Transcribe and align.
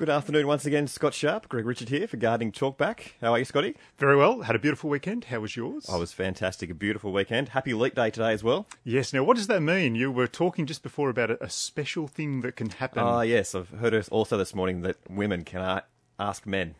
Good 0.00 0.08
afternoon 0.08 0.46
once 0.46 0.64
again, 0.64 0.86
Scott 0.86 1.12
Sharp. 1.12 1.46
Greg 1.50 1.66
Richard 1.66 1.90
here 1.90 2.08
for 2.08 2.16
Gardening 2.16 2.52
Talkback. 2.52 3.12
How 3.20 3.32
are 3.32 3.38
you, 3.38 3.44
Scotty? 3.44 3.76
Very 3.98 4.16
well. 4.16 4.40
Had 4.40 4.56
a 4.56 4.58
beautiful 4.58 4.88
weekend. 4.88 5.24
How 5.24 5.40
was 5.40 5.56
yours? 5.56 5.90
I 5.90 5.98
was 5.98 6.10
fantastic. 6.10 6.70
A 6.70 6.74
beautiful 6.74 7.12
weekend. 7.12 7.50
Happy 7.50 7.74
Leap 7.74 7.96
Day 7.96 8.08
today 8.08 8.32
as 8.32 8.42
well. 8.42 8.66
Yes. 8.82 9.12
Now, 9.12 9.24
what 9.24 9.36
does 9.36 9.46
that 9.48 9.60
mean? 9.60 9.96
You 9.96 10.10
were 10.10 10.26
talking 10.26 10.64
just 10.64 10.82
before 10.82 11.10
about 11.10 11.30
a, 11.30 11.44
a 11.44 11.50
special 11.50 12.08
thing 12.08 12.40
that 12.40 12.56
can 12.56 12.70
happen. 12.70 13.02
Ah, 13.02 13.20
yes. 13.20 13.54
I've 13.54 13.68
heard 13.68 13.92
also 14.08 14.38
this 14.38 14.54
morning 14.54 14.80
that 14.80 14.96
women 15.10 15.44
can 15.44 15.82
ask 16.18 16.46
men 16.46 16.76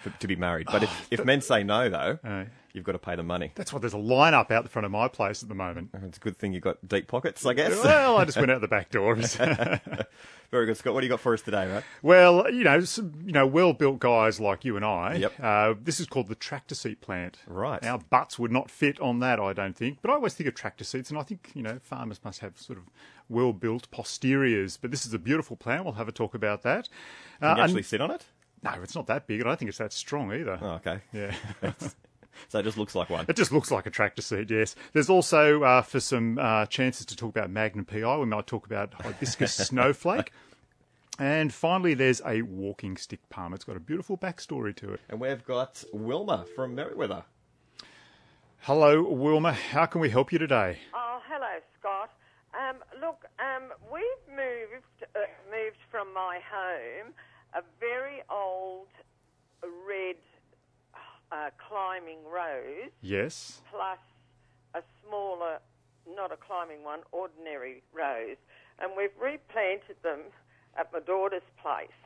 for, 0.00 0.08
to 0.08 0.26
be 0.26 0.34
married. 0.34 0.68
But 0.72 0.84
if, 0.84 1.08
if 1.10 1.22
men 1.26 1.42
say 1.42 1.64
no, 1.64 1.90
though, 1.90 2.18
you've 2.74 2.84
got 2.84 2.92
to 2.92 2.98
pay 2.98 3.14
the 3.16 3.22
money. 3.22 3.52
that's 3.54 3.72
why 3.72 3.78
there's 3.78 3.92
a 3.94 3.98
line 3.98 4.34
up 4.34 4.50
out 4.50 4.64
the 4.64 4.68
front 4.68 4.84
of 4.84 4.92
my 4.92 5.08
place 5.08 5.42
at 5.42 5.48
the 5.48 5.54
moment. 5.54 5.88
It's 6.04 6.18
a 6.18 6.20
good 6.20 6.36
thing 6.36 6.52
you've 6.52 6.62
got 6.62 6.86
deep 6.86 7.06
pockets, 7.08 7.46
I 7.46 7.54
guess. 7.54 7.82
Well, 7.82 8.18
I 8.18 8.24
just 8.26 8.36
went 8.36 8.50
out 8.50 8.60
the 8.60 8.68
back 8.68 8.90
doors. 8.90 9.36
Very 10.50 10.66
good, 10.66 10.76
Scott. 10.76 10.94
What 10.94 11.00
do 11.00 11.06
you 11.06 11.10
got 11.10 11.20
for 11.20 11.32
us 11.34 11.42
today, 11.42 11.66
mate? 11.66 11.82
well, 12.02 12.48
you 12.50 12.62
know, 12.62 12.80
some, 12.80 13.12
you 13.24 13.32
know, 13.32 13.46
well-built 13.46 13.98
guys 13.98 14.38
like 14.38 14.64
you 14.64 14.76
and 14.76 14.84
I. 14.84 15.14
Yep. 15.16 15.32
Uh, 15.42 15.74
this 15.82 15.98
is 15.98 16.06
called 16.06 16.28
the 16.28 16.34
tractor 16.36 16.74
seat 16.76 17.00
plant. 17.00 17.38
Right. 17.48 17.84
Our 17.84 17.98
butts 17.98 18.38
would 18.38 18.52
not 18.52 18.70
fit 18.70 19.00
on 19.00 19.18
that, 19.20 19.40
I 19.40 19.52
don't 19.52 19.76
think. 19.76 19.98
But 20.02 20.10
I 20.10 20.14
always 20.14 20.34
think 20.34 20.46
of 20.48 20.54
tractor 20.54 20.84
seats, 20.84 21.10
and 21.10 21.18
I 21.18 21.22
think 21.22 21.50
you 21.54 21.62
know, 21.62 21.78
farmers 21.82 22.20
must 22.24 22.40
have 22.40 22.58
sort 22.58 22.78
of 22.78 22.84
well-built 23.28 23.90
posteriors. 23.90 24.76
But 24.76 24.90
this 24.92 25.06
is 25.06 25.14
a 25.14 25.18
beautiful 25.18 25.56
plant. 25.56 25.84
We'll 25.84 25.94
have 25.94 26.08
a 26.08 26.12
talk 26.12 26.34
about 26.34 26.62
that. 26.62 26.88
Can 27.40 27.48
Uh, 27.48 27.50
you 27.50 27.52
and- 27.52 27.60
actually 27.62 27.82
sit 27.82 28.00
on 28.00 28.10
it? 28.12 28.24
no, 28.62 28.70
it's 28.82 28.94
not 28.94 29.06
that 29.08 29.26
big. 29.26 29.40
I 29.40 29.44
don't 29.44 29.58
think 29.58 29.68
it's 29.70 29.78
that 29.78 29.92
strong 29.92 30.32
either. 30.32 30.58
Oh, 30.60 30.70
okay. 30.74 31.00
Yeah. 31.12 31.34
So 32.48 32.58
it 32.58 32.62
just 32.62 32.78
looks 32.78 32.94
like 32.94 33.10
one. 33.10 33.26
It 33.28 33.36
just 33.36 33.52
looks 33.52 33.70
like 33.70 33.86
a 33.86 33.90
tractor 33.90 34.22
seat, 34.22 34.50
yes. 34.50 34.74
There's 34.92 35.10
also, 35.10 35.62
uh, 35.62 35.82
for 35.82 36.00
some 36.00 36.38
uh, 36.38 36.66
chances 36.66 37.06
to 37.06 37.16
talk 37.16 37.30
about 37.30 37.50
Magnum 37.50 37.84
PI, 37.84 38.16
we 38.18 38.26
might 38.26 38.46
talk 38.46 38.66
about 38.66 38.94
hibiscus 38.94 39.54
snowflake. 39.68 40.32
And 41.18 41.52
finally, 41.52 41.94
there's 41.94 42.20
a 42.26 42.42
walking 42.42 42.96
stick 42.96 43.28
palm. 43.30 43.54
It's 43.54 43.64
got 43.64 43.76
a 43.76 43.80
beautiful 43.80 44.16
backstory 44.18 44.74
to 44.76 44.94
it. 44.94 45.00
And 45.08 45.20
we've 45.20 45.44
got 45.44 45.84
Wilma 45.92 46.44
from 46.56 46.76
Merewether. 46.76 47.24
Hello, 48.62 49.02
Wilma. 49.02 49.52
How 49.52 49.86
can 49.86 50.00
we 50.00 50.10
help 50.10 50.32
you 50.32 50.38
today? 50.38 50.78
Oh, 50.94 51.20
hello, 51.28 51.60
Scott. 51.78 52.10
Um, 52.54 52.76
look, 53.00 53.24
um, 53.38 53.70
we've 53.92 54.36
moved 54.36 55.04
uh, 55.14 55.20
moved 55.50 55.78
from 55.90 56.12
my 56.14 56.40
home 56.50 57.12
a 57.54 57.62
very 57.78 58.22
old 58.30 58.88
red 59.86 60.16
uh, 61.34 61.50
climbing 61.58 62.18
rose 62.30 62.90
Yes. 63.02 63.60
plus 63.70 63.98
a 64.74 64.82
smaller, 65.02 65.58
not 66.08 66.30
a 66.32 66.36
climbing 66.36 66.84
one, 66.84 67.00
ordinary 67.12 67.82
rose, 67.92 68.36
and 68.78 68.92
we've 68.96 69.14
replanted 69.20 69.96
them 70.02 70.20
at 70.78 70.92
my 70.92 71.00
daughter's 71.00 71.46
place, 71.60 71.98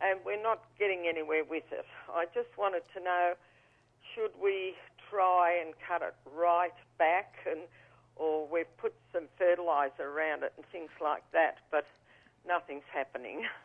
and 0.00 0.18
we're 0.24 0.42
not 0.42 0.64
getting 0.78 1.06
anywhere 1.08 1.44
with 1.44 1.64
it. 1.72 1.86
I 2.12 2.26
just 2.34 2.48
wanted 2.56 2.82
to 2.94 3.00
know, 3.02 3.34
should 4.14 4.32
we 4.42 4.74
try 5.10 5.58
and 5.64 5.74
cut 5.86 6.02
it 6.02 6.14
right 6.36 6.74
back, 6.98 7.34
and 7.48 7.60
or 8.16 8.48
we've 8.50 8.76
put 8.78 8.92
some 9.12 9.24
fertilizer 9.38 10.02
around 10.02 10.42
it 10.42 10.52
and 10.56 10.66
things 10.72 10.90
like 11.00 11.22
that, 11.32 11.58
but 11.70 11.86
nothing's 12.48 12.84
happening. 12.92 13.42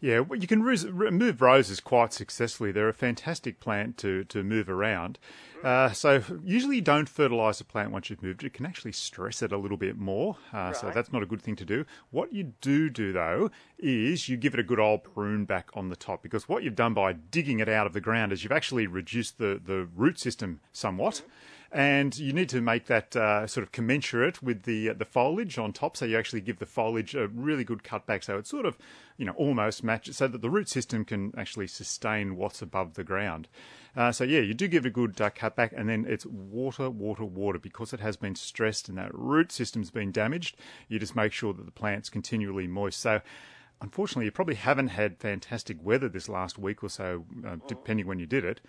Yeah, 0.00 0.20
well, 0.20 0.38
you 0.38 0.46
can 0.46 0.62
move 0.62 1.42
roses 1.42 1.80
quite 1.80 2.12
successfully. 2.12 2.72
They're 2.72 2.88
a 2.88 2.94
fantastic 2.94 3.60
plant 3.60 3.98
to, 3.98 4.24
to 4.24 4.42
move 4.42 4.70
around. 4.70 5.18
Uh, 5.62 5.90
so 5.90 6.22
usually 6.44 6.76
you 6.76 6.82
don't 6.82 7.08
fertilise 7.08 7.60
a 7.60 7.64
plant 7.64 7.90
once 7.90 8.08
you've 8.08 8.22
moved 8.22 8.44
it. 8.44 8.46
It 8.46 8.52
can 8.54 8.64
actually 8.64 8.92
stress 8.92 9.42
it 9.42 9.50
a 9.52 9.58
little 9.58 9.76
bit 9.76 9.98
more. 9.98 10.36
Uh, 10.52 10.72
So 10.72 10.90
that's 10.94 11.12
not 11.12 11.22
a 11.22 11.26
good 11.26 11.42
thing 11.42 11.56
to 11.56 11.64
do. 11.64 11.84
What 12.10 12.32
you 12.32 12.54
do 12.60 12.88
do 12.88 13.12
though 13.12 13.50
is 13.76 14.28
you 14.28 14.36
give 14.36 14.54
it 14.54 14.60
a 14.60 14.62
good 14.62 14.78
old 14.80 15.02
prune 15.02 15.44
back 15.44 15.68
on 15.74 15.88
the 15.88 15.96
top 15.96 16.22
because 16.22 16.48
what 16.48 16.62
you've 16.62 16.76
done 16.76 16.94
by 16.94 17.12
digging 17.12 17.58
it 17.58 17.68
out 17.68 17.86
of 17.86 17.92
the 17.92 18.00
ground 18.00 18.32
is 18.32 18.44
you've 18.44 18.52
actually 18.52 18.86
reduced 18.86 19.38
the, 19.38 19.60
the 19.62 19.88
root 19.96 20.18
system 20.18 20.60
somewhat. 20.72 21.22
And 21.70 22.16
you 22.18 22.32
need 22.32 22.48
to 22.48 22.62
make 22.62 22.86
that 22.86 23.14
uh, 23.14 23.46
sort 23.46 23.62
of 23.62 23.72
commensurate 23.72 24.42
with 24.42 24.62
the 24.62 24.88
uh, 24.88 24.94
the 24.94 25.04
foliage 25.04 25.58
on 25.58 25.74
top, 25.74 25.98
so 25.98 26.06
you 26.06 26.16
actually 26.16 26.40
give 26.40 26.60
the 26.60 26.66
foliage 26.66 27.14
a 27.14 27.28
really 27.28 27.62
good 27.62 27.84
cut 27.84 28.06
back, 28.06 28.22
so 28.22 28.38
it's 28.38 28.48
sort 28.48 28.64
of, 28.64 28.78
you 29.18 29.26
know, 29.26 29.32
almost 29.32 29.84
matches, 29.84 30.16
so 30.16 30.28
that 30.28 30.40
the 30.40 30.48
root 30.48 30.70
system 30.70 31.04
can 31.04 31.34
actually 31.36 31.66
sustain 31.66 32.36
what's 32.36 32.62
above 32.62 32.94
the 32.94 33.04
ground. 33.04 33.48
Uh, 33.94 34.10
so 34.10 34.24
yeah, 34.24 34.40
you 34.40 34.54
do 34.54 34.66
give 34.66 34.86
it 34.86 34.88
a 34.88 34.92
good 34.92 35.20
uh, 35.20 35.28
cut 35.28 35.56
back, 35.56 35.74
and 35.76 35.90
then 35.90 36.06
it's 36.08 36.24
water, 36.24 36.88
water, 36.88 37.24
water 37.24 37.58
because 37.58 37.92
it 37.92 38.00
has 38.00 38.16
been 38.16 38.34
stressed 38.34 38.88
and 38.88 38.96
that 38.96 39.10
root 39.12 39.52
system's 39.52 39.90
been 39.90 40.10
damaged. 40.10 40.56
You 40.88 40.98
just 40.98 41.16
make 41.16 41.32
sure 41.32 41.52
that 41.52 41.66
the 41.66 41.72
plant's 41.72 42.08
continually 42.10 42.66
moist. 42.66 43.00
So. 43.00 43.20
Unfortunately, 43.80 44.24
you 44.24 44.32
probably 44.32 44.56
haven't 44.56 44.88
had 44.88 45.20
fantastic 45.20 45.76
weather 45.80 46.08
this 46.08 46.28
last 46.28 46.58
week 46.58 46.82
or 46.82 46.88
so, 46.88 47.26
uh, 47.46 47.58
depending 47.68 48.08
when 48.08 48.18
you 48.18 48.26
did 48.26 48.44
it 48.44 48.60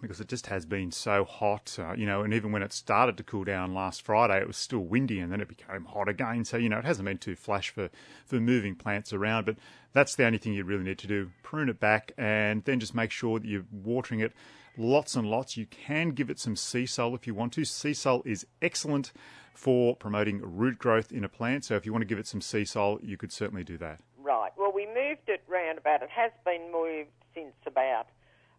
because 0.00 0.20
it 0.20 0.28
just 0.28 0.46
has 0.46 0.64
been 0.64 0.90
so 0.90 1.24
hot, 1.24 1.76
uh, 1.78 1.92
you 1.94 2.06
know, 2.06 2.22
and 2.22 2.34
even 2.34 2.50
when 2.50 2.62
it 2.62 2.72
started 2.72 3.16
to 3.16 3.22
cool 3.22 3.44
down 3.44 3.74
last 3.74 4.02
Friday, 4.02 4.40
it 4.40 4.46
was 4.46 4.56
still 4.56 4.80
windy 4.80 5.20
and 5.20 5.30
then 5.30 5.40
it 5.40 5.48
became 5.48 5.84
hot 5.84 6.08
again. 6.08 6.44
So, 6.44 6.56
you 6.56 6.68
know, 6.68 6.78
it 6.78 6.84
hasn't 6.84 7.06
been 7.06 7.18
too 7.18 7.36
flash 7.36 7.70
for, 7.70 7.90
for 8.26 8.40
moving 8.40 8.74
plants 8.74 9.12
around, 9.12 9.46
but 9.46 9.56
that's 9.92 10.16
the 10.16 10.24
only 10.24 10.38
thing 10.38 10.54
you 10.54 10.64
really 10.64 10.84
need 10.84 10.98
to 10.98 11.06
do. 11.06 11.30
Prune 11.42 11.68
it 11.68 11.78
back 11.78 12.12
and 12.18 12.64
then 12.64 12.80
just 12.80 12.94
make 12.94 13.10
sure 13.10 13.38
that 13.38 13.46
you're 13.46 13.66
watering 13.70 14.20
it 14.20 14.32
lots 14.76 15.14
and 15.14 15.28
lots. 15.28 15.56
You 15.56 15.66
can 15.66 16.10
give 16.10 16.30
it 16.30 16.38
some 16.38 16.54
Seasol 16.54 17.14
if 17.14 17.26
you 17.26 17.34
want 17.34 17.52
to. 17.54 17.62
Seasol 17.62 18.26
is 18.26 18.46
excellent 18.60 19.12
for 19.54 19.94
promoting 19.94 20.40
root 20.42 20.78
growth 20.78 21.12
in 21.12 21.24
a 21.24 21.28
plant. 21.28 21.64
So 21.64 21.76
if 21.76 21.86
you 21.86 21.92
want 21.92 22.02
to 22.02 22.06
give 22.06 22.18
it 22.18 22.26
some 22.26 22.40
Seasol, 22.40 22.98
you 23.02 23.16
could 23.16 23.32
certainly 23.32 23.64
do 23.64 23.78
that. 23.78 24.00
Right. 24.18 24.50
Well, 24.56 24.72
we 24.74 24.86
moved 24.86 25.28
it 25.28 25.42
round 25.48 25.78
about. 25.78 26.02
It 26.02 26.10
has 26.10 26.32
been 26.44 26.72
moved 26.72 27.10
since 27.34 27.54
about 27.66 28.06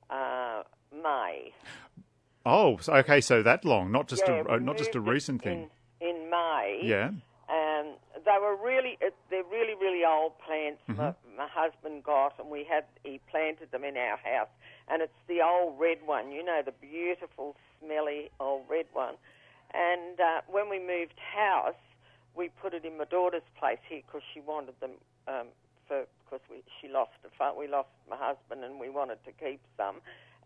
uh, 0.09 0.63
May. 1.01 1.53
Oh, 2.45 2.77
okay, 2.87 3.21
so 3.21 3.41
that 3.43 3.63
long, 3.63 3.91
not 3.91 4.07
just 4.07 4.23
Yeah, 4.27 4.43
a, 4.47 4.53
uh, 4.55 4.57
not 4.59 4.77
just 4.77 4.95
a 4.95 4.99
recent 4.99 5.41
thing. 5.41 5.69
In, 6.01 6.09
in 6.09 6.29
May. 6.29 6.81
Yeah. 6.83 7.11
Um, 7.49 7.95
they 8.25 8.37
were 8.41 8.55
really, 8.55 8.97
they're 9.29 9.43
really, 9.43 9.75
really 9.79 10.03
old 10.05 10.33
plants. 10.39 10.81
Mm-hmm. 10.89 11.01
My, 11.01 11.13
my 11.37 11.47
husband 11.47 12.03
got, 12.03 12.39
and 12.39 12.49
we 12.49 12.65
had, 12.69 12.85
he 13.03 13.19
planted 13.29 13.71
them 13.71 13.83
in 13.83 13.95
our 13.97 14.17
house. 14.17 14.49
And 14.87 15.01
it's 15.01 15.13
the 15.27 15.41
old 15.41 15.79
red 15.79 15.99
one, 16.05 16.31
you 16.31 16.43
know, 16.43 16.61
the 16.65 16.73
beautiful, 16.73 17.55
smelly 17.79 18.29
old 18.39 18.63
red 18.69 18.85
one. 18.93 19.15
And 19.73 20.19
uh, 20.19 20.41
when 20.47 20.69
we 20.69 20.79
moved 20.79 21.15
house, 21.17 21.79
we 22.35 22.49
put 22.61 22.73
it 22.73 22.85
in 22.85 22.97
my 22.97 23.05
daughter's 23.05 23.47
place 23.57 23.79
here 23.87 24.01
because 24.05 24.21
she 24.33 24.39
wanted 24.39 24.79
them 24.79 24.91
um, 25.27 25.47
for 25.87 26.05
because 26.25 26.41
we 26.49 26.63
she 26.81 26.87
lost 26.87 27.11
a 27.25 27.29
fa- 27.37 27.53
we 27.57 27.67
lost 27.67 27.89
my 28.09 28.17
husband 28.17 28.63
and 28.63 28.79
we 28.79 28.89
wanted 28.89 29.17
to 29.25 29.31
keep 29.31 29.61
some. 29.77 29.97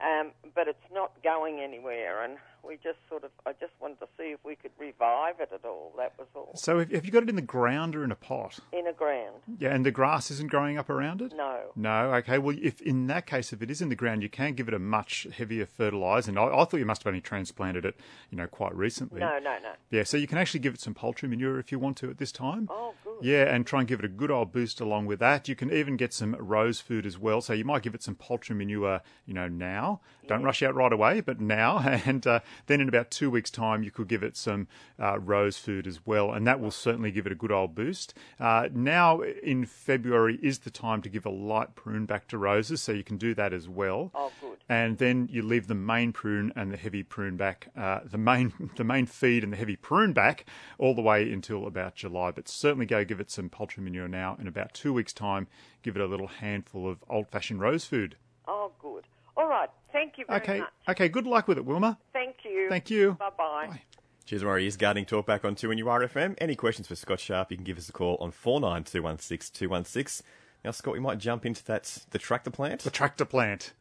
Um, 0.01 0.31
but 0.53 0.67
it's 0.67 0.77
not 0.93 1.11
going 1.23 1.59
anywhere, 1.59 2.23
and 2.23 2.37
we 2.63 2.75
just 2.83 2.97
sort 3.09 3.23
of 3.23 3.31
I 3.45 3.53
just 3.53 3.71
wanted 3.79 3.99
to 4.01 4.07
see 4.17 4.25
if 4.25 4.39
we 4.45 4.55
could 4.55 4.71
revive 4.77 5.39
it 5.39 5.49
at 5.53 5.65
all. 5.65 5.93
That 5.97 6.13
was 6.19 6.27
all. 6.35 6.51
So 6.55 6.79
have, 6.79 6.91
have 6.91 7.05
you 7.05 7.11
got 7.11 7.23
it 7.23 7.29
in 7.29 7.35
the 7.35 7.41
ground 7.41 7.95
or 7.95 8.03
in 8.03 8.11
a 8.11 8.15
pot? 8.15 8.59
In 8.73 8.85
a 8.87 8.93
ground, 8.93 9.37
Yeah, 9.59 9.73
and 9.73 9.85
the 9.85 9.91
grass 9.91 10.29
isn't 10.29 10.49
growing 10.51 10.77
up 10.77 10.89
around 10.89 11.21
it? 11.21 11.33
no. 11.35 11.71
No, 11.75 12.13
okay. 12.15 12.37
Well, 12.37 12.55
if 12.61 12.81
in 12.81 13.07
that 13.07 13.25
case, 13.25 13.53
if 13.53 13.61
it 13.61 13.71
is 13.71 13.81
in 13.81 13.89
the 13.89 13.95
ground, 13.95 14.21
you 14.23 14.29
can 14.29 14.53
give 14.53 14.67
it 14.67 14.73
a 14.73 14.79
much 14.79 15.25
heavier 15.35 15.65
fertilizer. 15.65 16.29
And 16.31 16.39
I, 16.39 16.45
I 16.45 16.65
thought 16.65 16.77
you 16.77 16.85
must 16.85 17.03
have 17.03 17.07
only 17.11 17.21
transplanted 17.21 17.85
it, 17.85 17.95
you 18.29 18.37
know, 18.37 18.47
quite 18.47 18.75
recently. 18.75 19.19
No, 19.19 19.39
no, 19.39 19.57
no. 19.63 19.71
Yeah, 19.89 20.03
so 20.03 20.17
you 20.17 20.27
can 20.27 20.37
actually 20.37 20.59
give 20.59 20.73
it 20.75 20.81
some 20.81 20.93
poultry 20.93 21.27
manure 21.29 21.57
if 21.59 21.71
you 21.71 21.79
want 21.79 21.97
to 21.97 22.09
at 22.09 22.17
this 22.17 22.31
time. 22.31 22.67
Oh. 22.71 22.93
Yeah, 23.21 23.43
and 23.53 23.65
try 23.65 23.79
and 23.79 23.87
give 23.87 23.99
it 23.99 24.05
a 24.05 24.09
good 24.09 24.31
old 24.31 24.51
boost 24.51 24.79
along 24.81 25.05
with 25.07 25.19
that. 25.19 25.47
You 25.47 25.55
can 25.55 25.71
even 25.71 25.97
get 25.97 26.13
some 26.13 26.35
rose 26.35 26.79
food 26.79 27.05
as 27.05 27.17
well. 27.17 27.41
So 27.41 27.53
you 27.53 27.65
might 27.65 27.81
give 27.83 27.95
it 27.95 28.03
some 28.03 28.15
poultry 28.15 28.55
manure, 28.55 29.01
you 29.25 29.33
know, 29.33 29.47
now. 29.47 30.01
Don't 30.27 30.43
rush 30.43 30.61
out 30.61 30.75
right 30.75 30.91
away, 30.91 31.21
but 31.21 31.39
now. 31.39 31.77
And 32.07 32.25
uh, 32.27 32.39
then 32.67 32.79
in 32.81 32.87
about 32.89 33.11
two 33.11 33.29
weeks' 33.31 33.49
time, 33.49 33.81
you 33.83 33.91
could 33.91 34.07
give 34.07 34.23
it 34.23 34.37
some 34.37 34.67
uh, 34.99 35.19
rose 35.19 35.57
food 35.57 35.87
as 35.87 36.05
well. 36.05 36.31
And 36.31 36.45
that 36.47 36.59
will 36.59 36.71
certainly 36.71 37.11
give 37.11 37.25
it 37.25 37.31
a 37.31 37.35
good 37.35 37.51
old 37.51 37.75
boost. 37.75 38.13
Uh, 38.39 38.69
now 38.73 39.21
in 39.21 39.65
February 39.65 40.37
is 40.41 40.59
the 40.59 40.69
time 40.69 41.01
to 41.01 41.09
give 41.09 41.25
a 41.25 41.29
light 41.29 41.75
prune 41.75 42.05
back 42.05 42.27
to 42.29 42.37
roses. 42.37 42.81
So 42.81 42.91
you 42.91 43.03
can 43.03 43.17
do 43.17 43.33
that 43.35 43.53
as 43.53 43.67
well 43.69 44.11
Oh, 44.13 44.31
good. 44.41 44.57
and 44.69 44.97
then 44.97 45.27
you 45.31 45.41
leave 45.41 45.67
the 45.67 45.75
main 45.75 46.11
prune 46.13 46.51
and 46.55 46.71
the 46.71 46.77
heavy 46.77 47.03
prune 47.03 47.37
back, 47.37 47.69
uh, 47.77 48.01
the 48.05 48.17
main 48.17 48.53
the 48.77 48.83
main 48.83 49.05
feed 49.05 49.43
and 49.43 49.53
the 49.53 49.57
heavy 49.57 49.75
prune 49.75 50.13
back 50.13 50.45
all 50.77 50.93
the 50.93 51.01
way 51.01 51.31
until 51.31 51.65
about 51.67 51.95
July. 51.95 52.31
But 52.31 52.47
certainly 52.47 52.85
go 52.85 53.03
give 53.07 53.19
it 53.19 53.31
some 53.31 53.49
poultry 53.49 53.83
manure 53.83 54.07
now. 54.07 54.37
In 54.39 54.47
about 54.47 54.73
two 54.73 54.93
weeks' 54.93 55.13
time, 55.13 55.47
give 55.81 55.95
it 55.95 56.01
a 56.01 56.05
little 56.05 56.27
handful 56.27 56.89
of 56.89 57.03
old-fashioned 57.09 57.59
rose 57.59 57.85
food. 57.85 58.15
Oh, 58.47 58.71
good. 58.79 59.05
All 59.35 59.47
right. 59.47 59.69
Thank 59.91 60.17
you 60.17 60.25
very 60.27 60.41
Okay, 60.41 60.59
much. 60.59 60.69
okay. 60.89 61.03
Okay, 61.05 61.09
good 61.09 61.25
luck 61.27 61.47
with 61.47 61.57
it, 61.57 61.65
Wilma. 61.65 61.97
Thank 62.13 62.37
you. 62.43 62.67
Thank 62.69 62.89
you. 62.89 63.13
Bye-bye. 63.19 63.67
Bye. 63.67 63.81
Cheers, 64.25 64.43
Rory. 64.43 64.67
Is 64.67 64.75
Gardening 64.77 65.05
Talk 65.05 65.25
back 65.25 65.45
on 65.45 65.55
2NURFM. 65.55 66.35
Any 66.39 66.55
questions 66.55 66.87
for 66.87 66.95
Scott 66.95 67.19
Sharp, 67.19 67.49
you 67.51 67.57
can 67.57 67.63
give 67.63 67.77
us 67.77 67.87
a 67.87 67.93
call 67.93 68.17
on 68.19 68.31
49216 68.31 69.53
216. 69.57 70.25
Now, 70.65 70.71
Scott, 70.71 70.93
we 70.93 70.99
might 70.99 71.17
jump 71.17 71.45
into 71.45 71.63
that, 71.65 71.99
the 72.09 72.19
tractor 72.19 72.49
plant. 72.51 72.81
The 72.81 72.89
tractor 72.89 73.23
plant. 73.25 73.73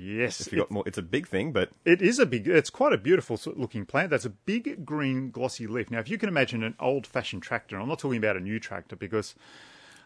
Yes, 0.00 0.40
If 0.40 0.52
you 0.52 0.58
got 0.60 0.70
more, 0.70 0.84
it's 0.86 0.98
a 0.98 1.02
big 1.02 1.26
thing, 1.26 1.52
but 1.52 1.70
It 1.84 2.00
is 2.00 2.18
a 2.18 2.26
big, 2.26 2.46
it's 2.46 2.70
quite 2.70 2.92
a 2.92 2.98
beautiful 2.98 3.38
looking 3.56 3.84
plant. 3.84 4.10
That's 4.10 4.24
a 4.24 4.30
big 4.30 4.86
green 4.86 5.30
glossy 5.30 5.66
leaf. 5.66 5.90
Now, 5.90 5.98
if 5.98 6.08
you 6.08 6.18
can 6.18 6.28
imagine 6.28 6.62
an 6.62 6.74
old 6.78 7.06
fashioned 7.06 7.42
tractor, 7.42 7.78
I'm 7.78 7.88
not 7.88 7.98
talking 7.98 8.18
about 8.18 8.36
a 8.36 8.40
new 8.40 8.60
tractor 8.60 8.94
because 8.96 9.34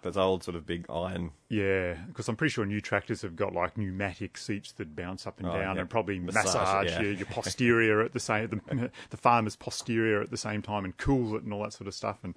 Those 0.03 0.17
old 0.17 0.43
sort 0.45 0.57
of 0.57 0.65
big 0.67 0.87
iron. 0.89 1.33
Yeah, 1.49 1.95
because 2.09 2.27
I'm 2.29 2.37
pretty 2.37 2.53
sure 2.53 2.65
new 2.65 2.81
tractors 2.81 3.21
have 3.23 3.37
got 3.37 3.53
like 3.53 3.77
pneumatic 3.77 4.37
seats 4.39 4.73
that 4.73 4.97
bounce 4.97 5.27
up 5.27 5.39
and 5.39 5.49
Oh, 5.49 5.53
down 5.53 5.75
yeah. 5.77 5.83
and 5.83 5.91
probably 5.91 6.19
Massage 6.19 6.45
massage, 6.47 6.87
yeah. 6.87 7.01
your, 7.03 7.13
your 7.13 7.27
posterior 7.27 8.01
at 8.01 8.13
the 8.13 8.21
same 8.21 8.49
the, 8.49 8.91
the 9.11 9.17
farmer's 9.17 9.57
posterior 9.57 10.21
at 10.23 10.31
the 10.31 10.37
same 10.39 10.63
time 10.63 10.85
and 10.87 10.97
cool 10.97 11.37
it 11.37 11.43
and 11.43 11.53
all 11.53 11.63
that 11.65 11.73
sort 11.75 11.87
of 11.87 11.95
stuff 11.95 12.19
and 12.25 12.35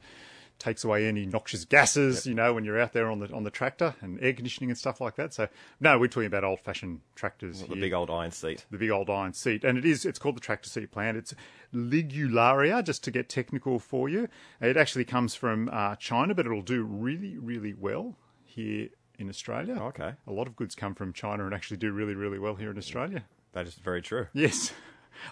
takes 0.58 0.84
away 0.84 1.06
any 1.06 1.26
noxious 1.26 1.66
gases, 1.66 2.26
you 2.26 2.34
know, 2.34 2.54
when 2.54 2.64
you're 2.64 2.80
out 2.80 2.94
there 2.94 3.10
on 3.12 3.20
the 3.20 3.32
on 3.34 3.44
the 3.44 3.52
tractor 3.52 3.96
and 4.02 4.18
air 4.22 4.34
conditioning 4.34 4.70
and 4.70 4.78
stuff 4.78 5.02
like 5.02 5.16
that. 5.16 5.34
So 5.34 5.48
no, 5.80 6.00
we're 6.00 6.08
talking 6.08 6.28
about 6.28 6.44
old 6.44 6.60
fashioned 6.62 7.02
tractors 7.16 7.62
The 7.62 7.68
here 7.68 7.76
big 7.78 7.94
old 7.94 8.10
iron 8.10 8.32
seat. 8.32 8.66
the 8.72 8.78
big 8.78 8.90
old 8.90 9.10
iron 9.10 9.34
seat, 9.34 9.64
and 9.64 9.78
it 9.78 9.86
is 9.86 10.06
it's 10.06 10.20
called 10.20 10.38
the 10.38 10.42
tractor 10.42 10.70
seat 10.70 10.92
plant. 10.92 11.18
It's 11.18 11.34
Ligularia, 11.74 12.84
just 12.84 13.04
to 13.04 13.12
get 13.12 13.30
technical 13.30 13.80
for 13.80 14.10
you. 14.10 14.28
It 14.62 14.78
actually 14.78 15.06
comes 15.06 15.36
from 15.36 15.70
uh, 15.72 15.96
China, 15.96 16.34
but 16.34 16.46
it'll 16.46 16.62
do 16.62 16.84
really, 16.84 17.38
really 17.38 17.74
well 17.74 18.16
here 18.44 18.90
in 19.18 19.30
Australia. 19.30 19.76
Okay. 19.76 20.14
a 20.28 20.32
lot 20.32 20.48
of 20.48 20.56
goods 20.56 20.76
come 20.76 20.94
from 20.96 21.14
China 21.14 21.46
and 21.46 21.54
actually 21.54 21.78
do 21.78 21.92
really, 21.92 22.16
really 22.16 22.40
well 22.40 22.56
here 22.56 22.70
in 22.72 22.78
Australia. 22.78 23.24
That 23.54 23.68
is 23.68 23.76
very 23.76 24.02
true. 24.02 24.28
Yes. 24.34 24.74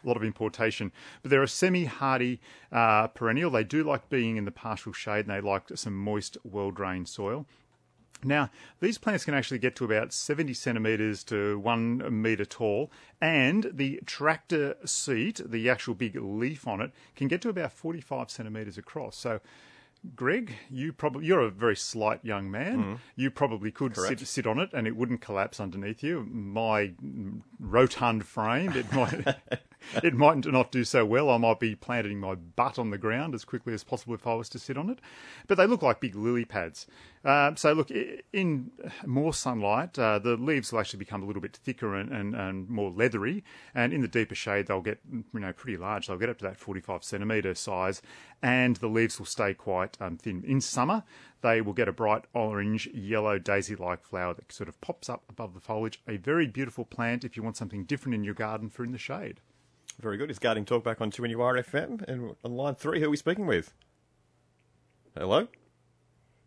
A 0.03 0.07
lot 0.07 0.17
of 0.17 0.23
importation, 0.23 0.91
but 1.21 1.31
they're 1.31 1.43
a 1.43 1.47
semi-hardy 1.47 2.39
uh, 2.71 3.07
perennial. 3.07 3.51
They 3.51 3.63
do 3.63 3.83
like 3.83 4.09
being 4.09 4.37
in 4.37 4.45
the 4.45 4.51
partial 4.51 4.93
shade, 4.93 5.27
and 5.27 5.29
they 5.29 5.41
like 5.41 5.63
some 5.75 5.95
moist, 5.95 6.37
well-drained 6.43 7.07
soil. 7.07 7.45
Now, 8.25 8.49
these 8.79 8.97
plants 8.97 9.25
can 9.25 9.33
actually 9.33 9.59
get 9.59 9.75
to 9.77 9.85
about 9.85 10.13
70 10.13 10.53
centimetres 10.53 11.23
to 11.25 11.59
one 11.59 12.21
metre 12.21 12.45
tall, 12.45 12.91
and 13.21 13.69
the 13.73 13.99
tractor 14.05 14.75
seat, 14.85 15.41
the 15.43 15.69
actual 15.69 15.93
big 15.93 16.15
leaf 16.15 16.67
on 16.67 16.81
it, 16.81 16.91
can 17.15 17.27
get 17.27 17.41
to 17.41 17.49
about 17.49 17.73
45 17.73 18.29
centimetres 18.29 18.77
across. 18.77 19.17
So, 19.17 19.41
Greg, 20.15 20.55
you 20.69 20.91
probably 20.91 21.25
you're 21.25 21.41
a 21.41 21.50
very 21.50 21.75
slight 21.75 22.23
young 22.23 22.51
man. 22.51 22.77
Mm-hmm. 22.77 22.94
You 23.15 23.31
probably 23.31 23.71
could 23.71 23.95
sit, 23.95 24.19
sit 24.27 24.45
on 24.45 24.59
it, 24.59 24.69
and 24.73 24.85
it 24.85 24.95
wouldn't 24.95 25.21
collapse 25.21 25.59
underneath 25.59 26.03
you. 26.03 26.27
My 26.29 26.94
rotund 27.59 28.25
frame, 28.25 28.73
it 28.73 28.91
might 28.91 29.25
it 30.03 30.13
might 30.13 30.45
not 30.45 30.71
do 30.71 30.83
so 30.83 31.05
well. 31.05 31.29
I 31.29 31.38
might 31.38 31.59
be 31.59 31.75
planting 31.75 32.19
my 32.19 32.35
butt 32.35 32.77
on 32.77 32.89
the 32.89 32.97
ground 32.97 33.33
as 33.33 33.45
quickly 33.45 33.73
as 33.73 33.83
possible 33.83 34.13
if 34.13 34.27
I 34.27 34.33
was 34.33 34.50
to 34.50 34.59
sit 34.59 34.77
on 34.77 34.89
it. 34.89 35.00
But 35.47 35.57
they 35.57 35.67
look 35.67 35.81
like 35.81 36.01
big 36.01 36.15
lily 36.15 36.45
pads. 36.45 36.85
Uh, 37.23 37.55
so 37.55 37.71
look, 37.71 37.89
in 38.33 38.71
more 39.05 39.33
sunlight, 39.33 39.97
uh, 39.97 40.19
the 40.19 40.35
leaves 40.35 40.71
will 40.71 40.79
actually 40.79 40.99
become 40.99 41.23
a 41.23 41.25
little 41.25 41.41
bit 41.41 41.55
thicker 41.55 41.95
and, 41.95 42.11
and, 42.11 42.35
and 42.35 42.69
more 42.69 42.91
leathery. 42.91 43.43
And 43.73 43.93
in 43.93 44.01
the 44.01 44.09
deeper 44.09 44.35
shade, 44.35 44.67
they'll 44.67 44.81
get 44.81 44.99
you 45.09 45.39
know 45.39 45.53
pretty 45.53 45.77
large. 45.77 46.07
They'll 46.07 46.17
get 46.17 46.29
up 46.29 46.39
to 46.39 46.43
that 46.45 46.57
45 46.57 47.03
centimetre 47.03 47.55
size, 47.55 48.01
and 48.41 48.75
the 48.77 48.87
leaves 48.87 49.19
will 49.19 49.25
stay 49.25 49.53
quite 49.53 49.97
um, 50.01 50.17
thin. 50.17 50.43
In 50.45 50.59
summer, 50.59 51.03
they 51.41 51.61
will 51.61 51.73
get 51.73 51.87
a 51.87 51.93
bright 51.93 52.25
orange, 52.33 52.87
yellow, 52.93 53.39
daisy-like 53.39 54.03
flower 54.03 54.33
that 54.33 54.51
sort 54.51 54.67
of 54.67 54.79
pops 54.81 55.09
up 55.09 55.23
above 55.29 55.53
the 55.53 55.61
foliage. 55.61 56.01
A 56.07 56.17
very 56.17 56.47
beautiful 56.47 56.83
plant 56.83 57.23
if 57.23 57.37
you 57.37 57.43
want 57.43 57.55
something 57.55 57.85
different 57.85 58.15
in 58.15 58.23
your 58.25 58.33
garden 58.33 58.69
for 58.69 58.83
in 58.83 58.91
the 58.91 58.97
shade. 58.97 59.39
Very 60.01 60.17
good. 60.17 60.29
It's 60.29 60.39
Gardening 60.39 60.65
Talk 60.65 60.83
back 60.83 60.99
on 60.99 61.11
2NURFM. 61.11 62.01
And 62.07 62.35
on 62.43 62.51
line 62.51 62.75
three, 62.75 62.99
who 62.99 63.07
are 63.07 63.11
we 63.11 63.17
speaking 63.17 63.45
with? 63.45 63.73
Hello? 65.15 65.47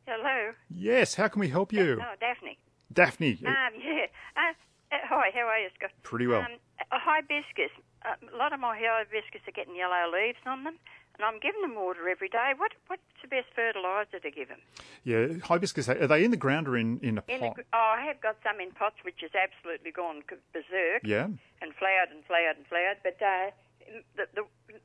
Hello. 0.06 0.53
Yes, 0.70 1.14
how 1.14 1.29
can 1.29 1.41
we 1.41 1.49
help 1.49 1.73
you? 1.73 1.99
Oh, 2.00 2.14
Daphne. 2.20 2.58
Daphne, 2.93 3.38
Um, 3.44 3.53
yeah. 3.82 4.06
Uh, 4.37 4.53
uh, 4.93 4.99
hi, 5.05 5.31
how 5.35 5.47
are 5.47 5.58
you, 5.58 5.69
Scott? 5.76 5.91
Pretty 6.03 6.26
well. 6.26 6.41
Um, 6.43 6.58
a 6.93 6.99
hibiscus. 6.99 7.70
Uh, 8.05 8.14
a 8.32 8.37
lot 8.37 8.53
of 8.53 8.61
my 8.61 8.79
hibiscus 8.79 9.41
are 9.49 9.53
getting 9.53 9.75
yellow 9.75 10.06
leaves 10.12 10.38
on 10.47 10.62
them, 10.62 10.79
and 11.19 11.25
I'm 11.25 11.41
giving 11.41 11.61
them 11.62 11.75
water 11.75 12.08
every 12.08 12.29
day. 12.29 12.53
What 12.56 12.73
What's 12.87 13.03
the 13.20 13.26
best 13.29 13.49
fertiliser 13.56 14.20
to 14.20 14.31
give 14.31 14.49
them? 14.49 14.61
yeah, 15.03 15.26
hibiscus, 15.43 15.88
are 15.88 16.06
they 16.06 16.23
in 16.25 16.31
the 16.31 16.37
ground 16.37 16.69
or 16.69 16.76
in, 16.76 17.00
in 17.00 17.19
a 17.19 17.25
In 17.26 17.41
pot? 17.41 17.55
gr- 17.56 17.62
oh, 17.75 17.94
I 17.99 18.03
have 18.06 18.20
got 18.20 18.37
some 18.44 18.61
in 18.61 18.70
pots 18.70 18.97
which 19.03 19.20
has 19.23 19.32
absolutely 19.35 19.91
gone 19.91 20.23
berserk 20.53 21.03
Yeah. 21.03 21.25
and 21.61 21.75
flowered 21.75 22.11
and 22.14 22.25
flowered 22.25 22.56
and 22.56 22.67
flowered, 22.69 22.99
but 23.03 23.19
uh, 23.20 23.50
the, 24.17 24.27
the, 24.35 24.43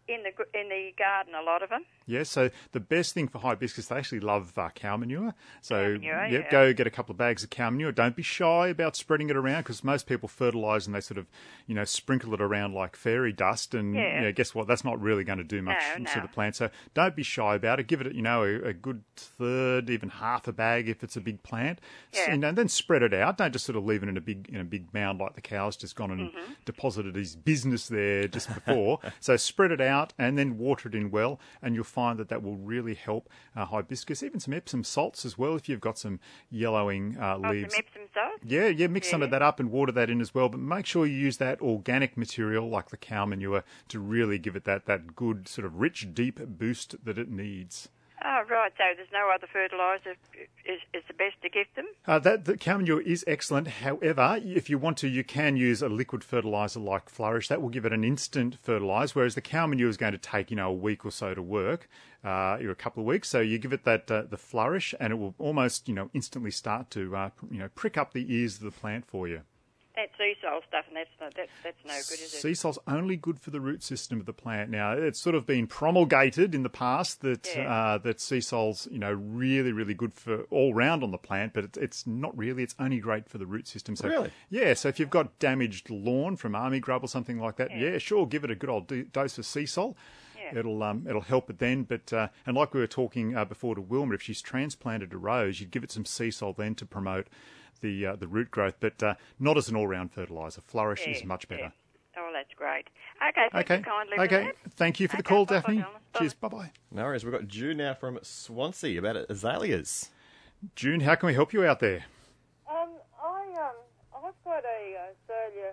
in 0.08 0.24
the 0.24 0.60
in 0.60 0.70
the 0.70 0.92
garden, 0.98 1.34
a 1.36 1.42
lot 1.44 1.64
of 1.64 1.70
them. 1.70 1.84
Yeah, 2.06 2.24
so 2.24 2.50
the 2.74 2.80
best 2.82 3.14
thing 3.14 3.28
for 3.30 3.40
hibiscus, 3.40 3.88
they 3.88 3.96
actually 3.96 4.20
love 4.20 4.58
uh, 4.58 4.70
cow 4.76 4.98
manure. 4.98 5.34
So, 5.62 5.94
manure, 5.94 6.26
yep, 6.26 6.44
yeah. 6.46 6.52
go 6.52 6.74
get 6.74 6.88
a 6.88 6.90
couple 6.90 7.14
of 7.14 7.18
bags 7.18 7.44
of 7.44 7.50
cow 7.50 7.70
manure. 7.70 7.92
Don't 7.94 8.16
be 8.16 8.24
shy 8.24 8.68
about 8.68 8.96
spreading 8.98 9.30
it 9.30 9.38
around 9.38 9.62
because 9.62 9.84
most 9.84 10.08
people 10.08 10.28
fertilise 10.28 10.86
and 10.88 10.96
they 10.96 11.00
sort 11.00 11.18
of, 11.18 11.28
you 11.68 11.76
know, 11.76 11.86
sprinkle 11.86 12.34
it 12.34 12.42
around 12.42 12.74
like 12.74 12.96
fairy 12.98 13.32
dust. 13.32 13.74
And 13.74 13.96
Yeah. 13.96 14.16
you 14.18 14.22
know, 14.26 14.32
guess 14.34 14.54
what? 14.54 14.68
That's 14.68 14.84
not 14.84 15.00
really 15.02 15.24
going 15.24 15.38
to 15.38 15.44
do 15.46 15.62
much 15.62 15.82
No, 15.98 16.06
to 16.06 16.16
no. 16.18 16.22
the 16.24 16.28
plant. 16.28 16.56
So 16.58 16.70
don't 16.94 17.16
be 17.16 17.24
shy 17.24 17.56
about 17.56 17.80
it. 17.80 17.88
Give 17.88 18.02
it, 18.02 18.14
you 18.14 18.22
know, 18.24 18.44
a, 18.44 18.70
a 18.70 18.74
good 18.74 19.04
third, 19.16 19.90
even 19.90 20.10
half 20.10 20.48
a 20.48 20.54
bag 20.54 20.90
if 20.90 21.04
it's 21.04 21.16
a 21.16 21.22
big 21.22 21.44
plant. 21.44 21.80
Yeah. 22.14 22.36
Know, 22.36 22.50
and 22.50 22.58
then 22.58 22.68
spread 22.68 23.04
it 23.04 23.14
out. 23.14 23.38
Don't 23.38 23.54
just 23.54 23.66
sort 23.66 23.78
of 23.78 23.86
leave 23.86 24.04
it 24.04 24.10
in 24.10 24.18
a 24.18 24.22
big, 24.22 24.50
in 24.50 24.60
a 24.60 24.66
big 24.66 24.94
mound 24.94 25.20
like 25.20 25.36
the 25.36 25.42
cow's 25.42 25.78
just 25.78 25.96
gone 25.96 26.12
and 26.12 26.22
Mm-hmm. 26.32 26.54
deposited 26.66 27.16
his 27.16 27.36
business 27.36 27.88
there 27.88 28.28
just 28.28 28.48
before. 28.54 28.91
So 29.20 29.38
spread 29.38 29.72
it 29.72 29.82
out 29.82 30.14
and 30.18 30.38
then 30.38 30.58
water 30.58 30.90
it 30.90 30.96
in 30.96 31.12
well, 31.12 31.40
and 31.62 31.76
you'll 31.76 31.84
find 31.84 32.18
that 32.20 32.30
that 32.30 32.42
will 32.42 32.56
really 32.58 32.96
help 32.96 33.30
uh, 33.56 33.66
hibiscus. 33.66 34.24
Even 34.24 34.40
some 34.40 34.54
Epsom 34.54 34.84
salts 34.84 35.26
as 35.26 35.38
well 35.38 35.56
if 35.56 35.70
you've 35.70 35.80
got 35.82 35.98
some 35.98 36.20
yellowing 36.50 37.18
uh, 37.20 37.38
Oh, 37.44 37.50
leaves. 37.50 37.74
some 37.74 37.84
Epsom 37.86 38.02
salt. 38.14 38.40
Yeah, 38.44 38.68
yeah, 38.68 38.88
mix 38.88 39.10
some 39.10 39.22
of 39.22 39.32
that 39.32 39.42
up 39.42 39.60
and 39.60 39.72
water 39.72 39.92
that 39.92 40.10
in 40.10 40.22
as 40.22 40.34
well. 40.34 40.50
But 40.50 40.60
make 40.60 40.86
sure 40.86 41.06
you 41.06 41.16
use 41.16 41.38
that 41.38 41.62
organic 41.62 42.18
material 42.18 42.68
like 42.70 42.90
the 42.90 42.98
cow 42.98 43.26
manure 43.26 43.64
to 43.90 44.00
really 44.00 44.40
give 44.40 44.56
it 44.56 44.64
that, 44.66 44.86
that 44.86 45.16
good 45.16 45.48
sort 45.48 45.66
of 45.66 45.80
rich, 45.80 46.14
deep 46.14 46.40
boost 46.46 46.96
that 47.06 47.18
it 47.18 47.30
needs. 47.30 47.90
Oh, 48.24 48.44
right. 48.50 48.72
So 48.78 48.84
there's 48.96 49.08
no 49.12 49.32
other 49.34 49.48
fertiliser 49.52 50.16
is, 50.66 50.80
is 50.94 51.04
the 51.08 51.14
best 51.14 51.42
to 51.42 51.50
give 51.50 51.66
them. 51.76 51.86
Uh, 52.06 52.20
that 52.20 52.46
the 52.46 52.56
cow 52.56 52.78
manure 52.78 53.02
is 53.02 53.24
excellent. 53.26 53.68
However, 53.68 54.40
if 54.44 54.70
you 54.70 54.78
want 54.78 54.98
to, 54.98 55.08
you 55.08 55.24
can 55.24 55.58
use 55.58 55.82
a 55.82 55.90
liquid 55.90 56.24
fertilizer 56.24 56.80
like 56.80 57.10
Flourish. 57.10 57.48
That 57.48 57.62
will 57.62 57.70
give 57.70 57.86
it 57.86 57.94
an 57.94 58.04
instant 58.04 58.60
fertilize, 58.62 59.16
whereas 59.16 59.34
the 59.34 59.42
cow 59.42 59.66
manure 59.66 59.90
is 59.90 59.98
going 59.98 60.12
to 60.12 60.20
take 60.20 60.52
you 60.52 60.58
know 60.58 60.70
a 60.70 60.74
week 60.74 61.04
or 61.04 61.12
so 61.12 61.34
to 61.34 61.42
work, 61.42 61.90
uh, 62.24 62.58
or 62.62 62.70
a 62.70 62.76
couple 62.76 63.02
of 63.02 63.08
weeks. 63.08 63.28
So 63.28 63.40
you 63.40 63.58
give 63.58 63.74
it 63.74 63.86
that 63.86 64.12
uh, 64.12 64.24
the 64.30 64.38
Flourish, 64.38 64.94
and 65.00 65.12
it 65.12 65.16
will 65.16 65.34
almost 65.40 65.88
you 65.88 65.96
know 65.96 66.12
instantly 66.14 66.52
start 66.52 66.92
to 66.92 67.16
uh, 67.16 67.30
you 67.50 67.58
know 67.58 67.70
prick 67.74 67.98
up 67.98 68.14
the 68.14 68.32
ears 68.32 68.58
of 68.58 68.64
the 68.64 68.72
plant 68.72 69.06
for 69.08 69.28
you. 69.28 69.42
That 70.02 70.10
Seasol 70.20 70.62
stuff, 70.68 70.86
and 70.88 70.98
that's 70.98 71.10
not, 71.20 71.36
that, 71.36 71.48
that's 71.64 71.78
no 71.86 71.94
good, 71.94 72.24
is 72.26 72.34
it? 72.34 72.42
Sea 72.42 72.56
salt's 72.56 72.80
only 72.88 73.16
good 73.16 73.40
for 73.40 73.52
the 73.52 73.62
root 73.62 73.84
system 73.84 74.20
of 74.20 74.26
the 74.26 74.34
plant. 74.34 74.72
Now, 74.72 74.94
it's 74.94 75.20
sort 75.20 75.36
of 75.36 75.46
been 75.46 75.68
promulgated 75.68 76.56
in 76.56 76.64
the 76.64 76.70
past 76.70 77.22
that 77.22 77.48
Yeah. 77.56 77.72
uh, 77.72 77.98
that 78.00 78.18
Seasol's 78.18 78.88
you 78.92 78.98
know 78.98 79.12
really 79.12 79.72
really 79.72 79.94
good 79.94 80.14
for 80.16 80.44
all 80.50 80.74
round 80.74 81.04
on 81.04 81.12
the 81.12 81.20
plant, 81.20 81.54
but 81.54 81.66
it's, 81.66 81.78
it's 81.78 82.08
not 82.08 82.36
really. 82.36 82.64
It's 82.64 82.74
only 82.80 82.98
great 83.00 83.30
for 83.30 83.38
the 83.38 83.46
root 83.46 83.68
system. 83.68 83.96
So 83.96 84.08
Really? 84.08 84.32
yeah. 84.50 84.74
So 84.74 84.88
if 84.90 85.00
you've 85.00 85.12
got 85.12 85.38
damaged 85.38 85.92
lawn 85.92 86.36
from 86.36 86.56
army 86.56 86.80
grub 86.80 87.04
or 87.04 87.08
something 87.08 87.40
like 87.40 87.58
that, 87.58 87.78
yeah, 87.78 88.00
sure, 88.00 88.26
give 88.26 88.44
it 88.44 88.50
a 88.50 88.56
good 88.56 88.70
old 88.72 88.88
do- 88.88 89.04
dose 89.04 89.38
of 89.38 89.46
Seasol. 89.46 89.96
Yeah. 90.36 90.60
It'll 90.60 90.82
um, 90.82 91.06
it'll 91.08 91.22
help 91.22 91.50
it 91.52 91.60
then, 91.60 91.84
but 91.84 92.12
uh, 92.12 92.30
and 92.48 92.58
like 92.58 92.74
we 92.74 92.80
were 92.80 92.88
talking 92.88 93.36
uh, 93.38 93.46
before 93.46 93.76
to 93.76 93.82
Wilma, 93.82 94.16
if 94.16 94.24
she's 94.24 94.42
transplanted 94.42 95.14
a 95.14 95.18
rose, 95.18 95.60
you'd 95.60 95.70
give 95.70 95.84
it 95.84 95.92
some 95.92 96.06
Seasol 96.06 96.56
then 96.56 96.74
to 96.76 96.86
promote 96.88 97.28
the 97.82 98.06
uh, 98.06 98.16
the 98.16 98.28
root 98.28 98.50
growth, 98.52 98.76
but 98.80 99.02
uh, 99.04 99.16
not 99.40 99.58
as 99.58 99.70
an 99.70 99.76
all 99.76 99.88
round 99.88 100.12
fertilizer. 100.12 100.62
Flourish 100.62 101.06
is 101.08 101.24
much 101.24 101.48
better. 101.48 101.64
yeah. 102.16 102.18
Oh, 102.18 102.30
that's 102.34 102.54
great. 102.56 102.90
Okay, 103.30 103.48
thank 103.52 103.66
Okay. 103.66 103.78
you 103.78 103.84
kindly 103.84 104.18
for 104.18 104.24
Okay. 104.24 104.52
Thank 104.76 105.00
you 105.00 105.08
for 105.08 105.16
the 105.16 105.24
Okay, 105.24 105.30
call, 105.30 105.46
bye-bye, 105.46 105.56
Daphne. 105.62 105.78
darling. 105.78 105.98
Bye. 106.12 106.20
Cheers. 106.20 106.34
Bye 106.34 106.48
bye. 106.50 106.72
No 106.92 107.04
worries. 107.04 107.24
We've 107.24 107.32
got 107.34 107.48
June 107.48 107.78
now 107.78 107.94
from 107.94 108.20
Swansea 108.22 109.00
about 109.00 109.16
azaleas. 109.30 110.10
June, 110.76 111.00
how 111.02 111.16
can 111.16 111.28
we 111.28 111.34
help 111.34 111.54
you 111.54 111.64
out 111.66 111.80
there? 111.80 112.04
Um, 112.70 112.90
I 113.24 113.44
um, 113.64 113.78
I've 114.26 114.36
got 114.44 114.64
a 114.66 114.82
azalea 115.08 115.72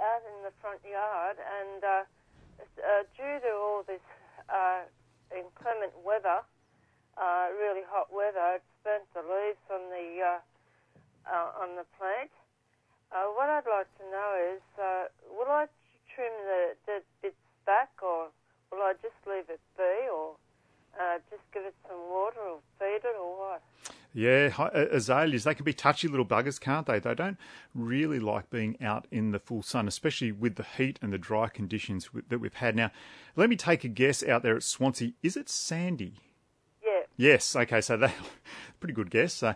out 0.00 0.22
in 0.28 0.44
the 0.44 0.52
front 0.60 0.80
yard, 0.84 1.36
and 1.40 1.82
uh, 1.84 2.04
uh, 2.60 3.02
due 3.16 3.40
to 3.40 3.50
all 3.56 3.82
this 3.86 4.00
uh, 4.52 4.82
inclement 5.34 5.92
weather, 6.04 6.40
uh, 7.16 7.46
really 7.58 7.82
hot 7.88 8.12
weather, 8.12 8.56
it's 8.60 8.64
burnt 8.84 9.04
the 9.14 9.20
leaves 9.20 9.64
on 9.72 9.80
the 9.88 10.40
uh, 11.32 11.62
on 11.62 11.76
the 11.76 11.84
plant. 11.96 12.30
Uh, 13.12 13.26
what 13.34 13.48
I'd 13.48 13.66
like 13.66 13.88
to 13.98 14.04
know 14.10 14.54
is, 14.54 14.62
uh, 14.78 15.04
will 15.30 15.50
I 15.50 15.66
trim 16.14 16.32
the, 16.44 16.74
the 16.86 17.02
bits 17.22 17.34
back, 17.66 17.90
or 18.02 18.28
will 18.70 18.82
I 18.82 18.94
just 19.02 19.14
leave 19.26 19.48
it 19.48 19.60
be, 19.76 20.08
or 20.12 20.36
uh, 21.00 21.18
just 21.30 21.42
give 21.52 21.64
it 21.64 21.74
some 21.88 21.98
water, 22.10 22.40
or 22.40 22.58
feed 22.78 23.02
it, 23.04 23.16
or 23.18 23.38
what? 23.38 23.62
Yeah, 24.12 24.52
uh, 24.58 24.86
azaleas, 24.90 25.44
they 25.44 25.54
can 25.54 25.64
be 25.64 25.72
touchy 25.72 26.08
little 26.08 26.26
buggers, 26.26 26.60
can't 26.60 26.86
they? 26.86 26.98
They 26.98 27.14
don't 27.14 27.38
really 27.74 28.18
like 28.18 28.50
being 28.50 28.76
out 28.82 29.06
in 29.10 29.30
the 29.30 29.38
full 29.38 29.62
sun, 29.62 29.86
especially 29.86 30.32
with 30.32 30.56
the 30.56 30.64
heat 30.64 30.98
and 31.00 31.12
the 31.12 31.18
dry 31.18 31.48
conditions 31.48 32.10
that 32.28 32.38
we've 32.38 32.54
had. 32.54 32.74
Now, 32.74 32.90
let 33.36 33.48
me 33.48 33.56
take 33.56 33.84
a 33.84 33.88
guess 33.88 34.24
out 34.24 34.42
there 34.42 34.56
at 34.56 34.64
Swansea. 34.64 35.12
Is 35.22 35.36
it 35.36 35.48
sandy? 35.48 36.14
Yes. 37.20 37.54
Okay. 37.54 37.82
So 37.82 37.98
that 37.98 38.14
pretty 38.80 38.94
good 38.94 39.10
guess. 39.10 39.42
Uh, 39.42 39.52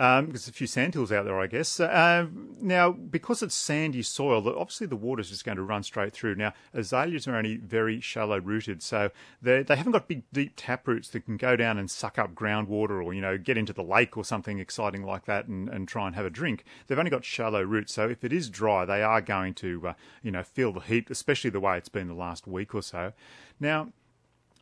um, 0.00 0.30
there's 0.30 0.48
a 0.48 0.52
few 0.52 0.66
sandhills 0.66 1.12
out 1.12 1.24
there, 1.24 1.38
I 1.38 1.46
guess. 1.46 1.78
Uh, 1.78 2.26
now, 2.60 2.90
because 2.90 3.40
it's 3.40 3.54
sandy 3.54 4.02
soil, 4.02 4.48
obviously 4.58 4.88
the 4.88 4.96
water's 4.96 5.30
just 5.30 5.44
going 5.44 5.54
to 5.54 5.62
run 5.62 5.84
straight 5.84 6.12
through. 6.12 6.34
Now, 6.34 6.54
azaleas 6.72 7.28
are 7.28 7.36
only 7.36 7.58
very 7.58 8.00
shallow 8.00 8.40
rooted, 8.40 8.82
so 8.82 9.10
they 9.40 9.62
they 9.62 9.76
haven't 9.76 9.92
got 9.92 10.08
big, 10.08 10.24
deep 10.32 10.54
tap 10.56 10.88
roots 10.88 11.08
that 11.10 11.24
can 11.24 11.36
go 11.36 11.54
down 11.54 11.78
and 11.78 11.88
suck 11.88 12.18
up 12.18 12.34
groundwater 12.34 13.04
or 13.04 13.14
you 13.14 13.20
know 13.20 13.38
get 13.38 13.56
into 13.56 13.72
the 13.72 13.84
lake 13.84 14.16
or 14.16 14.24
something 14.24 14.58
exciting 14.58 15.04
like 15.04 15.26
that 15.26 15.46
and, 15.46 15.68
and 15.68 15.86
try 15.86 16.08
and 16.08 16.16
have 16.16 16.26
a 16.26 16.30
drink. 16.30 16.64
They've 16.88 16.98
only 16.98 17.12
got 17.12 17.24
shallow 17.24 17.62
roots, 17.62 17.94
so 17.94 18.08
if 18.08 18.24
it 18.24 18.32
is 18.32 18.50
dry, 18.50 18.84
they 18.84 19.04
are 19.04 19.20
going 19.20 19.54
to 19.54 19.90
uh, 19.90 19.94
you 20.20 20.32
know 20.32 20.42
feel 20.42 20.72
the 20.72 20.80
heat, 20.80 21.08
especially 21.10 21.50
the 21.50 21.60
way 21.60 21.78
it's 21.78 21.88
been 21.88 22.08
the 22.08 22.14
last 22.14 22.48
week 22.48 22.74
or 22.74 22.82
so. 22.82 23.12
Now 23.60 23.92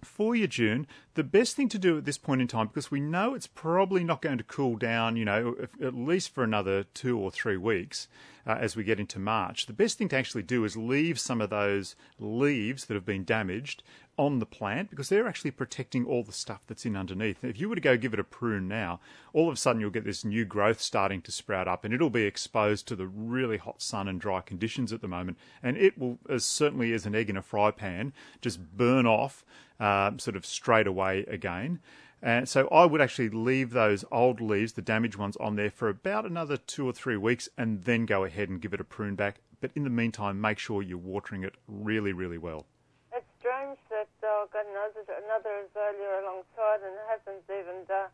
for 0.04 0.34
your 0.34 0.46
June, 0.46 0.86
the 1.14 1.24
best 1.24 1.56
thing 1.56 1.68
to 1.68 1.78
do 1.78 1.96
at 1.96 2.04
this 2.04 2.18
point 2.18 2.40
in 2.40 2.48
time, 2.48 2.66
because 2.68 2.90
we 2.90 3.00
know 3.00 3.34
it's 3.34 3.46
probably 3.46 4.04
not 4.04 4.22
going 4.22 4.38
to 4.38 4.44
cool 4.44 4.76
down, 4.76 5.16
you 5.16 5.24
know, 5.24 5.56
at 5.82 5.94
least 5.94 6.34
for 6.34 6.44
another 6.44 6.84
two 6.94 7.18
or 7.18 7.30
three 7.30 7.56
weeks 7.56 8.08
uh, 8.46 8.56
as 8.60 8.76
we 8.76 8.84
get 8.84 9.00
into 9.00 9.18
March, 9.18 9.66
the 9.66 9.72
best 9.72 9.98
thing 9.98 10.08
to 10.08 10.16
actually 10.16 10.42
do 10.42 10.64
is 10.64 10.76
leave 10.76 11.18
some 11.18 11.40
of 11.40 11.50
those 11.50 11.94
leaves 12.18 12.86
that 12.86 12.94
have 12.94 13.06
been 13.06 13.24
damaged 13.24 13.82
on 14.18 14.40
the 14.40 14.46
plant 14.46 14.90
because 14.90 15.08
they're 15.08 15.26
actually 15.26 15.50
protecting 15.50 16.04
all 16.04 16.22
the 16.22 16.32
stuff 16.32 16.60
that's 16.66 16.84
in 16.84 16.96
underneath. 16.96 17.42
If 17.42 17.58
you 17.58 17.68
were 17.68 17.74
to 17.74 17.80
go 17.80 17.96
give 17.96 18.12
it 18.12 18.20
a 18.20 18.24
prune 18.24 18.68
now, 18.68 19.00
all 19.32 19.48
of 19.48 19.54
a 19.54 19.56
sudden 19.56 19.80
you'll 19.80 19.90
get 19.90 20.04
this 20.04 20.24
new 20.24 20.44
growth 20.44 20.80
starting 20.80 21.22
to 21.22 21.32
sprout 21.32 21.66
up 21.66 21.84
and 21.84 21.94
it'll 21.94 22.10
be 22.10 22.24
exposed 22.24 22.86
to 22.88 22.96
the 22.96 23.06
really 23.06 23.56
hot 23.56 23.80
sun 23.80 24.08
and 24.08 24.20
dry 24.20 24.40
conditions 24.42 24.92
at 24.92 25.00
the 25.00 25.08
moment. 25.08 25.38
And 25.62 25.76
it 25.76 25.96
will, 25.96 26.18
as 26.28 26.44
certainly 26.44 26.92
as 26.92 27.06
an 27.06 27.14
egg 27.14 27.30
in 27.30 27.36
a 27.36 27.42
fry 27.42 27.70
pan, 27.70 28.12
just 28.42 28.76
burn 28.76 29.06
off 29.06 29.44
uh, 29.82 30.16
sort 30.16 30.36
of 30.36 30.46
straight 30.46 30.86
away 30.86 31.24
again. 31.26 31.80
And 32.22 32.48
so 32.48 32.68
I 32.68 32.84
would 32.86 33.00
actually 33.00 33.30
leave 33.30 33.70
those 33.70 34.04
old 34.12 34.40
leaves, 34.40 34.74
the 34.74 34.82
damaged 34.82 35.16
ones, 35.16 35.36
on 35.38 35.56
there 35.56 35.72
for 35.72 35.88
about 35.88 36.24
another 36.24 36.56
two 36.56 36.86
or 36.86 36.92
three 36.92 37.16
weeks 37.16 37.48
and 37.58 37.82
then 37.82 38.06
go 38.06 38.22
ahead 38.22 38.48
and 38.48 38.60
give 38.60 38.72
it 38.72 38.80
a 38.80 38.84
prune 38.84 39.16
back. 39.16 39.40
But 39.60 39.72
in 39.74 39.82
the 39.82 39.90
meantime, 39.90 40.40
make 40.40 40.60
sure 40.60 40.82
you're 40.82 40.98
watering 40.98 41.42
it 41.42 41.54
really, 41.66 42.12
really 42.12 42.38
well. 42.38 42.66
It's 43.12 43.26
strange 43.40 43.78
that 43.90 44.06
I've 44.22 44.50
got 44.52 44.66
another, 44.70 45.02
another 45.26 45.66
azalea 45.66 46.22
alongside 46.22 46.86
and 46.86 46.94
it 46.94 47.06
hasn't 47.10 47.42
even, 47.50 47.82
uh, 47.90 48.06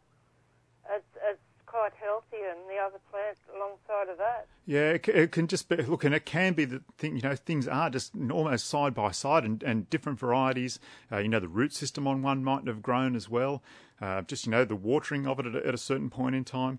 it's, 0.96 1.12
it's 1.20 1.47
quite 1.68 1.92
healthy 2.00 2.38
and 2.50 2.60
the 2.68 2.78
other 2.78 2.98
plant 3.10 3.36
alongside 3.54 4.10
of 4.10 4.18
that. 4.18 4.46
Yeah, 4.66 4.90
it, 4.92 5.08
it, 5.08 5.32
can 5.32 5.46
just 5.46 5.68
be 5.68 5.76
look, 5.76 6.04
and 6.04 6.14
it 6.14 6.24
can 6.24 6.54
be 6.54 6.64
that 6.64 6.82
thing. 6.96 7.16
You 7.16 7.22
know, 7.22 7.36
things 7.36 7.68
are 7.68 7.90
just 7.90 8.12
almost 8.30 8.66
side 8.66 8.94
by 8.94 9.10
side, 9.10 9.44
and, 9.44 9.62
and 9.62 9.88
different 9.90 10.18
varieties. 10.18 10.80
Uh, 11.12 11.18
you 11.18 11.28
know, 11.28 11.40
the 11.40 11.48
root 11.48 11.74
system 11.74 12.06
on 12.06 12.22
one 12.22 12.42
might 12.42 12.66
have 12.66 12.82
grown 12.82 13.14
as 13.14 13.28
well. 13.28 13.62
Uh, 14.00 14.22
just 14.22 14.46
you 14.46 14.52
know, 14.52 14.64
the 14.64 14.76
watering 14.76 15.26
of 15.26 15.38
it 15.38 15.46
at 15.46 15.54
a, 15.54 15.66
at 15.66 15.74
a 15.74 15.78
certain 15.78 16.08
point 16.08 16.34
in 16.34 16.44
time. 16.44 16.78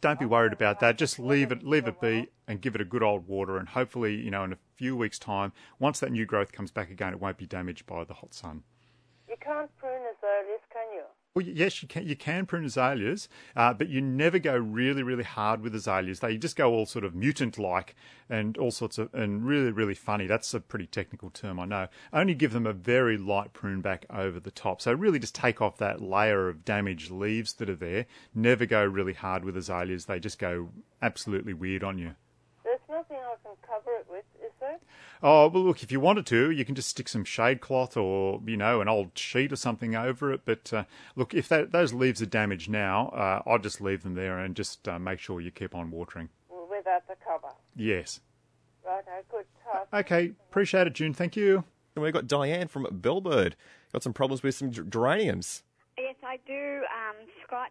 Don't 0.00 0.18
be 0.18 0.26
worried 0.26 0.52
about 0.52 0.80
that. 0.80 0.98
Just 0.98 1.20
leave 1.20 1.52
it, 1.52 1.62
leave 1.62 1.86
it 1.86 2.00
be, 2.00 2.26
and 2.48 2.60
give 2.60 2.74
it 2.74 2.80
a 2.80 2.84
good 2.84 3.04
old 3.04 3.28
water. 3.28 3.56
And 3.56 3.68
hopefully, 3.68 4.16
you 4.16 4.32
know, 4.32 4.42
in 4.42 4.52
a 4.52 4.58
few 4.74 4.96
weeks' 4.96 5.16
time, 5.16 5.52
once 5.78 6.00
that 6.00 6.10
new 6.10 6.26
growth 6.26 6.50
comes 6.50 6.72
back 6.72 6.90
again, 6.90 7.12
it 7.12 7.20
won't 7.20 7.38
be 7.38 7.46
damaged 7.46 7.86
by 7.86 8.02
the 8.02 8.14
hot 8.14 8.34
sun. 8.34 8.64
You 9.28 9.36
can't 9.40 9.70
prune 9.78 10.02
azaleas, 10.02 10.60
can 10.72 10.92
you? 10.92 11.04
Well, 11.34 11.46
yes, 11.46 11.80
you 11.80 11.88
can. 11.88 12.06
You 12.06 12.14
can 12.14 12.44
prune 12.44 12.66
azaleas, 12.66 13.26
uh, 13.56 13.72
but 13.72 13.88
you 13.88 14.02
never 14.02 14.38
go 14.38 14.54
really, 14.54 15.02
really 15.02 15.24
hard 15.24 15.62
with 15.62 15.74
azaleas. 15.74 16.20
They 16.20 16.36
just 16.36 16.56
go 16.56 16.70
all 16.70 16.84
sort 16.84 17.06
of 17.06 17.14
mutant-like 17.14 17.96
and 18.28 18.58
all 18.58 18.70
sorts 18.70 18.98
of 18.98 19.08
and 19.14 19.46
really, 19.46 19.70
really 19.70 19.94
funny. 19.94 20.26
That's 20.26 20.52
a 20.52 20.60
pretty 20.60 20.86
technical 20.86 21.30
term, 21.30 21.58
I 21.58 21.64
know. 21.64 21.88
Only 22.12 22.34
give 22.34 22.52
them 22.52 22.66
a 22.66 22.74
very 22.74 23.16
light 23.16 23.54
prune 23.54 23.80
back 23.80 24.04
over 24.10 24.38
the 24.38 24.50
top. 24.50 24.82
So 24.82 24.92
really, 24.92 25.18
just 25.18 25.34
take 25.34 25.62
off 25.62 25.78
that 25.78 26.02
layer 26.02 26.50
of 26.50 26.66
damaged 26.66 27.10
leaves 27.10 27.54
that 27.54 27.70
are 27.70 27.76
there. 27.76 28.04
Never 28.34 28.66
go 28.66 28.84
really 28.84 29.14
hard 29.14 29.42
with 29.42 29.56
azaleas. 29.56 30.04
They 30.04 30.20
just 30.20 30.38
go 30.38 30.68
absolutely 31.00 31.54
weird 31.54 31.82
on 31.82 31.96
you. 31.96 32.14
There's 32.62 32.80
nothing 32.90 33.16
I 33.16 33.36
can 33.42 33.56
cover 33.66 33.92
it 33.98 34.06
with, 34.10 34.24
is? 34.62 34.80
Oh, 35.22 35.48
well, 35.48 35.62
look, 35.62 35.82
if 35.82 35.92
you 35.92 36.00
wanted 36.00 36.26
to, 36.26 36.50
you 36.50 36.64
can 36.64 36.74
just 36.74 36.88
stick 36.88 37.08
some 37.08 37.24
shade 37.24 37.60
cloth 37.60 37.96
or, 37.96 38.40
you 38.46 38.56
know, 38.56 38.80
an 38.80 38.88
old 38.88 39.16
sheet 39.16 39.52
or 39.52 39.56
something 39.56 39.94
over 39.94 40.32
it. 40.32 40.42
But 40.44 40.72
uh, 40.72 40.84
look, 41.14 41.34
if 41.34 41.48
that, 41.48 41.72
those 41.72 41.92
leaves 41.92 42.20
are 42.22 42.26
damaged 42.26 42.68
now, 42.68 43.08
uh, 43.08 43.42
I'll 43.48 43.58
just 43.58 43.80
leave 43.80 44.02
them 44.02 44.14
there 44.14 44.38
and 44.38 44.56
just 44.56 44.88
uh, 44.88 44.98
make 44.98 45.20
sure 45.20 45.40
you 45.40 45.50
keep 45.50 45.74
on 45.74 45.90
watering. 45.90 46.28
Without 46.70 47.06
the 47.06 47.14
cover. 47.24 47.54
Yes. 47.76 48.20
Right, 48.84 49.04
good. 49.30 49.44
Tough. 49.64 49.86
Okay, 49.92 50.32
appreciate 50.50 50.86
it, 50.86 50.94
June. 50.94 51.14
Thank 51.14 51.36
you. 51.36 51.64
And 51.94 52.02
we've 52.02 52.12
got 52.12 52.26
Diane 52.26 52.68
from 52.68 52.86
Bellbird. 52.86 53.52
Got 53.92 54.02
some 54.02 54.12
problems 54.12 54.42
with 54.42 54.54
some 54.54 54.72
geraniums. 54.72 55.62
Yes, 55.98 56.16
I 56.24 56.38
do, 56.46 56.52
um, 56.54 57.16
Scott. 57.46 57.68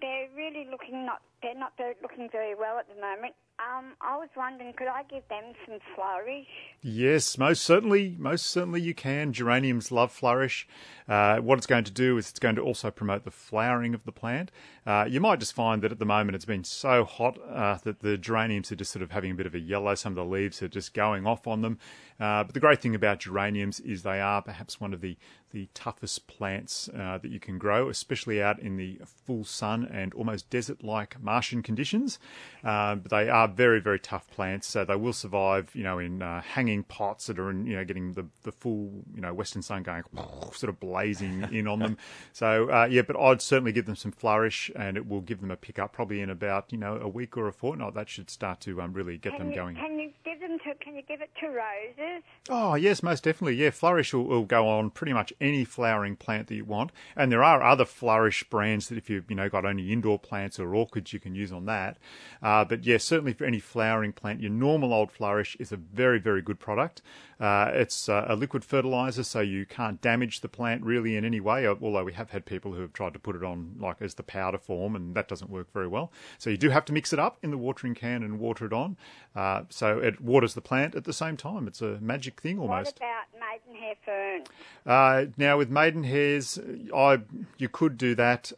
They're 0.00 0.28
really 0.36 0.66
looking 0.70 1.06
not. 1.06 1.22
They're 1.42 1.54
not 1.54 1.72
looking 2.02 2.28
very 2.30 2.54
well 2.54 2.78
at 2.78 2.88
the 2.88 3.00
moment. 3.00 3.34
Um, 3.58 3.94
I 4.02 4.16
was 4.16 4.28
wondering, 4.36 4.74
could 4.74 4.88
I 4.88 5.02
give 5.04 5.26
them 5.28 5.54
some 5.64 5.78
flourish? 5.94 6.46
Yes, 6.82 7.38
most 7.38 7.62
certainly. 7.62 8.14
Most 8.18 8.46
certainly 8.46 8.82
you 8.82 8.94
can. 8.94 9.32
Geraniums 9.32 9.90
love 9.90 10.12
flourish. 10.12 10.68
Uh, 11.08 11.38
what 11.38 11.56
it's 11.56 11.66
going 11.66 11.84
to 11.84 11.92
do 11.92 12.18
is 12.18 12.28
it's 12.28 12.38
going 12.38 12.56
to 12.56 12.62
also 12.62 12.90
promote 12.90 13.24
the 13.24 13.30
flowering 13.30 13.94
of 13.94 14.04
the 14.04 14.12
plant. 14.12 14.50
Uh, 14.86 15.06
you 15.08 15.20
might 15.20 15.40
just 15.40 15.54
find 15.54 15.82
that 15.82 15.90
at 15.90 15.98
the 15.98 16.04
moment 16.04 16.34
it's 16.34 16.44
been 16.44 16.64
so 16.64 17.04
hot 17.04 17.38
uh, 17.48 17.78
that 17.84 18.00
the 18.00 18.18
geraniums 18.18 18.70
are 18.70 18.76
just 18.76 18.92
sort 18.92 19.02
of 19.02 19.10
having 19.10 19.30
a 19.30 19.34
bit 19.34 19.46
of 19.46 19.54
a 19.54 19.60
yellow. 19.60 19.94
Some 19.94 20.12
of 20.12 20.16
the 20.16 20.24
leaves 20.24 20.62
are 20.62 20.68
just 20.68 20.92
going 20.92 21.26
off 21.26 21.46
on 21.46 21.62
them. 21.62 21.78
Uh, 22.20 22.44
but 22.44 22.54
the 22.54 22.60
great 22.60 22.82
thing 22.82 22.94
about 22.94 23.20
geraniums 23.20 23.80
is 23.80 24.02
they 24.02 24.20
are 24.20 24.42
perhaps 24.42 24.80
one 24.80 24.92
of 24.92 25.00
the, 25.00 25.16
the 25.50 25.68
toughest 25.74 26.26
plants 26.26 26.88
uh, 26.88 27.18
that 27.18 27.30
you 27.30 27.40
can 27.40 27.58
grow, 27.58 27.88
especially 27.88 28.42
out 28.42 28.58
in 28.58 28.76
the 28.76 29.00
full 29.04 29.44
sun 29.44 29.85
and 29.90 30.14
almost 30.14 30.50
desert 30.50 30.82
like 30.82 31.20
Martian 31.20 31.62
conditions. 31.62 32.18
Uh, 32.64 32.96
but 32.96 33.10
they 33.10 33.28
are 33.28 33.48
very, 33.48 33.80
very 33.80 33.98
tough 33.98 34.28
plants, 34.30 34.66
so 34.66 34.84
they 34.84 34.96
will 34.96 35.12
survive, 35.12 35.70
you 35.74 35.82
know, 35.82 35.98
in 35.98 36.22
uh, 36.22 36.40
hanging 36.40 36.82
pots 36.82 37.26
that 37.26 37.38
are, 37.38 37.50
in, 37.50 37.66
you 37.66 37.76
know, 37.76 37.84
getting 37.84 38.12
the, 38.12 38.26
the 38.42 38.52
full, 38.52 39.04
you 39.14 39.20
know, 39.20 39.32
western 39.32 39.62
sun 39.62 39.82
going 39.82 40.02
sort 40.52 40.70
of 40.70 40.80
blazing 40.80 41.46
in 41.52 41.66
on 41.66 41.78
them. 41.78 41.96
So, 42.32 42.70
uh, 42.70 42.86
yeah, 42.90 43.02
but 43.02 43.16
I'd 43.18 43.40
certainly 43.40 43.72
give 43.72 43.86
them 43.86 43.96
some 43.96 44.12
flourish 44.12 44.70
and 44.76 44.96
it 44.96 45.08
will 45.08 45.22
give 45.22 45.40
them 45.40 45.50
a 45.50 45.56
pickup 45.56 45.92
probably 45.92 46.20
in 46.20 46.28
about, 46.28 46.70
you 46.70 46.76
know, 46.76 46.96
a 46.96 47.08
week 47.08 47.36
or 47.36 47.48
a 47.48 47.52
fortnight. 47.52 47.94
That 47.94 48.08
should 48.08 48.30
start 48.30 48.60
to 48.62 48.82
um, 48.82 48.92
really 48.92 49.16
get 49.16 49.32
can 49.32 49.40
them 49.40 49.50
you, 49.50 49.54
going. 49.54 49.76
Can 49.76 49.98
you 49.98 50.10
give 50.24 50.40
them 50.40 50.58
to? 50.58 50.74
Can 50.84 50.96
you 50.96 51.02
give 51.02 51.22
it 51.22 51.30
to 51.40 51.46
roses? 51.48 52.22
Oh, 52.48 52.74
yes, 52.74 53.02
most 53.02 53.24
definitely. 53.24 53.56
Yeah, 53.56 53.70
flourish 53.70 54.12
will, 54.12 54.24
will, 54.24 54.44
go 54.44 54.68
on 54.68 54.90
pretty 54.90 55.12
much 55.12 55.32
any 55.40 55.64
flowering 55.64 56.16
plant 56.16 56.48
that 56.48 56.54
you 56.54 56.64
want. 56.64 56.92
And 57.16 57.32
there 57.32 57.42
are 57.42 57.62
other 57.62 57.84
flourish 57.84 58.44
brands 58.44 58.88
that 58.88 58.98
if 58.98 59.08
you've, 59.08 59.30
you 59.30 59.36
know, 59.36 59.48
got 59.48 59.64
only 59.64 59.75
indoor 59.78 60.18
plants 60.18 60.58
or 60.58 60.74
orchids, 60.74 61.12
you 61.12 61.20
can 61.20 61.34
use 61.34 61.52
on 61.52 61.66
that. 61.66 61.98
Uh, 62.42 62.64
but 62.64 62.84
yeah, 62.84 62.98
certainly 62.98 63.32
for 63.32 63.44
any 63.44 63.60
flowering 63.60 64.12
plant, 64.12 64.40
your 64.40 64.50
normal 64.50 64.92
old 64.92 65.10
flourish 65.12 65.56
is 65.58 65.72
a 65.72 65.76
very, 65.76 66.18
very 66.18 66.42
good 66.42 66.58
product. 66.58 67.02
Uh, 67.38 67.70
it's 67.74 68.08
uh, 68.08 68.24
a 68.28 68.34
liquid 68.34 68.64
fertilizer, 68.64 69.22
so 69.22 69.40
you 69.40 69.66
can't 69.66 70.00
damage 70.00 70.40
the 70.40 70.48
plant 70.48 70.82
really 70.82 71.16
in 71.16 71.24
any 71.24 71.40
way. 71.40 71.66
Although 71.68 72.04
we 72.04 72.14
have 72.14 72.30
had 72.30 72.46
people 72.46 72.72
who 72.72 72.80
have 72.80 72.94
tried 72.94 73.12
to 73.12 73.18
put 73.18 73.36
it 73.36 73.44
on 73.44 73.76
like 73.78 74.00
as 74.00 74.14
the 74.14 74.22
powder 74.22 74.58
form, 74.58 74.96
and 74.96 75.14
that 75.14 75.28
doesn't 75.28 75.50
work 75.50 75.70
very 75.72 75.86
well. 75.86 76.10
So 76.38 76.48
you 76.48 76.56
do 76.56 76.70
have 76.70 76.86
to 76.86 76.92
mix 76.92 77.12
it 77.12 77.18
up 77.18 77.38
in 77.42 77.50
the 77.50 77.58
watering 77.58 77.94
can 77.94 78.22
and 78.22 78.38
water 78.38 78.64
it 78.64 78.72
on. 78.72 78.96
Uh, 79.34 79.62
so 79.68 79.98
it 79.98 80.20
waters 80.20 80.54
the 80.54 80.62
plant 80.62 80.94
at 80.94 81.04
the 81.04 81.12
same 81.12 81.36
time. 81.36 81.66
It's 81.68 81.82
a 81.82 81.98
magic 82.00 82.40
thing 82.40 82.58
almost. 82.58 82.98
What 83.00 83.08
about 83.08 83.66
maidenhair 83.66 83.94
fern? 84.02 84.44
Uh, 84.86 85.26
now 85.36 85.58
with 85.58 85.70
maidenhairs, 85.70 86.58
I 86.94 87.20
you 87.58 87.68
could 87.68 87.98
do 87.98 88.14
that. 88.14 88.52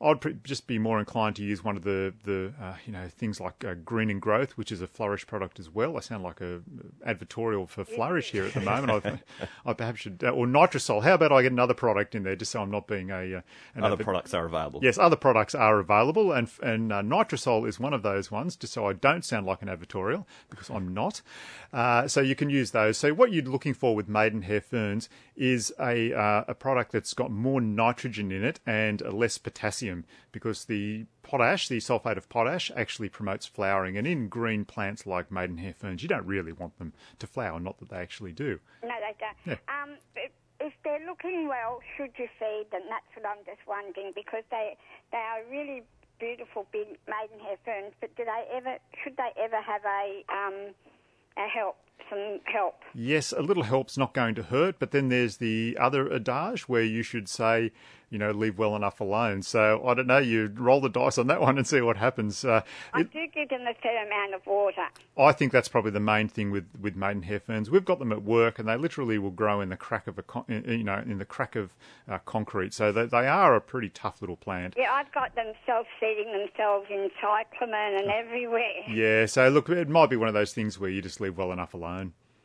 Uh, 0.00 0.10
I'd 0.10 0.20
pre- 0.20 0.36
just 0.44 0.66
be 0.66 0.78
more 0.78 0.98
inclined 0.98 1.36
to 1.36 1.42
use 1.42 1.64
one 1.64 1.76
of 1.76 1.84
the 1.84 2.14
the 2.24 2.52
uh, 2.60 2.74
you 2.86 2.92
know 2.92 3.08
things 3.08 3.40
like 3.40 3.64
uh, 3.64 3.74
Green 3.74 4.10
and 4.10 4.20
Growth, 4.20 4.52
which 4.52 4.70
is 4.72 4.80
a 4.80 4.86
Flourish 4.86 5.26
product 5.26 5.58
as 5.58 5.70
well. 5.70 5.96
I 5.96 6.00
sound 6.00 6.22
like 6.22 6.40
a 6.40 6.60
advertorial 7.06 7.68
for 7.68 7.84
Flourish 7.84 8.30
here 8.30 8.44
at 8.44 8.54
the 8.54 8.60
moment. 8.60 9.04
I, 9.04 9.48
I 9.66 9.72
perhaps 9.72 10.00
should 10.00 10.22
uh, 10.22 10.30
or 10.30 10.46
Nitrosol. 10.46 11.02
How 11.02 11.14
about 11.14 11.32
I 11.32 11.42
get 11.42 11.52
another 11.52 11.74
product 11.74 12.14
in 12.14 12.22
there 12.22 12.36
just 12.36 12.52
so 12.52 12.62
I'm 12.62 12.70
not 12.70 12.86
being 12.86 13.10
a 13.10 13.36
uh, 13.36 13.40
other 13.84 14.02
products 14.02 14.34
are 14.34 14.46
available. 14.46 14.80
Yes, 14.82 14.98
other 14.98 15.16
products 15.16 15.54
are 15.54 15.78
available, 15.78 16.32
and 16.32 16.48
and 16.62 16.92
uh, 16.92 17.02
Nitrosol 17.02 17.66
is 17.66 17.80
one 17.80 17.94
of 17.94 18.02
those 18.02 18.30
ones. 18.30 18.56
Just 18.56 18.72
so 18.72 18.86
I 18.86 18.92
don't 18.92 19.24
sound 19.24 19.46
like 19.46 19.62
an 19.62 19.68
advertorial 19.68 20.26
because 20.50 20.70
I'm 20.70 20.92
not. 20.92 21.22
Uh, 21.72 22.08
so 22.08 22.20
you 22.20 22.34
can 22.34 22.50
use 22.50 22.70
those. 22.70 22.98
So 22.98 23.12
what 23.12 23.32
you're 23.32 23.44
looking 23.44 23.74
for 23.74 23.94
with 23.94 24.08
Maidenhair 24.08 24.60
ferns 24.60 25.08
is 25.36 25.72
a 25.80 26.10
a 26.48 26.54
product 26.54 26.92
that's 26.92 27.14
got 27.14 27.30
more 27.30 27.60
nitrogen 27.60 28.30
in 28.30 28.44
it 28.44 28.60
and 28.66 29.00
less 29.00 29.38
potassium 29.38 29.83
because 30.32 30.64
the 30.64 31.06
potash, 31.22 31.68
the 31.68 31.78
sulfate 31.78 32.16
of 32.16 32.28
potash, 32.28 32.70
actually 32.76 33.08
promotes 33.08 33.46
flowering. 33.46 33.96
And 33.96 34.06
in 34.06 34.28
green 34.28 34.64
plants 34.64 35.06
like 35.06 35.30
maidenhair 35.30 35.74
ferns, 35.74 36.02
you 36.02 36.08
don't 36.08 36.26
really 36.26 36.52
want 36.52 36.78
them 36.78 36.92
to 37.18 37.26
flower, 37.26 37.60
not 37.60 37.78
that 37.78 37.90
they 37.90 37.96
actually 37.96 38.32
do. 38.32 38.60
No, 38.82 38.94
they 39.00 39.14
don't. 39.18 39.58
Yeah. 39.68 39.82
Um, 39.82 39.96
if 40.60 40.72
they're 40.84 41.04
looking 41.06 41.48
well, 41.48 41.80
should 41.96 42.12
you 42.16 42.28
feed 42.38 42.66
them? 42.72 42.82
That's 42.88 43.10
what 43.14 43.26
I'm 43.26 43.44
just 43.44 43.60
wondering 43.66 44.12
because 44.14 44.44
they 44.50 44.76
they 45.12 45.18
are 45.18 45.44
really 45.50 45.82
beautiful 46.18 46.66
big 46.72 46.96
maidenhair 47.08 47.56
ferns. 47.64 47.92
But 48.00 48.16
do 48.16 48.24
they 48.24 48.44
ever 48.56 48.78
should 49.02 49.16
they 49.16 49.32
ever 49.36 49.60
have 49.60 49.82
a 49.84 50.24
um, 50.32 50.74
a 51.36 51.48
help 51.48 51.76
some 52.10 52.40
help. 52.44 52.74
Yes, 52.94 53.32
a 53.32 53.42
little 53.42 53.62
help's 53.64 53.96
not 53.98 54.14
going 54.14 54.34
to 54.36 54.42
hurt, 54.44 54.78
but 54.78 54.90
then 54.90 55.08
there's 55.08 55.38
the 55.38 55.76
other 55.80 56.12
adage 56.12 56.68
where 56.68 56.82
you 56.82 57.02
should 57.02 57.28
say, 57.28 57.72
you 58.10 58.18
know, 58.18 58.30
leave 58.30 58.56
well 58.58 58.76
enough 58.76 59.00
alone. 59.00 59.42
So 59.42 59.84
I 59.86 59.94
don't 59.94 60.06
know, 60.06 60.18
you 60.18 60.52
roll 60.54 60.80
the 60.80 60.88
dice 60.88 61.18
on 61.18 61.26
that 61.28 61.40
one 61.48 61.56
and 61.58 61.66
see 61.66 61.80
what 61.80 61.96
happens. 61.96 62.44
Uh, 62.44 62.60
I 62.92 63.00
it- 63.00 63.12
do 63.12 63.26
give 63.34 63.48
them 63.48 63.62
a 63.62 63.74
fair 63.82 64.06
amount 64.06 64.34
of 64.34 64.46
water. 64.46 64.84
I 65.18 65.32
think 65.32 65.50
that's 65.52 65.66
probably 65.68 65.90
the 65.92 66.00
main 66.00 66.28
thing 66.28 66.50
with, 66.52 66.66
with 66.80 66.94
maidenhair 66.94 67.40
ferns. 67.40 67.70
We've 67.70 67.84
got 67.84 67.98
them 67.98 68.12
at 68.12 68.22
work, 68.22 68.58
and 68.58 68.68
they 68.68 68.76
literally 68.76 69.18
will 69.18 69.30
grow 69.30 69.60
in 69.60 69.68
the 69.70 69.76
crack 69.76 70.06
of 70.06 70.18
a 70.18 70.22
con- 70.22 70.44
you 70.48 70.84
know 70.84 70.98
in 71.06 71.18
the 71.18 71.24
crack 71.24 71.56
of 71.56 71.70
uh, 72.08 72.18
concrete. 72.24 72.74
So 72.74 72.92
they, 72.92 73.06
they 73.06 73.26
are 73.26 73.56
a 73.56 73.60
pretty 73.60 73.88
tough 73.88 74.20
little 74.20 74.36
plant. 74.36 74.74
Yeah, 74.76 74.92
I've 74.92 75.12
got 75.12 75.34
them 75.34 75.52
self-seeding 75.66 76.30
themselves 76.32 76.86
in 76.90 77.10
cyclamen 77.20 77.94
and 78.02 78.10
everywhere. 78.10 78.82
Yeah. 78.88 79.26
So 79.26 79.48
look, 79.48 79.68
it 79.68 79.88
might 79.88 80.10
be 80.10 80.16
one 80.16 80.28
of 80.28 80.34
those 80.34 80.52
things 80.52 80.78
where 80.78 80.90
you 80.90 81.00
just 81.02 81.20
leave 81.20 81.36
well 81.38 81.50
enough 81.52 81.74
alone. 81.74 81.83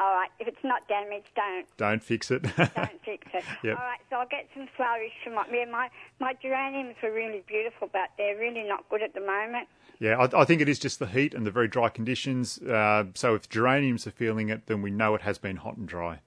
All 0.01 0.13
right, 0.15 0.29
if 0.39 0.47
it's 0.47 0.63
not 0.63 0.87
damaged, 0.87 1.27
don't 1.35 1.65
Don't 1.75 2.01
fix 2.01 2.31
it. 2.31 2.43
don't 2.43 3.03
fix 3.03 3.27
it. 3.33 3.43
Yep. 3.63 3.77
All 3.77 3.83
right, 3.85 3.99
so 4.09 4.15
I'll 4.15 4.27
get 4.27 4.47
some 4.55 4.67
flowers 4.77 5.11
from 5.23 5.35
my 5.35 5.45
yeah, 5.51 5.65
my 5.65 5.89
my 6.21 6.33
geraniums 6.41 6.95
were 7.03 7.11
really 7.11 7.43
beautiful, 7.47 7.89
but 7.91 8.09
they're 8.17 8.37
really 8.37 8.63
not 8.63 8.87
good 8.89 9.01
at 9.01 9.13
the 9.13 9.19
moment. 9.19 9.67
yeah, 9.99 10.15
I, 10.17 10.41
I 10.41 10.45
think 10.45 10.61
it 10.61 10.69
is 10.69 10.79
just 10.79 10.99
the 10.99 11.07
heat 11.07 11.33
and 11.33 11.45
the 11.45 11.51
very 11.51 11.67
dry 11.67 11.89
conditions. 11.89 12.59
Uh, 12.61 13.05
so 13.13 13.35
if 13.35 13.49
geraniums 13.49 14.07
are 14.07 14.11
feeling 14.11 14.47
it, 14.47 14.67
then 14.67 14.81
we 14.81 14.89
know 14.91 15.15
it 15.15 15.21
has 15.23 15.37
been 15.37 15.57
hot 15.57 15.75
and 15.75 15.85
dry. 15.87 16.21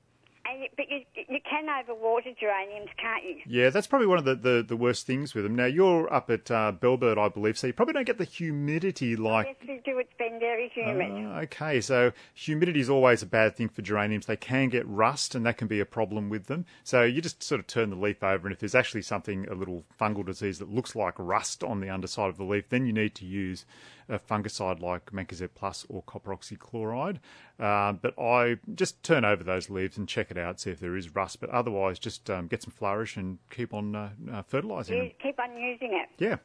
And 0.53 0.69
but 0.77 0.87
you 0.91 1.01
you 1.15 1.39
can 1.49 1.67
overwater 1.67 2.37
geraniums, 2.39 2.91
can't 3.01 3.25
you? 3.25 3.37
Yeah, 3.47 3.71
that's 3.71 3.87
probably 3.87 4.07
one 4.07 4.19
of 4.19 4.25
the, 4.25 4.35
the, 4.35 4.65
the 4.67 4.77
worst 4.77 5.07
things 5.07 5.35
with 5.35 5.45
them. 5.45 5.55
Now, 5.55 5.67
you're 5.67 6.13
up 6.13 6.31
at 6.31 6.51
uh, 6.51 6.73
Bellbird, 6.79 7.19
I 7.19 7.29
believe, 7.29 7.59
so 7.59 7.67
you 7.69 7.73
probably 7.73 7.95
don't 7.95 8.07
get 8.07 8.19
the 8.19 8.25
humidity 8.25 9.17
like. 9.17 9.47
Yes, 9.47 9.57
we 9.69 9.81
do. 9.85 9.99
It's 9.99 10.13
been 10.19 10.39
very 10.39 10.71
humid. 10.75 11.27
Ah, 11.29 11.41
okay, 11.41 11.81
so 11.81 12.13
humidity 12.35 12.81
is 12.81 12.91
always 12.91 13.23
a 13.23 13.27
bad 13.27 13.57
thing 13.57 13.69
for 13.69 13.83
geraniums. 13.83 14.27
They 14.27 14.37
can 14.37 14.69
get 14.69 14.87
rust, 14.87 15.35
and 15.35 15.47
that 15.47 15.57
can 15.57 15.69
be 15.69 15.81
a 15.81 15.87
problem 15.87 16.29
with 16.29 16.47
them. 16.47 16.67
So 16.85 17.03
you 17.03 17.23
just 17.23 17.43
sort 17.43 17.61
of 17.61 17.67
turn 17.67 17.91
the 17.91 17.97
leaf 17.97 18.23
over, 18.23 18.47
and 18.47 18.53
if 18.53 18.61
there's 18.61 18.75
actually 18.75 19.03
something, 19.03 19.49
a 19.49 19.55
little 19.55 19.85
fungal 19.99 20.27
disease 20.27 20.59
that 20.59 20.71
looks 20.71 20.95
like 20.95 21.15
rust 21.19 21.65
on 21.65 21.81
the 21.81 21.89
underside 21.89 22.29
of 22.29 22.37
the 22.37 22.45
leaf, 22.45 22.69
then 22.69 22.85
you 22.87 22.93
need 22.93 23.15
to 23.17 23.25
use 23.25 23.65
a 24.13 24.19
fungicide 24.19 24.81
like 24.81 25.07
Mancozeb 25.13 25.51
Plus 25.55 25.87
or 25.89 26.03
copper 26.03 26.35
oxychloride. 26.35 27.19
Uh, 27.59 27.93
but 27.93 28.19
I 28.19 28.59
just 28.75 29.03
turn 29.03 29.25
over 29.25 29.43
those 29.43 29.71
leaves 29.71 29.97
and 29.97 30.09
check 30.09 30.31
it 30.31 30.39
out, 30.39 30.61
see 30.61 30.71
if 30.71 30.81
there 30.81 30.97
is 30.97 31.15
rust. 31.15 31.41
But 31.41 31.51
otherwise, 31.51 31.99
just 31.99 32.29
um, 32.31 32.47
get 32.47 32.63
some 32.63 32.73
flourish 32.73 33.17
and 33.17 33.39
keep 33.51 33.73
on 33.73 33.95
uh, 33.97 34.11
uh, 34.33 34.43
fertilising 34.43 34.97
You 34.97 35.03
them. 35.05 35.13
keep 35.23 35.41
on 35.41 35.57
using 35.57 35.93
it. 35.95 36.09
Yeah. 36.19 36.37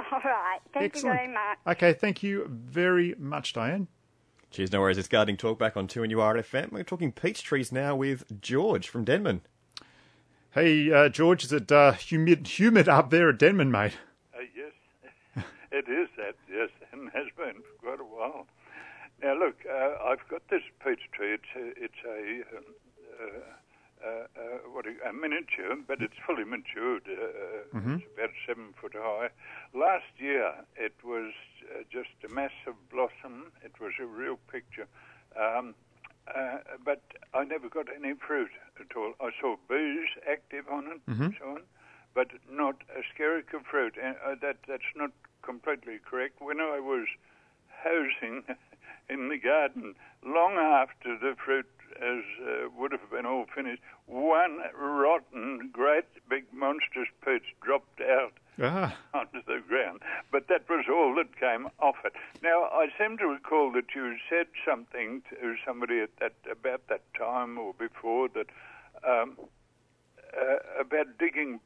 All 0.12 0.20
right. 0.24 0.58
Thank 0.72 0.86
Excellent. 0.86 1.14
you 1.14 1.20
very 1.20 1.34
much. 1.34 1.58
Okay, 1.76 1.92
thank 1.92 2.22
you 2.22 2.46
very 2.50 3.14
much, 3.18 3.52
Diane. 3.52 3.86
Cheers, 4.50 4.72
no 4.72 4.80
worries. 4.80 4.98
It's 4.98 5.06
Gardening 5.08 5.36
Talk 5.36 5.58
back 5.58 5.76
on 5.76 5.86
2NURFM. 5.86 6.72
We're 6.72 6.82
talking 6.82 7.12
peach 7.12 7.42
trees 7.44 7.70
now 7.70 7.94
with 7.94 8.40
George 8.40 8.88
from 8.88 9.04
Denman. 9.04 9.42
Hey, 10.52 10.90
uh, 10.92 11.08
George, 11.08 11.44
is 11.44 11.52
it 11.52 11.70
uh, 11.70 11.92
humid, 11.92 12.48
humid 12.58 12.88
up 12.88 13.10
there 13.10 13.28
at 13.28 13.38
Denman, 13.38 13.70
mate? 13.70 13.92
Uh, 14.34 14.38
yes, 14.56 15.44
it 15.70 15.88
is 15.88 16.08
that, 16.16 16.34
yes, 16.52 16.68
and 16.92 17.10
has 17.14 17.26
been 17.36 17.62
for 17.62 17.74
quite 17.86 18.00
a 18.00 18.04
while. 18.04 18.46
Now, 19.22 19.34
look, 19.38 19.56
uh, 19.68 19.96
I've 20.04 20.26
got 20.28 20.42
this 20.48 20.62
peach 20.84 21.00
tree. 21.12 21.34
It's 21.34 21.52
a, 21.56 21.64
it's 21.76 22.02
a, 22.06 22.56
um, 22.56 22.64
uh, 23.20 23.24
uh, 24.02 24.08
uh, 24.08 24.58
what 24.72 24.86
you, 24.86 24.96
a 25.06 25.12
miniature, 25.12 25.76
but 25.86 26.00
it's 26.00 26.14
fully 26.26 26.44
matured. 26.44 27.02
Uh, 27.06 27.78
It's 28.00 28.04
about 28.16 28.30
seven 28.46 28.72
foot 28.80 28.94
high. 28.96 29.28
Last 29.74 30.08
year, 30.18 30.54
it 30.76 30.94
was 31.04 31.32
uh, 31.68 31.82
just 31.92 32.08
a 32.24 32.32
massive 32.32 32.76
blossom. 32.90 33.52
It 33.62 33.78
was 33.80 33.92
a 34.00 34.06
real 34.06 34.38
picture. 34.50 34.88
Um, 35.38 35.74
uh, 36.34 36.58
but 36.84 37.02
I 37.34 37.44
never 37.44 37.68
got 37.68 37.86
any 37.94 38.14
fruit 38.14 38.50
at 38.78 38.96
all. 38.96 39.12
I 39.20 39.30
saw 39.40 39.56
bees 39.68 40.08
active 40.30 40.64
on 40.70 40.86
it 40.86 41.00
and 41.24 41.36
so 41.38 41.46
on, 41.50 41.62
but 42.14 42.28
not 42.50 42.76
a 42.96 43.02
of 43.56 43.66
fruit. 43.66 43.94
And 44.02 44.16
uh, 44.24 44.34
that 44.42 44.58
that's 44.68 44.92
not 44.96 45.10
completely 45.42 45.98
correct. 46.04 46.40
When 46.40 46.60
I 46.60 46.80
was 46.80 47.06
housing 47.68 48.44
in 49.08 49.28
the 49.28 49.38
garden, 49.38 49.94
long 50.24 50.54
after 50.54 51.18
the 51.18 51.34
fruit 51.44 51.66
as 51.96 52.22
uh, 52.46 52.68
would 52.78 52.92
have 52.92 53.10
been 53.10 53.26
all 53.26 53.46
finished, 53.54 53.82
one 54.06 54.60
rotten, 54.78 55.70
great, 55.72 56.04
big, 56.28 56.44
monstrous 56.52 57.08
peach 57.24 57.54
dropped 57.60 58.00
out 58.00 58.32
Ah, 58.62 58.96
onto 59.14 59.42
the 59.46 59.60
ground. 59.66 60.00
But 60.30 60.48
that 60.48 60.68
was 60.68 60.84
all 60.90 61.14
that 61.16 61.38
came 61.38 61.68
off 61.80 61.96
it. 62.04 62.12
Now, 62.42 62.64
I 62.64 62.88
seem 62.98 63.16
to 63.18 63.26
recall 63.26 63.72
that 63.72 63.94
you 63.94 64.16
said 64.28 64.46
something 64.66 65.22
to 65.30 65.56
somebody 65.66 66.00
at 66.00 66.10
that 66.20 66.34
about 66.50 66.86
that 66.88 67.02
time 67.14 67.58
or 67.58 67.72
before 67.74 68.28
that 68.28 68.46
um, 69.06 69.38
uh, 70.36 70.80
about 70.80 71.18
digging 71.18 71.60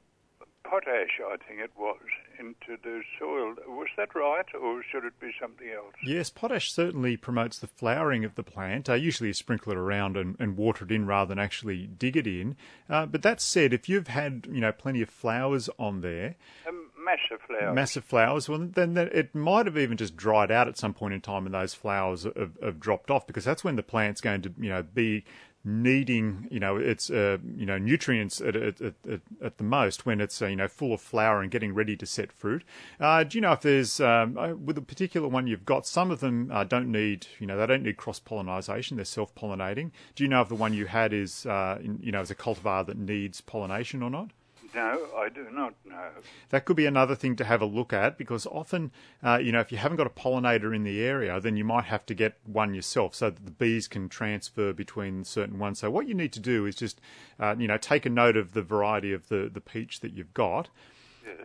potash, 0.65 1.21
I 1.25 1.37
think 1.47 1.61
it 1.61 1.71
was, 1.79 1.99
into 2.39 2.77
the 2.83 3.03
soil. 3.19 3.55
Was 3.69 3.89
that 3.97 4.15
right, 4.15 4.47
or 4.61 4.83
should 4.91 5.05
it 5.05 5.19
be 5.21 5.31
something 5.41 5.69
else? 5.69 5.95
yes, 6.05 6.31
potash 6.31 6.73
certainly 6.73 7.17
promotes 7.17 7.59
the 7.59 7.67
flowering 7.67 8.25
of 8.25 8.35
the 8.35 8.43
plant. 8.43 8.89
Uh, 8.89 8.95
usually 8.95 9.29
you 9.29 9.35
sprinkle 9.35 9.73
it 9.73 9.79
around 9.79 10.17
and, 10.17 10.37
and 10.39 10.57
water 10.57 10.85
it 10.85 10.91
in 10.91 11.07
rather 11.07 11.29
than 11.29 11.39
actually 11.39 11.87
dig 11.87 12.17
it 12.17 12.27
in. 12.27 12.57
Uh, 12.91 13.07
but 13.07 13.23
that 13.23 13.41
said, 13.41 13.73
if 13.73 13.89
you've 13.89 14.09
had 14.09 14.47
you 14.51 14.61
know 14.61 14.73
plenty 14.73 15.03
of 15.03 15.09
flowers 15.09 15.69
on 15.79 16.01
there, 16.01 16.35
A 16.67 16.73
massive 16.99 17.41
flower. 17.47 17.73
massive 17.73 18.05
flowers, 18.05 18.49
well, 18.49 18.59
then 18.59 18.95
that 18.95 19.15
it 19.15 19.35
might 19.35 19.67
have 19.67 19.79
even 19.79 19.97
just 19.97 20.17
dried 20.17 20.51
out 20.51 20.67
at 20.69 20.79
some 20.79 20.95
point 20.95 21.15
in 21.15 21.21
time, 21.21 21.47
and 21.47 21.55
those 21.55 21.75
flowers 21.75 22.25
have, 22.25 22.53
have 22.63 22.81
dropped 22.81 23.11
off 23.11 23.27
because 23.27 23.45
that's 23.45 23.63
when 23.63 23.77
the 23.77 23.83
plant's 23.83 24.21
going 24.21 24.43
to, 24.43 24.53
you 24.59 24.71
know, 24.71 24.83
be 24.83 25.25
needing, 25.65 26.47
you 26.51 26.61
know, 26.61 26.77
its, 26.77 27.11
uh, 27.11 27.39
you 27.57 27.65
know, 27.65 27.79
nutrients 27.79 28.41
at, 28.41 28.55
at, 28.55 28.81
at, 28.81 28.95
at- 29.43 29.57
the 29.57 29.65
most 29.65 30.05
when 30.05 30.21
it's, 30.21 30.43
uh, 30.43 30.47
you 30.47 30.57
know, 30.57 30.69
full 30.69 30.93
of 30.93 31.01
flower 31.01 31.41
and 31.41 31.51
getting 31.51 31.73
ready 31.73 31.97
to 31.97 32.05
set 32.05 32.33
fruit. 32.33 32.65
Uh, 33.01 33.23
do 33.25 33.39
you 33.39 33.43
know 33.43 33.53
if 33.53 33.61
there's, 33.61 34.01
um, 34.01 34.37
uh, 34.37 34.49
with 34.55 34.77
a 34.77 34.83
particular 34.83 35.29
one 35.29 35.47
you've 35.47 35.65
got, 35.65 35.87
some 35.87 36.11
of 36.11 36.21
them 36.21 36.51
uh, 36.53 36.65
don't 36.65 36.91
need, 36.91 37.27
you 37.39 37.47
know, 37.47 37.57
they 37.57 37.67
don't 37.67 37.83
need 37.85 37.97
cross 37.97 38.19
pollination; 38.19 38.97
they're 38.97 39.05
self 39.05 39.35
pollinating. 39.35 39.91
Do 40.15 40.25
you 40.25 40.29
know 40.29 40.43
if 40.43 40.49
the 40.49 40.55
one 40.55 40.75
you 40.75 40.87
had 40.87 41.13
is, 41.13 41.47
uh, 41.47 41.79
in, 41.83 41.99
you 42.03 42.13
know, 42.13 42.21
is 42.21 42.31
a 42.31 42.35
cultivar 42.35 42.85
that 42.87 42.99
needs 42.99 43.41
pollination 43.41 44.03
or 44.03 44.11
not? 44.11 44.31
No, 44.75 45.07
I 45.17 45.29
do 45.29 45.47
not 45.53 45.75
know. 45.85 46.11
That 46.51 46.65
could 46.65 46.77
be 46.77 46.87
another 46.87 47.15
thing 47.15 47.37
to 47.37 47.45
have 47.45 47.63
a 47.63 47.67
look 47.67 47.93
at 47.93 48.19
because 48.19 48.47
often, 48.47 48.91
uh, 49.23 49.39
you 49.41 49.53
know, 49.53 49.61
if 49.61 49.71
you 49.71 49.79
haven't 49.79 49.99
got 49.99 50.07
a 50.07 50.11
pollinator 50.11 50.75
in 50.75 50.83
the 50.83 51.03
area, 51.03 51.41
then 51.41 51.57
you 51.57 51.65
might 51.65 51.85
have 51.85 52.05
to 52.07 52.15
get 52.15 52.39
one 52.45 52.75
yourself 52.75 53.15
so 53.15 53.31
that 53.31 53.45
the 53.45 53.53
bees 53.53 53.87
can 53.87 54.09
transfer 54.09 54.73
between 54.73 55.23
certain 55.25 55.59
ones. 55.59 55.79
So 55.79 55.91
what 55.91 56.09
you 56.09 56.15
need 56.15 56.33
to 56.33 56.41
do 56.41 56.67
is 56.67 56.75
just, 56.75 57.01
uh, 57.39 57.55
you 57.57 57.69
know, 57.69 57.77
take 57.77 58.05
a 58.05 58.11
note 58.11 58.37
of 58.37 58.53
the 58.53 58.63
variety 58.63 59.13
of 59.13 59.29
the, 59.29 59.49
the 59.53 59.61
peach 59.61 60.01
that 60.01 60.13
you've 60.13 60.35
got. 60.35 60.69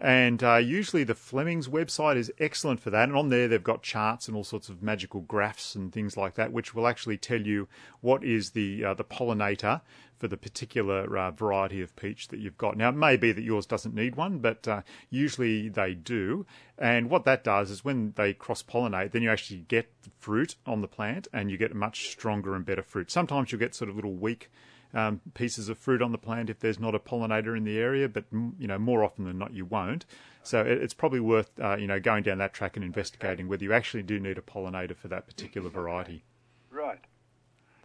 And 0.01 0.43
uh, 0.43 0.55
usually 0.55 1.03
the 1.03 1.15
Fleming's 1.15 1.67
website 1.67 2.15
is 2.15 2.31
excellent 2.39 2.79
for 2.79 2.89
that. 2.89 3.09
And 3.09 3.17
on 3.17 3.29
there, 3.29 3.47
they've 3.47 3.63
got 3.63 3.83
charts 3.83 4.27
and 4.27 4.35
all 4.35 4.43
sorts 4.43 4.69
of 4.69 4.81
magical 4.81 5.21
graphs 5.21 5.75
and 5.75 5.91
things 5.91 6.15
like 6.15 6.35
that, 6.35 6.51
which 6.51 6.73
will 6.73 6.87
actually 6.87 7.17
tell 7.17 7.41
you 7.41 7.67
what 8.01 8.23
is 8.23 8.51
the 8.51 8.83
uh, 8.83 8.93
the 8.93 9.03
pollinator 9.03 9.81
for 10.17 10.27
the 10.27 10.37
particular 10.37 11.17
uh, 11.17 11.31
variety 11.31 11.81
of 11.81 11.95
peach 11.95 12.27
that 12.27 12.39
you've 12.39 12.57
got. 12.57 12.75
Now, 12.75 12.89
it 12.89 12.95
may 12.95 13.15
be 13.15 13.31
that 13.31 13.41
yours 13.41 13.65
doesn't 13.65 13.95
need 13.95 14.15
one, 14.15 14.39
but 14.39 14.67
uh, 14.67 14.81
usually 15.09 15.69
they 15.69 15.93
do. 15.93 16.45
And 16.77 17.09
what 17.09 17.23
that 17.23 17.43
does 17.43 17.71
is 17.71 17.85
when 17.85 18.13
they 18.15 18.33
cross 18.33 18.61
pollinate, 18.61 19.11
then 19.11 19.21
you 19.21 19.31
actually 19.31 19.61
get 19.67 19.91
fruit 20.19 20.55
on 20.65 20.81
the 20.81 20.87
plant 20.87 21.29
and 21.31 21.49
you 21.49 21.57
get 21.57 21.73
much 21.73 22.09
stronger 22.09 22.53
and 22.53 22.65
better 22.65 22.83
fruit. 22.83 23.09
Sometimes 23.09 23.51
you'll 23.51 23.59
get 23.59 23.75
sort 23.75 23.89
of 23.89 23.95
little 23.95 24.13
weak 24.13 24.51
um, 24.93 25.21
pieces 25.33 25.69
of 25.69 25.77
fruit 25.77 26.01
on 26.01 26.11
the 26.11 26.17
plant 26.17 26.49
if 26.49 26.59
there's 26.59 26.79
not 26.79 26.95
a 26.95 26.99
pollinator 26.99 27.55
in 27.55 27.63
the 27.63 27.77
area, 27.77 28.09
but 28.09 28.25
you 28.31 28.67
know 28.67 28.79
more 28.79 29.03
often 29.03 29.25
than 29.25 29.37
not 29.37 29.53
you 29.53 29.65
won't. 29.65 30.05
So 30.43 30.61
it, 30.61 30.81
it's 30.81 30.93
probably 30.93 31.19
worth 31.19 31.51
uh, 31.59 31.77
you 31.77 31.87
know 31.87 31.99
going 31.99 32.23
down 32.23 32.37
that 32.39 32.53
track 32.53 32.75
and 32.75 32.83
investigating 32.83 33.47
whether 33.47 33.63
you 33.63 33.73
actually 33.73 34.03
do 34.03 34.19
need 34.19 34.37
a 34.37 34.41
pollinator 34.41 34.95
for 34.95 35.07
that 35.09 35.27
particular 35.27 35.69
variety. 35.69 36.23
Right. 36.71 36.99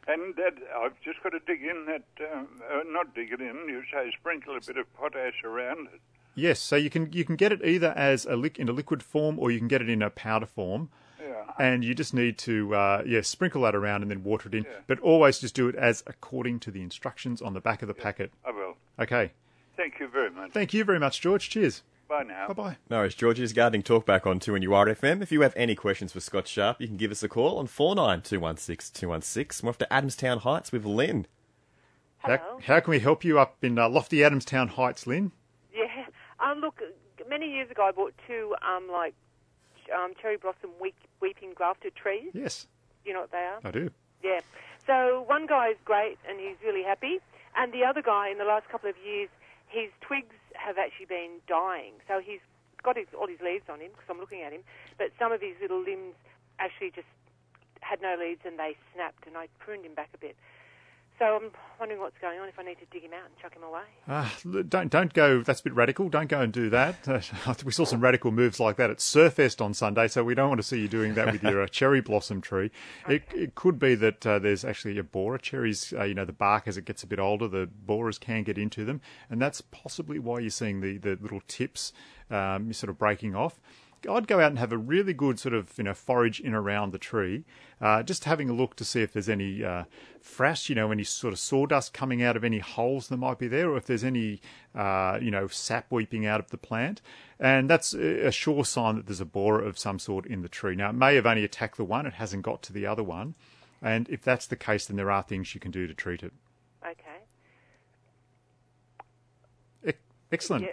And 0.07 0.35
that 0.37 0.55
I've 0.77 1.01
just 1.03 1.23
got 1.23 1.31
to 1.31 1.41
dig 1.41 1.63
in 1.63 1.87
that, 1.87 2.33
um, 2.33 2.49
uh, 2.71 2.81
not 2.87 3.15
dig 3.15 3.33
it 3.33 3.41
in. 3.41 3.69
You 3.69 3.83
say 3.91 4.13
sprinkle 4.19 4.57
a 4.57 4.61
bit 4.61 4.77
of 4.77 4.93
potash 4.95 5.43
around 5.45 5.89
it. 5.95 6.01
Yes, 6.35 6.61
so 6.61 6.77
you 6.77 6.91
can 6.91 7.13
you 7.13 7.25
can 7.25 7.37
get 7.37 7.53
it 7.53 7.65
either 7.65 7.93
as 7.97 8.27
a 8.27 8.37
lick 8.37 8.59
in 8.59 8.69
a 8.69 8.73
liquid 8.73 9.03
form 9.03 9.39
or 9.39 9.51
you 9.51 9.59
can 9.59 9.69
get 9.69 9.81
it 9.81 9.89
in 9.89 10.03
a 10.03 10.11
powder 10.11 10.47
form. 10.47 10.91
Yeah. 11.25 11.45
And 11.59 11.85
you 11.85 11.95
just 11.95 12.13
need 12.15 12.39
to, 12.39 12.75
uh, 12.75 13.03
yeah, 13.07 13.23
sprinkle 13.23 13.63
that 13.63 13.75
around 13.75 14.03
and 14.03 14.11
then 14.11 14.23
water 14.23 14.49
it 14.49 14.55
in. 14.55 14.67
But 14.87 14.99
always 15.01 15.39
just 15.39 15.55
do 15.55 15.69
it 15.69 15.75
as 15.75 16.03
according 16.07 16.61
to 16.61 16.71
the 16.71 16.83
instructions 16.83 17.41
on 17.41 17.55
the 17.55 17.61
back 17.61 17.83
of 17.83 17.89
the 17.89 17.95
packet. 17.95 18.33
I 18.45 18.51
will. 18.51 18.77
Okay. 18.99 19.33
Thank 19.77 19.99
you 20.01 20.09
very 20.09 20.31
much. 20.31 20.53
Thank 20.53 20.75
you 20.75 20.85
very 20.85 21.01
much, 21.01 21.21
George. 21.21 21.49
Cheers. 21.49 21.83
Bye 22.09 22.23
now. 22.23 22.49
Bye 22.49 22.55
bye. 22.55 22.77
No 22.91 23.03
it's 23.03 23.15
George. 23.15 23.41
It's 23.41 23.53
Gardening 23.53 23.83
Talk 23.83 24.05
back 24.05 24.27
on 24.27 24.39
2NURFM. 24.39 25.23
If 25.23 25.33
you 25.33 25.41
have 25.41 25.55
any 25.57 25.75
questions 25.75 26.13
for 26.13 26.21
Scott 26.21 26.47
Sharp, 26.47 26.81
you 26.81 26.87
can 26.87 26.97
give 26.97 27.11
us 27.11 27.23
a 27.23 27.29
call 27.29 27.59
on 27.59 27.67
49216216. 27.67 28.93
216. 28.93 29.67
We're 29.67 29.71
off 29.71 29.79
to 29.79 29.89
Adamstown 29.91 30.41
Heights 30.41 30.71
with 30.71 30.85
Lynn. 30.85 31.27
Hello. 32.19 32.37
How, 32.37 32.75
how 32.75 32.81
can 32.81 32.91
we 32.91 33.01
help 33.01 33.25
you 33.25 33.39
up 33.39 33.57
in 33.63 33.79
uh, 33.79 33.89
lofty 33.89 34.19
Adamstown 34.19 34.69
Heights, 34.69 35.07
Lynn? 35.07 35.33
Yeah. 35.75 36.07
Um, 36.39 36.61
look, 36.61 36.81
many 37.29 37.51
years 37.51 37.71
ago 37.71 37.85
I 37.85 37.93
bought 37.93 38.15
two 38.27 38.55
um, 38.63 38.89
like 38.91 39.15
um, 39.93 40.15
cherry 40.21 40.37
blossom 40.37 40.71
weep, 40.81 40.95
weeping 41.21 41.53
grafted 41.55 41.95
trees. 41.95 42.31
Yes, 42.33 42.67
Do 43.03 43.11
you 43.11 43.15
know 43.15 43.23
what 43.23 43.33
they 43.33 43.39
are? 43.39 43.61
I 43.65 43.71
do. 43.71 43.91
Yeah. 44.23 44.41
So 44.87 45.25
one 45.27 45.47
guy 45.47 45.69
is 45.71 45.77
great 45.85 46.19
and 46.29 46.39
he's 46.41 46.57
really 46.65 46.83
happy, 46.83 47.21
and 47.57 47.73
the 47.73 47.85
other 47.85 48.03
guy 48.03 48.29
in 48.31 48.39
the 48.39 48.45
last 48.45 48.69
couple 48.69 48.89
of 48.89 48.97
years, 49.05 49.29
his 49.69 49.91
twigs 50.01 50.35
have 50.55 50.79
actually 50.79 51.07
been 51.07 51.41
dying. 51.49 51.93
So 52.07 52.21
he's 52.21 52.41
got 52.83 52.97
his, 52.97 53.07
all 53.19 53.27
his 53.27 53.41
leaves 53.41 53.65
on 53.69 53.81
him 53.81 53.91
because 53.93 54.07
I'm 54.09 54.21
looking 54.21 54.43
at 54.43 54.53
him, 54.53 54.63
but 54.99 55.09
some 55.19 55.33
of 55.33 55.41
his 55.41 55.57
little 55.61 55.83
limbs 55.83 56.15
actually 56.59 56.91
just 56.91 57.09
had 57.81 58.01
no 58.01 58.17
leaves 58.19 58.41
and 58.45 58.59
they 58.59 58.77
snapped, 58.95 59.27
and 59.27 59.37
I 59.37 59.49
pruned 59.59 59.85
him 59.85 59.95
back 59.95 60.11
a 60.15 60.19
bit. 60.19 60.37
So 61.19 61.25
I'm 61.25 61.51
wondering 61.79 62.01
what's 62.01 62.19
going 62.19 62.41
on. 62.41 62.49
If 62.49 62.59
I 62.59 62.65
need 62.65 62.79
to 62.81 62.87
dig 62.91 63.03
him 63.03 63.13
out 63.13 63.27
and 63.27 63.37
chuck 63.41 63.55
him 63.55 63.63
away. 63.63 63.83
Ah, 64.09 64.35
don't 64.69 64.91
don't 64.91 65.13
go. 65.13 65.43
That's 65.43 65.61
a 65.61 65.63
bit 65.63 65.75
radical. 65.75 66.09
Don't 66.09 66.27
go 66.27 66.41
and 66.41 66.53
do 66.53 66.69
that. 66.71 67.07
we 67.65 67.71
saw 67.71 67.85
some 67.85 68.01
radical 68.01 68.33
moves 68.33 68.59
like 68.59 68.77
that 68.77 68.91
at 68.91 68.99
Surfest 68.99 69.61
on 69.61 69.75
Sunday, 69.75 70.09
so 70.09 70.25
we 70.25 70.35
don't 70.35 70.49
want 70.49 70.61
to 70.61 70.67
see 70.67 70.81
you 70.81 70.89
doing 70.89 71.15
that 71.15 71.31
with 71.31 71.43
your 71.45 71.63
uh, 71.65 71.67
cherry 71.69 72.01
blossom 72.01 72.41
tree. 72.41 72.71
Okay. 73.05 73.17
It, 73.17 73.23
it 73.33 73.55
could 73.55 73.79
be 73.79 73.95
that 73.95 74.27
uh, 74.27 74.39
there's 74.41 74.65
actually 74.65 74.99
a 74.99 75.05
borer. 75.05 75.39
Cherries, 75.39 75.93
uh, 75.97 76.03
you 76.03 76.15
know, 76.15 76.25
the 76.25 76.33
bark 76.33 76.67
as 76.67 76.77
it 76.77 76.85
gets 76.85 77.05
a 77.05 77.07
bit 77.07 77.21
older, 77.21 77.47
the 77.47 77.67
borers 77.67 78.19
can 78.19 78.43
get 78.43 78.59
into 78.59 78.85
them, 78.85 79.01
and 79.31 79.41
that's 79.41 79.61
possibly 79.61 80.19
why 80.19 80.41
you're 80.41 80.51
seeing 80.51 80.81
the 80.81 80.99
the 80.99 81.17
little 81.21 81.43
tips 81.47 81.93
um, 82.31 82.73
sort 82.73 82.91
of 82.91 82.99
breaking 82.99 83.37
off. 83.37 83.61
I'd 84.09 84.27
go 84.27 84.41
out 84.41 84.51
and 84.51 84.59
have 84.59 84.73
a 84.73 84.79
really 84.79 85.13
good 85.13 85.39
sort 85.39 85.55
of 85.55 85.73
you 85.77 85.85
know 85.85 85.95
forage 85.95 86.41
in 86.41 86.55
around 86.55 86.93
the 86.93 86.99
tree, 86.99 87.45
uh, 87.81 88.03
just 88.03 88.25
having 88.25 88.49
a 88.49 88.53
look 88.53 88.77
to 88.77 88.85
see 88.85 89.03
if 89.03 89.13
there's 89.13 89.29
any 89.29 89.65
uh, 89.65 89.85
frass, 90.23 90.69
you 90.69 90.75
know, 90.75 90.91
any 90.91 91.05
sort 91.05 91.33
of 91.33 91.39
sawdust 91.39 91.93
coming 91.93 92.23
out 92.23 92.37
of 92.37 92.45
any 92.45 92.59
holes 92.59 93.09
that 93.09 93.17
might 93.17 93.39
be 93.39 93.49
there, 93.49 93.71
or 93.71 93.77
if 93.77 93.87
there's 93.87 94.05
any 94.05 94.41
uh, 94.75 95.19
you 95.21 95.31
know 95.31 95.47
sap 95.49 95.87
weeping 95.91 96.27
out 96.27 96.41
of 96.41 96.51
the 96.51 96.59
plant, 96.59 97.01
and 97.39 97.69
that's 97.69 97.95
a 97.95 98.31
sure 98.31 98.65
sign 98.65 98.97
that 98.97 99.07
there's 99.07 99.21
a 99.21 99.27
borer 99.27 99.63
of 99.63 99.79
some 99.79 99.99
sort 99.99 100.27
in 100.27 100.43
the 100.43 100.49
tree. 100.49 100.77
Now 100.77 100.91
it 100.91 100.95
may 100.95 101.15
have 101.15 101.27
only 101.27 101.45
attacked 101.45 101.77
the 101.77 101.85
one; 101.85 102.07
it 102.07 102.15
hasn't 102.15 102.43
got 102.43 102.63
to 102.65 102.73
the 102.73 102.87
other 102.87 103.03
one, 103.03 103.35
and 103.83 104.09
if 104.09 104.23
that's 104.23 104.47
the 104.47 104.57
case, 104.57 104.87
then 104.87 104.97
there 104.97 105.11
are 105.11 105.23
things 105.23 105.55
you 105.55 105.61
can 105.61 105.71
do 105.71 105.87
to 105.87 105.95
treat 105.95 106.23
it. 106.23 106.33
Okay. 106.85 107.25
Excellent. 110.35 110.65
Yeah. 110.65 110.73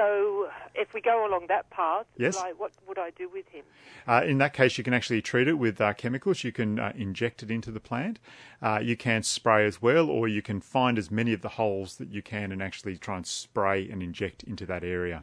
So, 0.00 0.48
if 0.74 0.94
we 0.94 1.02
go 1.02 1.26
along 1.28 1.48
that 1.48 1.68
path, 1.68 2.06
yes. 2.16 2.38
I, 2.38 2.52
what 2.52 2.72
would 2.88 2.98
I 2.98 3.10
do 3.10 3.28
with 3.28 3.46
him? 3.48 3.64
Uh, 4.08 4.22
in 4.24 4.38
that 4.38 4.54
case, 4.54 4.78
you 4.78 4.84
can 4.84 4.94
actually 4.94 5.20
treat 5.20 5.46
it 5.46 5.58
with 5.58 5.78
uh, 5.78 5.92
chemicals. 5.92 6.42
You 6.42 6.52
can 6.52 6.78
uh, 6.78 6.92
inject 6.96 7.42
it 7.42 7.50
into 7.50 7.70
the 7.70 7.80
plant. 7.80 8.18
Uh, 8.62 8.80
you 8.82 8.96
can 8.96 9.22
spray 9.22 9.66
as 9.66 9.82
well, 9.82 10.08
or 10.08 10.26
you 10.26 10.40
can 10.40 10.62
find 10.62 10.96
as 10.96 11.10
many 11.10 11.34
of 11.34 11.42
the 11.42 11.50
holes 11.50 11.96
that 11.96 12.10
you 12.10 12.22
can 12.22 12.50
and 12.50 12.62
actually 12.62 12.96
try 12.96 13.16
and 13.16 13.26
spray 13.26 13.90
and 13.90 14.02
inject 14.02 14.42
into 14.44 14.64
that 14.64 14.84
area. 14.84 15.22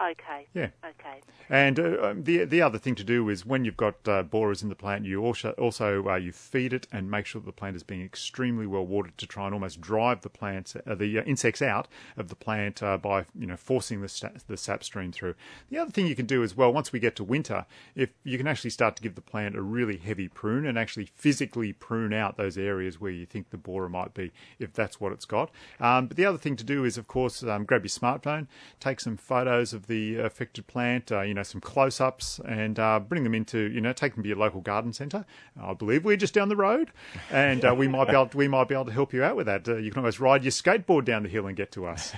Okay. 0.00 0.46
Yeah. 0.54 0.68
Okay. 0.84 1.20
And 1.48 1.78
uh, 1.78 2.02
um, 2.02 2.24
the 2.24 2.44
the 2.44 2.62
other 2.62 2.78
thing 2.78 2.94
to 2.96 3.04
do 3.04 3.28
is 3.28 3.46
when 3.46 3.64
you've 3.64 3.76
got 3.76 3.96
uh, 4.08 4.22
borers 4.22 4.62
in 4.62 4.68
the 4.68 4.74
plant, 4.74 5.04
you 5.04 5.22
also 5.22 5.50
also 5.52 6.08
uh, 6.08 6.16
you 6.16 6.32
feed 6.32 6.72
it 6.72 6.86
and 6.90 7.10
make 7.10 7.26
sure 7.26 7.40
that 7.40 7.46
the 7.46 7.52
plant 7.52 7.76
is 7.76 7.82
being 7.82 8.02
extremely 8.02 8.66
well 8.66 8.84
watered 8.84 9.16
to 9.18 9.26
try 9.26 9.44
and 9.44 9.54
almost 9.54 9.80
drive 9.80 10.22
the 10.22 10.28
plants 10.28 10.74
uh, 10.74 10.94
the 10.94 11.18
uh, 11.18 11.22
insects 11.22 11.62
out 11.62 11.86
of 12.16 12.28
the 12.28 12.34
plant 12.34 12.82
uh, 12.82 12.96
by 12.96 13.26
you 13.38 13.46
know 13.46 13.56
forcing 13.56 14.00
the 14.00 14.08
sta- 14.08 14.32
the 14.48 14.56
sap 14.56 14.82
stream 14.82 15.12
through. 15.12 15.34
The 15.70 15.78
other 15.78 15.90
thing 15.90 16.06
you 16.06 16.16
can 16.16 16.26
do 16.26 16.42
as 16.42 16.56
well 16.56 16.72
once 16.72 16.92
we 16.92 16.98
get 16.98 17.14
to 17.16 17.24
winter, 17.24 17.66
if 17.94 18.10
you 18.24 18.36
can 18.36 18.46
actually 18.46 18.70
start 18.70 18.96
to 18.96 19.02
give 19.02 19.14
the 19.14 19.20
plant 19.20 19.54
a 19.54 19.62
really 19.62 19.98
heavy 19.98 20.28
prune 20.28 20.66
and 20.66 20.78
actually 20.78 21.06
physically 21.14 21.72
prune 21.72 22.12
out 22.12 22.36
those 22.36 22.58
areas 22.58 23.00
where 23.00 23.12
you 23.12 23.26
think 23.26 23.50
the 23.50 23.56
borer 23.56 23.88
might 23.88 24.14
be, 24.14 24.32
if 24.58 24.72
that's 24.72 25.00
what 25.00 25.12
it's 25.12 25.24
got. 25.24 25.50
Um, 25.78 26.06
but 26.06 26.16
the 26.16 26.24
other 26.24 26.38
thing 26.38 26.56
to 26.56 26.64
do 26.64 26.84
is 26.84 26.98
of 26.98 27.06
course 27.06 27.42
um, 27.42 27.64
grab 27.64 27.82
your 27.84 27.90
smartphone, 27.90 28.48
take 28.80 28.98
some 28.98 29.16
photos 29.16 29.72
of 29.72 29.83
the 29.86 30.16
affected 30.16 30.66
plant, 30.66 31.12
uh, 31.12 31.22
you 31.22 31.34
know, 31.34 31.42
some 31.42 31.60
close 31.60 32.00
ups 32.00 32.40
and 32.46 32.78
uh, 32.78 33.00
bring 33.00 33.24
them 33.24 33.34
into, 33.34 33.70
you 33.70 33.80
know, 33.80 33.92
take 33.92 34.14
them 34.14 34.22
to 34.22 34.28
your 34.28 34.38
local 34.38 34.60
garden 34.60 34.92
centre. 34.92 35.24
I 35.60 35.74
believe 35.74 36.04
we're 36.04 36.16
just 36.16 36.34
down 36.34 36.48
the 36.48 36.56
road 36.56 36.90
and 37.30 37.64
uh, 37.64 37.74
we 37.76 37.88
might 37.88 38.08
be 38.08 38.12
able 38.12 38.26
to, 38.26 38.36
we 38.36 38.48
might 38.48 38.68
be 38.68 38.74
able 38.74 38.86
to 38.86 38.92
help 38.92 39.12
you 39.12 39.22
out 39.22 39.36
with 39.36 39.46
that. 39.46 39.68
Uh, 39.68 39.76
you 39.76 39.90
can 39.90 40.00
almost 40.00 40.20
ride 40.20 40.44
your 40.44 40.52
skateboard 40.52 41.04
down 41.04 41.22
the 41.22 41.28
hill 41.28 41.46
and 41.46 41.56
get 41.56 41.72
to 41.72 41.86
us. 41.86 42.12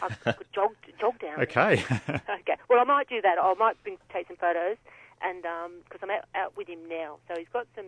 Jog, 0.52 0.74
jog 1.00 1.18
down. 1.18 1.40
Okay. 1.40 1.84
okay. 2.08 2.56
Well, 2.68 2.80
I 2.80 2.84
might 2.84 3.08
do 3.08 3.20
that. 3.22 3.38
I 3.40 3.54
might 3.54 3.82
bring, 3.82 3.98
take 4.12 4.28
some 4.28 4.36
photos 4.36 4.76
and 5.22 5.42
because 5.42 6.02
um, 6.02 6.10
I'm 6.10 6.10
out, 6.10 6.24
out 6.34 6.56
with 6.56 6.68
him 6.68 6.88
now. 6.88 7.18
So 7.28 7.34
he's 7.38 7.48
got 7.52 7.66
some 7.74 7.86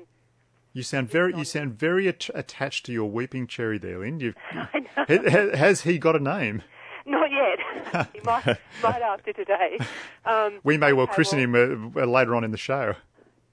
you 0.73 0.83
sound 0.83 1.11
very 1.11 1.37
you 1.37 1.45
sound 1.45 1.79
very 1.79 2.09
at- 2.09 2.31
attached 2.35 2.87
to 2.87 2.93
your 2.93 3.11
weeping 3.11 3.47
cherry 3.47 3.79
there, 3.79 3.99
Lynn. 3.99 4.21
You've, 4.21 4.37
I 4.53 4.87
know. 5.09 5.51
Has 5.55 5.83
he 5.83 5.99
got 5.99 6.15
a 6.15 6.21
name? 6.21 6.63
Not 7.09 7.31
yet. 7.31 8.09
he 8.15 8.21
might, 8.21 8.47
might 8.83 9.03
after 9.03 9.33
today. 9.33 9.79
Um, 10.25 10.61
we 10.63 10.77
may 10.77 10.93
well 10.93 11.07
christen 11.07 11.53
well, 11.53 11.65
him 11.65 11.93
uh, 11.97 12.05
later 12.05 12.35
on 12.35 12.45
in 12.45 12.51
the 12.51 12.59
show. 12.59 12.95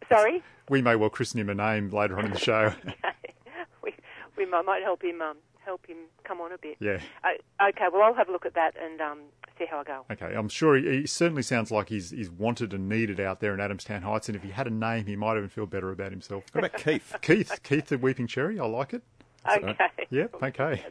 Sorry? 0.09 0.43
We 0.69 0.81
may 0.81 0.95
well 0.95 1.09
christen 1.09 1.39
him 1.39 1.49
a 1.49 1.55
name 1.55 1.89
later 1.89 2.19
on 2.19 2.25
in 2.25 2.33
the 2.33 2.39
show. 2.39 2.73
okay. 2.87 3.33
We, 3.81 3.93
we 4.37 4.45
might 4.45 4.83
help 4.83 5.03
him 5.03 5.21
um, 5.21 5.37
help 5.63 5.85
him 5.87 5.97
come 6.23 6.41
on 6.41 6.51
a 6.51 6.57
bit. 6.57 6.77
Yeah. 6.79 6.99
Uh, 7.23 7.69
okay, 7.69 7.85
well, 7.91 8.03
I'll 8.03 8.13
have 8.13 8.29
a 8.29 8.31
look 8.31 8.45
at 8.45 8.53
that 8.53 8.75
and 8.81 9.01
um, 9.01 9.19
see 9.57 9.65
how 9.65 9.79
I 9.79 9.83
go. 9.83 10.05
Okay, 10.11 10.35
I'm 10.35 10.49
sure 10.49 10.75
he, 10.75 11.01
he, 11.01 11.07
certainly 11.07 11.41
sounds 11.41 11.71
like 11.71 11.89
he's, 11.89 12.11
he's 12.11 12.29
wanted 12.29 12.73
and 12.73 12.87
needed 12.87 13.19
out 13.19 13.39
there 13.39 13.53
in 13.53 13.59
Adamstown 13.59 14.03
Heights, 14.03 14.29
and 14.29 14.35
if 14.35 14.43
he 14.43 14.51
had 14.51 14.67
a 14.67 14.71
name, 14.71 15.05
he 15.05 15.15
might 15.15 15.37
even 15.37 15.49
feel 15.49 15.65
better 15.65 15.91
about 15.91 16.11
himself. 16.11 16.43
What 16.51 16.65
about 16.65 16.79
Keith? 16.81 17.15
Keith, 17.21 17.59
Keith 17.63 17.87
the 17.87 17.97
Weeping 17.97 18.27
Cherry, 18.27 18.59
I 18.59 18.65
like 18.65 18.93
it. 18.93 19.01
Okay. 19.49 19.75
Yep, 20.09 20.35
okay. 20.43 20.83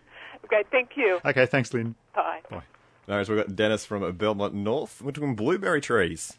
Okay, 0.45 0.65
thank 0.71 0.91
you. 0.97 1.21
Okay, 1.25 1.47
thanks, 1.47 1.73
Lynn. 1.73 1.95
Bye. 2.15 2.41
Bye. 2.51 2.63
No, 3.09 3.23
so 3.23 3.35
we've 3.35 3.47
got 3.47 3.57
Dennis 3.57 3.85
from 3.85 4.11
Belmont 4.17 4.55
North. 4.55 5.03
We're 5.03 5.13
talking 5.13 5.35
blueberry 5.35 5.81
trees. 5.81 6.39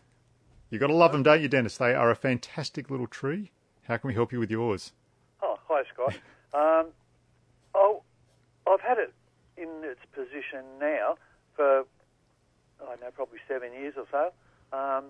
You've 0.70 0.82
got 0.82 0.88
to 0.88 0.96
love 0.96 1.12
them, 1.12 1.24
don't 1.24 1.42
you, 1.42 1.48
Dennis? 1.48 1.78
They 1.78 1.94
are 1.94 2.10
a 2.10 2.16
fantastic 2.16 2.90
little 2.90 3.08
tree. 3.08 3.52
How 3.84 3.98
can 3.98 4.08
we 4.08 4.14
help 4.14 4.32
you 4.32 4.40
with 4.40 4.50
yours? 4.50 4.94
Oh, 5.42 5.60
hi, 5.68 5.84
Scott. 5.94 6.18
Um, 6.56 6.88
oh, 7.74 8.02
I've 8.66 8.80
had 8.80 8.98
it 8.98 9.14
in 9.58 9.68
its 9.84 10.00
position 10.14 10.64
now 10.80 11.16
for, 11.54 11.80
I 12.82 12.86
don't 12.86 13.02
know, 13.02 13.12
probably 13.14 13.40
seven 13.46 13.74
years 13.74 13.96
or 13.98 14.06
so. 14.10 14.32
Um, 14.72 15.04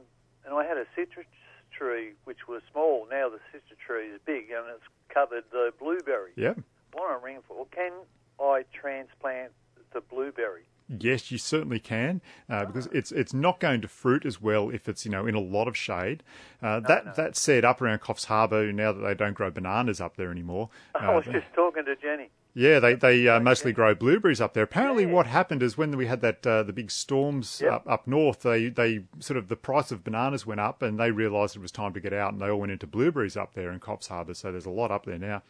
and 0.44 0.56
I 0.56 0.66
had 0.66 0.78
a 0.78 0.86
citrus 0.96 1.28
tree 1.72 2.14
which 2.24 2.48
was 2.48 2.64
small. 2.72 3.06
Now 3.12 3.30
the 3.30 3.38
citrus 3.52 3.78
tree 3.86 4.08
is 4.08 4.20
big 4.26 4.46
and 4.50 4.66
it's 4.74 4.84
covered 5.10 5.44
the 5.52 5.72
blueberry. 5.80 6.32
Yep. 6.36 6.62
What 6.94 7.16
I'm 7.16 7.24
ringing 7.24 7.44
for, 7.48 7.68
can 7.68 7.92
I 8.40 8.66
transplant 8.74 9.52
the 9.94 10.02
blueberry? 10.02 10.64
Yes, 10.88 11.32
you 11.32 11.40
certainly 11.40 11.80
can, 11.80 12.22
uh, 12.48 12.66
because 12.66 12.88
it's 12.92 13.12
it's 13.12 13.34
not 13.34 13.60
going 13.60 13.82
to 13.82 13.88
fruit 13.88 14.24
as 14.24 14.40
well 14.40 14.70
if 14.70 14.88
it's 14.88 15.04
you 15.04 15.10
know 15.10 15.26
in 15.26 15.34
a 15.34 15.40
lot 15.40 15.68
of 15.68 15.76
shade. 15.76 16.22
Uh, 16.62 16.80
that 16.82 17.06
no. 17.08 17.14
that 17.14 17.36
said, 17.36 17.66
up 17.66 17.82
around 17.82 18.02
Coffs 18.02 18.26
Harbour, 18.26 18.72
now 18.72 18.92
that 18.92 19.00
they 19.00 19.16
don't 19.16 19.34
grow 19.34 19.50
bananas 19.50 20.00
up 20.00 20.16
there 20.16 20.30
anymore, 20.30 20.70
I 20.94 21.08
uh, 21.08 21.16
was 21.16 21.26
just 21.26 21.48
talking 21.56 21.86
to 21.86 21.96
Jenny. 21.96 22.30
Yeah, 22.58 22.80
they 22.80 22.96
they 22.96 23.28
uh, 23.28 23.42
mostly 23.42 23.74
grow 23.74 23.94
blueberries 23.94 24.40
up 24.40 24.54
there. 24.54 24.64
Apparently, 24.64 25.06
what 25.06 25.28
happened 25.28 25.62
is 25.62 25.78
when 25.78 25.96
we 25.98 26.08
had 26.08 26.22
that 26.22 26.48
uh, 26.48 26.64
the 26.64 26.72
big 26.72 26.90
storms 26.90 27.60
Yep. 27.62 27.74
up 27.74 27.84
up 27.88 28.08
north, 28.08 28.44
they 28.44 28.70
they 28.70 29.04
sort 29.20 29.36
of 29.36 29.50
the 29.50 29.58
price 29.58 29.92
of 29.92 30.06
bananas 30.06 30.46
went 30.46 30.62
up, 30.62 30.82
and 30.82 30.98
they 30.98 31.12
realised 31.12 31.58
it 31.58 31.62
was 31.62 31.72
time 31.72 31.92
to 31.94 32.00
get 32.00 32.14
out, 32.14 32.32
and 32.32 32.42
they 32.42 32.50
all 32.50 32.62
went 32.62 32.72
into 32.72 32.88
blueberries 32.88 33.36
up 33.36 33.56
there 33.56 33.72
in 33.72 33.82
Coffs 33.82 34.08
Harbour. 34.08 34.34
So 34.34 34.52
there's 34.54 34.66
a 34.66 34.70
lot 34.70 34.90
up 34.90 35.06
there 35.06 35.20
now. 35.20 35.44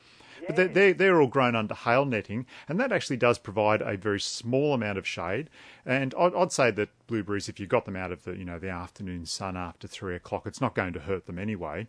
But 0.47 0.55
they're, 0.57 0.67
they're, 0.67 0.93
they're 0.93 1.21
all 1.21 1.27
grown 1.27 1.55
under 1.55 1.73
hail 1.73 2.05
netting, 2.05 2.45
and 2.67 2.79
that 2.79 2.91
actually 2.91 3.17
does 3.17 3.39
provide 3.39 3.81
a 3.81 3.97
very 3.97 4.19
small 4.19 4.73
amount 4.73 4.97
of 4.97 5.07
shade. 5.07 5.49
And 5.85 6.13
I'd, 6.19 6.35
I'd 6.35 6.51
say 6.51 6.71
that 6.71 6.89
blueberries, 7.07 7.49
if 7.49 7.59
you 7.59 7.67
got 7.67 7.85
them 7.85 7.95
out 7.95 8.11
of 8.11 8.23
the 8.25 8.35
you 8.35 8.45
know 8.45 8.59
the 8.59 8.69
afternoon 8.69 9.25
sun 9.27 9.55
after 9.55 9.87
three 9.87 10.15
o'clock, 10.15 10.47
it's 10.47 10.61
not 10.61 10.73
going 10.73 10.93
to 10.93 10.99
hurt 11.01 11.27
them 11.27 11.37
anyway. 11.39 11.87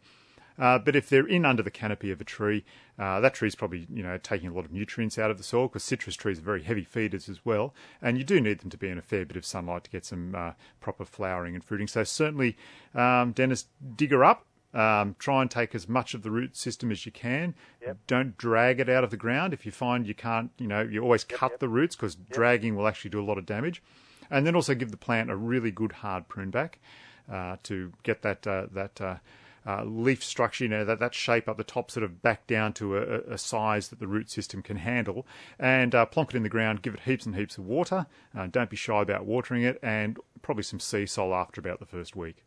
Uh, 0.59 0.79
but 0.79 0.97
if 0.97 1.09
they're 1.09 1.27
in 1.27 1.45
under 1.45 1.63
the 1.63 1.71
canopy 1.71 2.11
of 2.11 2.21
a 2.21 2.25
tree, 2.25 2.65
uh, 2.99 3.21
that 3.21 3.35
tree's 3.35 3.55
probably 3.55 3.87
you 3.93 4.03
know 4.03 4.19
taking 4.19 4.49
a 4.49 4.55
lot 4.55 4.65
of 4.65 4.73
nutrients 4.73 5.19
out 5.19 5.31
of 5.31 5.39
the 5.39 5.45
soil 5.45 5.69
because 5.69 5.85
citrus 5.85 6.17
trees 6.17 6.39
are 6.39 6.43
very 6.43 6.63
heavy 6.63 6.85
feeders 6.85 7.29
as 7.29 7.45
well, 7.45 7.75
and 8.01 8.19
you 8.19 8.25
do 8.25 8.41
need 8.41 8.61
them 8.61 8.71
to 8.71 8.79
be 8.79 8.89
in 8.89 8.99
a 8.99 9.03
fair 9.03 9.25
bit 9.25 9.37
of 9.37 9.45
sunlight 9.45 9.85
to 9.85 9.91
get 9.91 10.05
some 10.05 10.35
uh, 10.35 10.53
proper 10.81 11.05
flowering 11.05 11.55
and 11.55 11.65
fruiting. 11.65 11.87
So 11.87 12.05
certainly, 12.05 12.57
um, 12.95 13.33
Dennis, 13.33 13.67
dig 13.97 14.13
her 14.13 14.25
up. 14.25 14.47
Um, 14.75 15.17
try 15.19 15.41
and 15.41 15.51
take 15.51 15.75
as 15.75 15.89
much 15.89 16.13
of 16.13 16.23
the 16.23 16.31
root 16.31 16.55
system 16.55 16.91
as 16.91 17.07
you 17.07 17.13
can. 17.13 17.55
Yep. 17.81 17.97
Don't 18.07 18.37
drag 18.37 18.79
it 18.79 18.91
out 18.91 19.05
of 19.05 19.11
the 19.11 19.17
ground. 19.17 19.55
If 19.55 19.65
you 19.65 19.73
find 19.73 20.07
you 20.07 20.15
can't, 20.15 20.51
you 20.59 20.67
know, 20.67 20.83
you 20.83 21.01
always 21.01 21.25
cut 21.25 21.61
the 21.61 21.69
roots 21.69 21.97
because 21.97 22.15
dragging 22.15 22.77
will 22.77 22.87
actually 22.87 23.09
do 23.09 23.21
a 23.21 23.25
lot 23.25 23.39
of 23.39 23.47
damage. 23.47 23.83
And 24.31 24.47
then 24.47 24.55
also 24.55 24.75
give 24.75 24.91
the 24.91 24.99
plant 24.99 25.31
a 25.31 25.37
really 25.37 25.71
good 25.71 25.93
hard 25.93 26.29
prune 26.29 26.51
back 26.51 26.79
uh, 27.33 27.57
to 27.63 27.93
get 28.03 28.21
that 28.21 28.47
uh, 28.47 28.67
that 28.73 29.01
uh, 29.67 29.85
leaf 29.85 30.23
structure, 30.23 30.65
you 30.65 30.71
know, 30.71 30.85
that, 30.85 31.01
that 31.01 31.15
shape 31.15 31.49
up 31.49 31.57
the 31.57 31.65
top 31.65 31.91
sort 31.91 32.05
of 32.05 32.23
back 32.23 32.47
down 32.47 32.73
to 32.75 32.97
a, 32.97 33.21
a 33.33 33.39
size 33.39 33.89
that 33.89 33.99
the 33.99 34.07
root 34.07 34.31
system 34.31 34.63
can 34.63 34.77
handle. 34.77 35.27
And 35.59 35.95
uh, 35.95 36.07
plonk 36.07 36.31
it 36.31 36.37
in 36.37 36.43
the 36.43 36.49
ground, 36.49 36.83
give 36.83 36.95
it 36.95 37.01
heaps 37.01 37.27
and 37.27 37.35
heaps 37.35 37.59
of 37.59 37.67
water. 37.67 38.07
Uh, 38.37 38.47
don't 38.47 38.71
be 38.71 38.77
shy 38.77 39.03
about 39.03 39.27
watering 39.27 39.63
it, 39.63 39.79
and 39.83 40.19
probably 40.43 40.63
some 40.63 40.79
Seasol 40.79 41.35
after 41.35 41.61
about 41.61 41.81
the 41.81 41.87
first 41.87 42.15
week. 42.15 42.45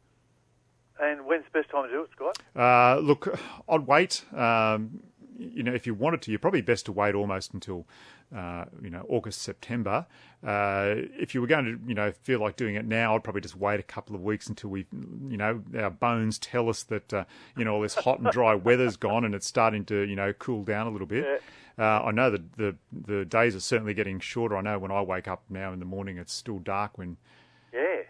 And 1.01 1.25
when's 1.25 1.45
the 1.45 1.59
best 1.59 1.69
time 1.69 1.85
to 1.85 1.89
do 1.89 2.03
it, 2.03 2.09
Scott? 2.15 2.37
Uh, 2.55 2.99
look, 2.99 3.39
I'd 3.67 3.87
wait. 3.87 4.23
Um, 4.33 5.01
you 5.37 5.63
know, 5.63 5.73
if 5.73 5.87
you 5.87 5.93
wanted 5.93 6.21
to, 6.23 6.31
you're 6.31 6.39
probably 6.39 6.61
best 6.61 6.85
to 6.87 6.91
wait 6.91 7.15
almost 7.15 7.53
until 7.53 7.87
uh, 8.35 8.65
you 8.81 8.89
know, 8.89 9.05
August, 9.09 9.41
September. 9.41 10.05
Uh, 10.45 10.93
if 11.19 11.33
you 11.33 11.41
were 11.41 11.47
going 11.47 11.65
to, 11.65 11.79
you 11.87 11.95
know, 11.95 12.11
feel 12.11 12.39
like 12.39 12.55
doing 12.55 12.75
it 12.75 12.85
now, 12.85 13.15
I'd 13.15 13.23
probably 13.23 13.41
just 13.41 13.55
wait 13.55 13.79
a 13.79 13.83
couple 13.83 14.15
of 14.15 14.21
weeks 14.21 14.47
until 14.47 14.69
we, 14.69 14.85
you 14.91 15.37
know, 15.37 15.61
our 15.77 15.89
bones 15.89 16.37
tell 16.39 16.69
us 16.69 16.83
that, 16.83 17.13
uh, 17.13 17.25
you 17.57 17.65
know, 17.65 17.73
all 17.75 17.81
this 17.81 17.95
hot 17.95 18.19
and 18.19 18.29
dry 18.31 18.55
weather's 18.55 18.97
gone 18.97 19.25
and 19.25 19.33
it's 19.33 19.47
starting 19.47 19.83
to, 19.85 20.01
you 20.01 20.15
know, 20.15 20.33
cool 20.33 20.63
down 20.63 20.87
a 20.87 20.89
little 20.91 21.07
bit. 21.07 21.41
Uh, 21.77 22.03
I 22.03 22.11
know 22.11 22.29
that 22.29 22.57
the 22.57 22.75
the 22.91 23.23
days 23.25 23.55
are 23.55 23.61
certainly 23.61 23.93
getting 23.93 24.19
shorter. 24.19 24.57
I 24.57 24.61
know 24.61 24.77
when 24.79 24.91
I 24.91 25.01
wake 25.01 25.27
up 25.27 25.43
now 25.49 25.71
in 25.71 25.79
the 25.79 25.85
morning, 25.85 26.17
it's 26.17 26.33
still 26.33 26.59
dark 26.59 26.97
when. 26.97 27.17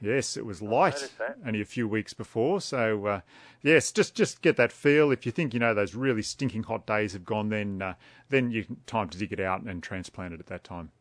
Yes, 0.02 0.38
it 0.38 0.46
was 0.46 0.62
light 0.62 1.12
only 1.46 1.62
a 1.62 1.66
few 1.66 1.88
weeks 1.88 2.14
before. 2.14 2.62
So 2.62 3.06
uh, 3.06 3.22
yes, 3.62 3.92
just 3.92 4.16
just 4.16 4.42
get 4.42 4.58
that 4.58 4.72
feel. 4.72 5.12
If 5.12 5.26
you 5.26 5.32
think 5.32 5.54
you 5.54 5.60
know 5.60 5.74
those 5.74 5.96
really 5.96 6.22
stinking 6.22 6.64
hot 6.64 6.86
days 6.86 7.14
have 7.14 7.26
gone, 7.26 7.50
then 7.50 7.82
uh, 7.82 7.94
then 8.30 8.52
you 8.52 8.66
time 8.86 9.10
to 9.10 9.18
dig 9.18 9.34
it 9.34 9.40
out 9.40 9.62
and 9.62 9.84
transplant 9.84 10.34
it 10.34 10.40
at 10.40 10.48
that 10.48 10.64
time. 10.64 10.92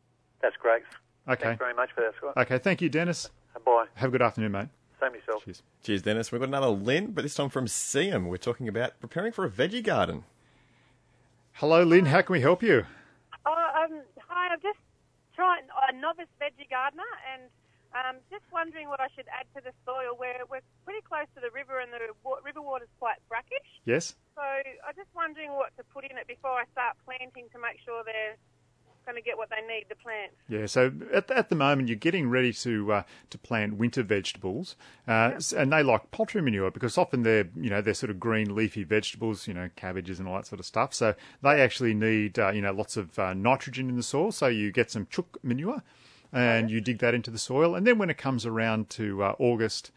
That's 0.40 0.56
great. 0.56 0.82
Okay. 1.28 1.44
Thanks 1.44 1.58
very 1.58 1.74
much 1.74 1.90
for 1.94 2.00
that, 2.00 2.14
Scott. 2.16 2.36
Okay, 2.36 2.58
thank 2.58 2.80
you, 2.80 2.88
Dennis. 2.88 3.30
Bye. 3.64 3.86
Have 3.94 4.08
a 4.08 4.12
good 4.12 4.22
afternoon, 4.22 4.52
mate. 4.52 4.68
Same 5.00 5.14
yourself. 5.14 5.44
Cheers. 5.44 5.62
Cheers, 5.82 6.02
Dennis. 6.02 6.32
We've 6.32 6.40
got 6.40 6.48
another 6.48 6.68
Lynn, 6.68 7.12
but 7.12 7.22
this 7.22 7.34
time 7.34 7.50
from 7.50 7.66
Seaham. 7.66 8.26
We're 8.26 8.36
talking 8.36 8.66
about 8.66 8.98
preparing 9.00 9.32
for 9.32 9.44
a 9.44 9.50
veggie 9.50 9.82
garden. 9.82 10.24
Hello, 11.54 11.82
Lynn. 11.82 12.06
How 12.06 12.22
can 12.22 12.32
we 12.32 12.40
help 12.40 12.62
you? 12.62 12.84
Oh, 13.44 13.84
um, 13.84 14.00
hi, 14.28 14.48
I'm 14.52 14.60
just 14.62 14.78
trying 15.34 15.62
a 15.88 15.96
novice 15.96 16.26
veggie 16.40 16.68
gardener 16.70 17.02
and 17.32 17.42
um, 17.96 18.20
just 18.30 18.44
wondering 18.52 18.88
what 18.88 19.00
I 19.00 19.08
should 19.16 19.26
add 19.32 19.48
to 19.56 19.60
the 19.64 19.72
soil. 19.84 20.16
We're, 20.18 20.44
we're 20.50 20.64
pretty 20.84 21.00
close 21.02 21.26
to 21.34 21.40
the 21.40 21.50
river 21.50 21.80
and 21.80 21.92
the 21.92 22.12
wa- 22.24 22.42
river 22.44 22.60
water's 22.60 22.92
quite 22.98 23.16
brackish. 23.28 23.68
Yes. 23.84 24.14
So 24.36 24.42
I'm 24.42 24.94
just 24.96 25.10
wondering 25.14 25.52
what 25.52 25.76
to 25.76 25.84
put 25.84 26.04
in 26.04 26.16
it 26.16 26.28
before 26.28 26.60
I 26.60 26.64
start 26.72 26.96
planting 27.04 27.48
to 27.52 27.58
make 27.58 27.80
sure 27.84 28.04
they're 28.04 28.36
going 29.08 29.16
to 29.16 29.22
get 29.22 29.38
what 29.38 29.48
they 29.48 29.66
need, 29.66 29.86
the 29.88 29.96
plants. 29.96 30.34
Yeah, 30.48 30.66
so 30.66 30.92
at, 31.14 31.30
at 31.30 31.48
the 31.48 31.56
moment 31.56 31.88
you're 31.88 31.96
getting 31.96 32.28
ready 32.28 32.52
to 32.52 32.92
uh, 32.92 33.02
to 33.30 33.38
plant 33.38 33.76
winter 33.76 34.02
vegetables, 34.02 34.76
uh, 35.06 35.40
and 35.56 35.72
they 35.72 35.82
like 35.82 36.10
poultry 36.10 36.42
manure 36.42 36.70
because 36.70 36.98
often 36.98 37.22
they're 37.22 37.48
you 37.56 37.70
know 37.70 37.80
they're 37.80 37.94
sort 37.94 38.10
of 38.10 38.20
green 38.20 38.54
leafy 38.54 38.84
vegetables, 38.84 39.48
you 39.48 39.54
know 39.54 39.70
cabbages 39.76 40.18
and 40.18 40.28
all 40.28 40.36
that 40.36 40.46
sort 40.46 40.60
of 40.60 40.66
stuff. 40.66 40.92
So 40.92 41.14
they 41.42 41.62
actually 41.62 41.94
need 41.94 42.38
uh, 42.38 42.50
you 42.50 42.60
know 42.60 42.72
lots 42.72 42.98
of 42.98 43.18
uh, 43.18 43.32
nitrogen 43.32 43.88
in 43.88 43.96
the 43.96 44.02
soil. 44.02 44.30
So 44.30 44.46
you 44.46 44.70
get 44.70 44.90
some 44.90 45.06
chook 45.10 45.38
manure, 45.42 45.82
and 46.32 46.70
you 46.70 46.80
dig 46.80 46.98
that 46.98 47.14
into 47.14 47.30
the 47.30 47.38
soil, 47.38 47.74
and 47.74 47.86
then 47.86 47.98
when 47.98 48.10
it 48.10 48.18
comes 48.18 48.46
around 48.46 48.90
to 48.90 49.22
uh, 49.22 49.34
August. 49.38 49.90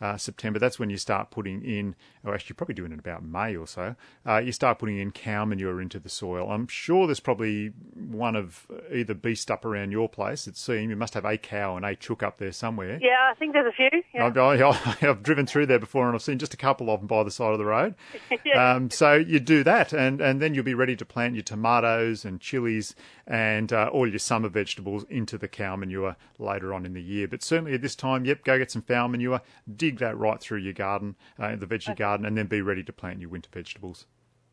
Uh, 0.00 0.16
September, 0.16 0.58
that's 0.58 0.78
when 0.78 0.90
you 0.90 0.96
start 0.98 1.30
putting 1.30 1.62
in, 1.62 1.94
or 2.24 2.34
actually, 2.34 2.48
you're 2.50 2.56
probably 2.56 2.74
doing 2.74 2.92
it 2.92 2.98
about 2.98 3.24
May 3.24 3.56
or 3.56 3.66
so. 3.66 3.96
Uh, 4.26 4.38
you 4.38 4.52
start 4.52 4.78
putting 4.78 4.98
in 4.98 5.10
cow 5.10 5.44
manure 5.44 5.80
into 5.80 5.98
the 5.98 6.08
soil. 6.08 6.50
I'm 6.50 6.66
sure 6.66 7.06
there's 7.06 7.20
probably 7.20 7.72
one 7.94 8.36
of 8.36 8.66
either 8.92 9.14
beast 9.14 9.50
up 9.50 9.64
around 9.64 9.92
your 9.92 10.08
place. 10.08 10.46
It 10.46 10.56
seems 10.56 10.90
you 10.90 10.96
must 10.96 11.14
have 11.14 11.24
a 11.24 11.38
cow 11.38 11.76
and 11.76 11.84
a 11.84 11.94
chook 11.94 12.22
up 12.22 12.38
there 12.38 12.52
somewhere. 12.52 12.98
Yeah, 13.00 13.30
I 13.30 13.34
think 13.34 13.52
there's 13.52 13.72
a 13.72 13.72
few. 13.72 14.02
Yeah. 14.14 14.26
I've, 14.26 14.36
I, 14.36 14.96
I've 15.08 15.22
driven 15.22 15.46
through 15.46 15.66
there 15.66 15.78
before 15.78 16.06
and 16.06 16.14
I've 16.14 16.22
seen 16.22 16.38
just 16.38 16.54
a 16.54 16.58
couple 16.58 16.90
of 16.90 17.00
them 17.00 17.06
by 17.06 17.22
the 17.22 17.30
side 17.30 17.52
of 17.52 17.58
the 17.58 17.64
road. 17.64 17.94
Yeah. 18.44 18.74
Um, 18.74 18.90
so 18.90 19.14
you 19.14 19.40
do 19.40 19.64
that, 19.64 19.92
and, 19.92 20.20
and 20.20 20.40
then 20.40 20.54
you'll 20.54 20.62
be 20.62 20.74
ready 20.74 20.94
to 20.96 21.04
plant 21.04 21.34
your 21.34 21.42
tomatoes 21.42 22.24
and 22.24 22.40
chilies 22.40 22.94
and 23.26 23.72
uh, 23.72 23.88
all 23.92 24.06
your 24.06 24.18
summer 24.18 24.48
vegetables 24.48 25.04
into 25.08 25.36
the 25.36 25.48
cow 25.48 25.74
manure 25.74 26.16
later 26.38 26.72
on 26.72 26.86
in 26.86 26.92
the 26.92 27.02
year. 27.02 27.26
But 27.26 27.42
certainly 27.42 27.74
at 27.74 27.82
this 27.82 27.96
time, 27.96 28.24
yep, 28.24 28.44
go 28.44 28.58
get 28.58 28.70
some 28.70 28.82
fowl 28.82 29.08
manure, 29.08 29.40
dig 29.74 29.85
that 29.90 30.18
right 30.18 30.40
through 30.40 30.58
your 30.58 30.72
garden, 30.72 31.16
uh, 31.38 31.56
the 31.56 31.66
veggie 31.66 31.96
garden, 31.96 32.26
and 32.26 32.36
then 32.36 32.46
be 32.46 32.60
ready 32.60 32.82
to 32.82 32.92
plant 32.92 33.20
your 33.20 33.30
winter 33.30 33.50
vegetables. 33.52 34.06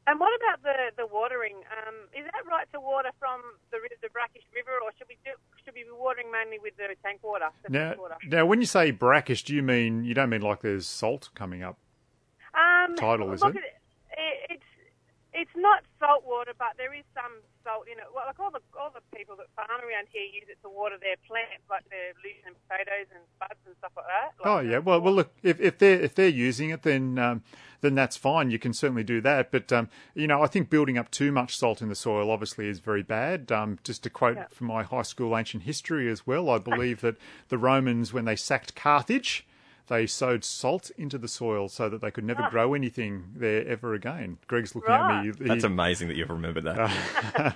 And 0.05 0.19
what 0.19 0.31
about 0.41 0.63
the, 0.63 0.91
the 0.97 1.07
watering? 1.07 1.55
Um, 1.87 1.95
is 2.13 2.25
that 2.25 2.45
right 2.49 2.67
to 2.73 2.79
water 2.79 3.09
from 3.19 3.41
the, 3.71 3.77
the 4.01 4.09
brackish 4.09 4.43
river, 4.53 4.71
or 4.83 4.91
should 4.97 5.07
we 5.07 5.17
do, 5.23 5.31
should 5.63 5.73
we 5.73 5.83
be 5.83 5.89
watering 5.97 6.29
mainly 6.31 6.59
with 6.59 6.75
the 6.77 6.93
tank 7.03 7.21
water? 7.23 7.47
The 7.63 7.69
Now, 7.69 7.93
water? 7.97 8.15
now, 8.27 8.45
when 8.45 8.59
you 8.59 8.65
say 8.65 8.91
brackish, 8.91 9.43
do 9.43 9.55
you 9.55 9.63
mean 9.63 10.03
you 10.03 10.13
don't 10.13 10.29
mean 10.29 10.41
like 10.41 10.61
there's 10.61 10.85
salt 10.85 11.29
coming 11.35 11.63
up? 11.63 11.77
Um, 12.53 12.95
Tidal, 12.95 13.31
is 13.31 13.41
look, 13.41 13.55
it? 13.55 13.63
it? 14.11 14.51
It's 14.51 14.63
it's 15.33 15.55
not 15.55 15.83
salt 15.99 16.23
water, 16.27 16.51
but 16.57 16.73
there 16.77 16.93
is 16.93 17.03
some 17.15 17.31
salt 17.63 17.87
in 17.87 17.97
it. 17.99 18.05
Well, 18.13 18.25
like 18.27 18.39
all 18.39 18.51
the 18.51 18.61
all 18.79 18.91
the 18.93 19.01
people 19.17 19.35
that 19.37 19.47
farm 19.55 19.81
around 19.81 20.07
here 20.11 20.23
use 20.23 20.45
it 20.49 20.57
to 20.63 20.69
water 20.69 20.97
their 20.99 21.15
plants, 21.27 21.63
like 21.69 21.87
their 21.89 22.13
and 22.45 22.55
potatoes 22.67 23.07
and 23.13 23.23
spuds 23.35 23.59
and 23.65 23.75
stuff 23.79 23.91
like 23.95 24.05
that. 24.05 24.31
Like, 24.39 24.47
Oh 24.47 24.59
yeah, 24.59 24.77
well, 24.79 25.01
well, 25.01 25.13
look, 25.13 25.31
if, 25.43 25.59
if 25.59 25.77
they're 25.77 25.99
if 25.99 26.15
they're 26.15 26.27
using 26.27 26.69
it, 26.69 26.83
then 26.83 27.17
um, 27.19 27.43
then 27.81 27.95
that's 27.95 28.17
fine. 28.17 28.51
You 28.51 28.59
can 28.59 28.73
certainly 28.73 29.03
do 29.03 29.21
that. 29.21 29.51
But 29.51 29.71
um, 29.71 29.89
you 30.13 30.27
know, 30.27 30.41
I 30.41 30.47
think 30.47 30.69
building 30.69 30.97
up 30.97 31.11
too 31.11 31.31
much 31.31 31.57
salt 31.57 31.81
in 31.81 31.89
the 31.89 31.95
soil 31.95 32.29
obviously 32.31 32.67
is 32.67 32.79
very 32.79 33.03
bad. 33.03 33.51
Um, 33.51 33.79
just 33.83 34.03
to 34.03 34.09
quote 34.09 34.37
Yeah. 34.37 34.45
from 34.51 34.67
my 34.67 34.83
high 34.83 35.01
school 35.03 35.37
ancient 35.37 35.63
history 35.63 36.09
as 36.09 36.25
well, 36.27 36.49
I 36.49 36.57
believe 36.59 37.01
that 37.01 37.17
the 37.49 37.57
Romans, 37.57 38.13
when 38.13 38.25
they 38.25 38.35
sacked 38.35 38.75
Carthage, 38.75 39.45
they 39.87 40.07
sowed 40.07 40.43
salt 40.43 40.91
into 40.97 41.17
the 41.17 41.27
soil 41.27 41.67
so 41.69 41.89
that 41.89 42.01
they 42.01 42.11
could 42.11 42.23
never 42.23 42.47
grow 42.49 42.73
anything 42.73 43.25
there 43.35 43.67
ever 43.67 43.93
again. 43.93 44.37
Greg's 44.47 44.75
looking 44.75 44.93
at 44.93 45.23
me. 45.25 45.31
He- 45.37 45.43
That's 45.45 45.63
amazing 45.63 46.07
that 46.07 46.17
you've 46.17 46.29
remembered 46.29 46.63
that. 46.63 47.55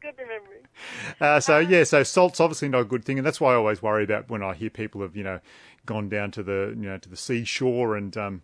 good 0.00 0.14
memory. 0.18 0.62
Uh, 1.20 1.40
so 1.40 1.58
yeah, 1.58 1.84
so 1.84 2.02
salt's 2.02 2.40
obviously 2.40 2.68
not 2.68 2.80
a 2.80 2.84
good 2.84 3.04
thing, 3.04 3.18
and 3.18 3.26
that's 3.26 3.40
why 3.40 3.52
I 3.52 3.56
always 3.56 3.82
worry 3.82 4.04
about 4.04 4.28
when 4.28 4.42
I 4.42 4.54
hear 4.54 4.70
people 4.70 5.02
have 5.02 5.16
you 5.16 5.24
know 5.24 5.40
gone 5.86 6.08
down 6.08 6.30
to 6.32 6.42
the 6.42 6.74
you 6.76 6.86
know 6.88 6.98
to 6.98 7.08
the 7.08 7.16
seashore 7.16 7.96
and 7.96 8.16
um, 8.16 8.42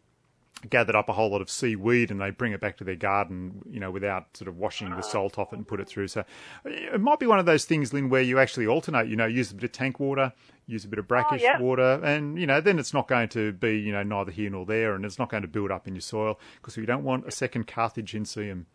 gathered 0.68 0.94
up 0.94 1.09
a 1.09 1.12
whole 1.12 1.31
lot 1.31 1.40
of 1.40 1.49
seaweed 1.49 2.11
and 2.11 2.20
they 2.20 2.31
bring 2.31 2.53
it 2.53 2.61
back 2.61 2.77
to 2.79 2.85
their 2.85 2.96
garden, 2.96 3.62
you 3.70 3.81
know, 3.81 3.90
without 3.90 4.37
sort 4.37 4.49
of 4.49 4.59
washing 4.59 4.90
the 4.90 5.01
salt 5.01 5.38
off 5.38 5.53
it 5.53 5.57
and 5.57 5.66
put 5.66 5.81
it 5.81 5.88
through. 5.88 6.09
So 6.09 6.25
it 6.64 7.01
might 7.01 7.18
be 7.18 7.27
one 7.27 7.38
of 7.38 7.46
those 7.46 7.64
things, 7.64 7.92
Lynn, 7.92 8.11
where 8.11 8.23
you 8.23 8.38
actually 8.38 8.66
alternate. 8.66 9.09
You 9.09 9.16
know, 9.16 9.27
use 9.27 9.51
a 9.51 9.55
bit 9.55 9.64
of 9.64 9.73
tank 9.73 9.99
water, 9.99 10.33
use 10.66 10.85
a 10.85 10.88
bit 10.88 10.99
of 10.99 11.07
oh, 11.07 11.09
brackish 11.09 11.42
yeah. 11.42 11.59
water, 11.59 12.01
and 12.05 12.38
you 12.38 12.46
know, 12.46 12.61
then 12.61 12.79
it's 12.79 12.92
not 12.92 13.09
going 13.09 13.29
to 13.31 13.53
be 13.53 13.79
you 13.79 13.92
know 13.92 14.03
neither 14.03 14.31
here 14.31 14.51
nor 14.51 14.66
there, 14.66 14.94
and 14.94 15.05
it's 15.05 15.18
not 15.18 15.31
going 15.31 15.42
to 15.42 15.49
build 15.49 15.70
up 15.70 15.88
in 15.88 15.94
your 15.94 16.03
soil 16.03 16.38
because 16.57 16.77
we 16.77 16.85
don't 16.85 17.05
want 17.05 17.27
a 17.27 17.31
second 17.31 17.66
Carthage 17.66 18.14
in 18.14 18.25
Seaham. 18.25 18.66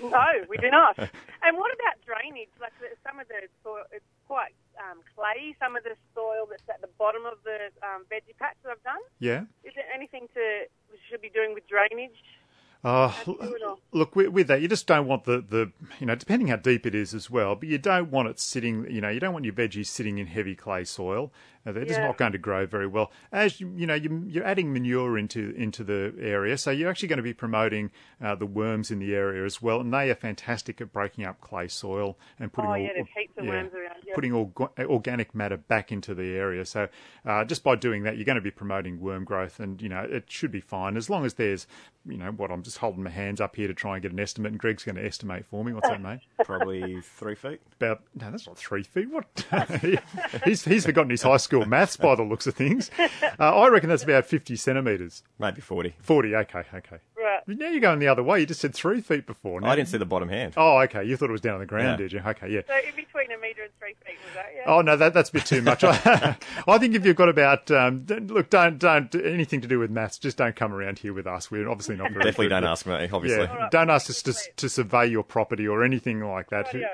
No, 0.00 0.26
we 0.48 0.56
do 0.58 0.70
not. 0.70 0.96
and 0.98 1.56
what 1.56 1.72
about 1.74 1.96
drainage? 2.06 2.50
Like 2.60 2.72
some 3.04 3.18
of 3.18 3.26
the 3.28 3.48
soil, 3.64 3.82
it's 3.90 4.04
quite 4.26 4.52
um, 4.80 5.00
clayey. 5.16 5.54
Some 5.60 5.76
of 5.76 5.84
the 5.84 5.94
soil 6.14 6.48
that's 6.48 6.68
at 6.68 6.80
the 6.80 6.88
bottom 6.98 7.26
of 7.26 7.38
the 7.44 7.68
um, 7.84 8.04
veggie 8.10 8.36
patch 8.38 8.56
that 8.64 8.70
I've 8.72 8.82
done. 8.82 9.02
Yeah. 9.18 9.44
Is 9.64 9.74
there 9.74 9.84
anything 9.94 10.28
to 10.34 10.64
we 10.90 10.98
should 11.08 11.20
be 11.20 11.30
doing 11.30 11.54
with 11.54 11.68
drainage? 11.68 12.16
Uh, 12.82 13.12
do 13.26 13.36
it 13.38 13.62
all. 13.62 13.78
look, 13.92 14.16
with, 14.16 14.28
with 14.28 14.48
that, 14.48 14.62
you 14.62 14.68
just 14.68 14.86
don't 14.86 15.06
want 15.06 15.24
the, 15.24 15.44
the, 15.46 15.70
you 15.98 16.06
know, 16.06 16.14
depending 16.14 16.48
how 16.48 16.56
deep 16.56 16.86
it 16.86 16.94
is 16.94 17.12
as 17.12 17.28
well, 17.28 17.54
but 17.54 17.68
you 17.68 17.76
don't 17.76 18.10
want 18.10 18.28
it 18.28 18.40
sitting, 18.40 18.90
you 18.90 19.02
know, 19.02 19.10
you 19.10 19.20
don't 19.20 19.34
want 19.34 19.44
your 19.44 19.52
veggies 19.52 19.86
sitting 19.86 20.16
in 20.16 20.26
heavy 20.26 20.54
clay 20.54 20.84
soil. 20.84 21.30
Uh, 21.66 21.72
they're 21.72 21.84
just 21.84 21.98
Yeah. 21.98 22.06
not 22.06 22.16
going 22.16 22.32
to 22.32 22.38
grow 22.38 22.64
very 22.66 22.86
well. 22.86 23.10
As 23.32 23.60
you, 23.60 23.70
you 23.76 23.86
know, 23.86 23.94
you, 23.94 24.24
you're 24.26 24.44
adding 24.44 24.72
manure 24.72 25.18
into 25.18 25.54
into 25.56 25.84
the 25.84 26.14
area, 26.18 26.56
so 26.56 26.70
you're 26.70 26.88
actually 26.90 27.08
going 27.08 27.18
to 27.18 27.22
be 27.22 27.34
promoting 27.34 27.90
uh, 28.22 28.34
the 28.34 28.46
worms 28.46 28.90
in 28.90 28.98
the 28.98 29.14
area 29.14 29.44
as 29.44 29.60
well, 29.60 29.80
and 29.80 29.92
they 29.92 30.10
are 30.10 30.14
fantastic 30.14 30.80
at 30.80 30.92
breaking 30.92 31.24
up 31.24 31.40
clay 31.40 31.68
soil 31.68 32.18
and 32.38 32.52
putting 32.52 32.70
Oh, 32.70 32.74
all, 32.74 32.78
yeah, 32.78 32.90
there's 32.94 33.06
heaps 33.16 33.32
of 33.36 33.46
worms 33.46 33.72
around, 33.74 33.96
yeah. 34.06 34.14
putting 34.14 34.32
org- 34.32 34.70
organic 34.80 35.34
matter 35.34 35.56
back 35.58 35.92
into 35.92 36.14
the 36.14 36.34
area. 36.34 36.64
So 36.64 36.88
uh, 37.26 37.44
just 37.44 37.62
by 37.62 37.76
doing 37.76 38.04
that, 38.04 38.16
you're 38.16 38.24
going 38.24 38.36
to 38.36 38.40
be 38.42 38.50
promoting 38.50 38.98
worm 39.00 39.24
growth, 39.24 39.60
and 39.60 39.82
you 39.82 39.88
know 39.90 40.00
it 40.00 40.24
should 40.28 40.50
be 40.52 40.60
fine 40.60 40.96
as 40.96 41.10
long 41.10 41.26
as 41.26 41.34
there's, 41.34 41.66
you 42.06 42.16
know, 42.16 42.30
what 42.30 42.50
I'm 42.50 42.62
just 42.62 42.78
holding 42.78 43.02
my 43.02 43.10
hands 43.10 43.40
up 43.40 43.56
here 43.56 43.68
to 43.68 43.74
try 43.74 43.96
and 43.96 44.02
get 44.02 44.12
an 44.12 44.20
estimate, 44.20 44.52
and 44.52 44.58
Greg's 44.60 44.84
going 44.84 44.96
to 44.96 45.04
estimate 45.04 45.44
for 45.44 45.62
me. 45.62 45.72
What's 45.74 45.88
that, 45.88 46.00
mate? 46.00 46.20
Probably 46.44 47.02
three 47.02 47.34
feet. 47.34 47.60
About 47.76 48.02
no, 48.14 48.30
that's 48.30 48.46
not 48.46 48.56
three 48.56 48.82
feet. 48.82 49.10
What? 49.10 49.26
he's 50.44 50.64
he's 50.64 50.86
forgotten 50.86 51.10
his 51.10 51.22
high 51.22 51.36
school 51.36 51.49
maths 51.66 51.96
by 51.96 52.14
the 52.14 52.22
looks 52.22 52.46
of 52.46 52.54
things. 52.54 52.90
Uh, 52.98 53.08
I 53.38 53.68
reckon 53.68 53.88
that's 53.88 54.02
about 54.04 54.26
fifty 54.26 54.56
centimetres. 54.56 55.22
Maybe 55.38 55.60
40. 55.60 55.94
Forty. 56.00 56.34
Okay, 56.34 56.62
okay. 56.74 56.98
Right. 57.16 57.40
Now 57.46 57.68
you're 57.68 57.80
going 57.80 57.98
the 57.98 58.08
other 58.08 58.22
way. 58.22 58.40
You 58.40 58.46
just 58.46 58.60
said 58.60 58.74
three 58.74 59.00
feet 59.00 59.26
before. 59.26 59.60
Now, 59.60 59.70
I 59.70 59.76
didn't 59.76 59.88
see 59.88 59.98
the 59.98 60.06
bottom 60.06 60.28
hand. 60.28 60.54
Oh, 60.56 60.78
okay. 60.80 61.04
You 61.04 61.16
thought 61.16 61.28
it 61.28 61.32
was 61.32 61.40
down 61.40 61.54
on 61.54 61.60
the 61.60 61.66
ground, 61.66 61.84
Yeah. 61.84 61.96
did 61.96 62.12
you? 62.12 62.20
Okay, 62.24 62.48
yeah. 62.50 62.60
So 62.66 62.74
in 62.76 62.94
between 62.96 63.30
a 63.32 63.38
metre 63.38 63.62
and 63.62 63.72
three 63.78 63.94
feet 64.04 64.16
was 64.24 64.34
that? 64.34 64.46
Yeah. 64.54 64.62
Oh 64.66 64.80
no, 64.80 64.96
that 64.96 65.12
that's 65.14 65.30
a 65.30 65.32
bit 65.32 65.46
too 65.46 65.60
much. 65.62 65.84
I, 65.84 66.36
I 66.68 66.78
think 66.78 66.94
if 66.94 67.04
you've 67.04 67.16
got 67.16 67.28
about 67.28 67.70
um, 67.70 68.04
d- 68.04 68.20
look, 68.20 68.50
don't 68.50 68.78
don't 68.78 69.14
anything 69.14 69.60
to 69.62 69.68
do 69.68 69.78
with 69.78 69.90
maths. 69.90 70.18
Just 70.18 70.36
don't 70.38 70.56
come 70.56 70.72
around 70.72 70.98
here 71.00 71.12
with 71.12 71.26
us. 71.26 71.50
We're 71.50 71.68
obviously 71.68 71.96
not 71.96 72.10
very 72.12 72.24
Definitely 72.24 72.46
good, 72.46 72.50
don't 72.50 72.62
but- 72.62 72.70
ask 72.70 72.86
me, 72.86 73.08
obviously. 73.12 73.44
Yeah, 73.44 73.68
don't 73.70 73.90
ask 73.90 74.08
us 74.10 74.22
to 74.22 74.34
to 74.56 74.68
survey 74.68 75.06
your 75.06 75.22
property 75.24 75.66
or 75.68 75.82
anything 75.84 76.20
like 76.20 76.50
that. 76.50 76.66
Rightio. 76.68 76.86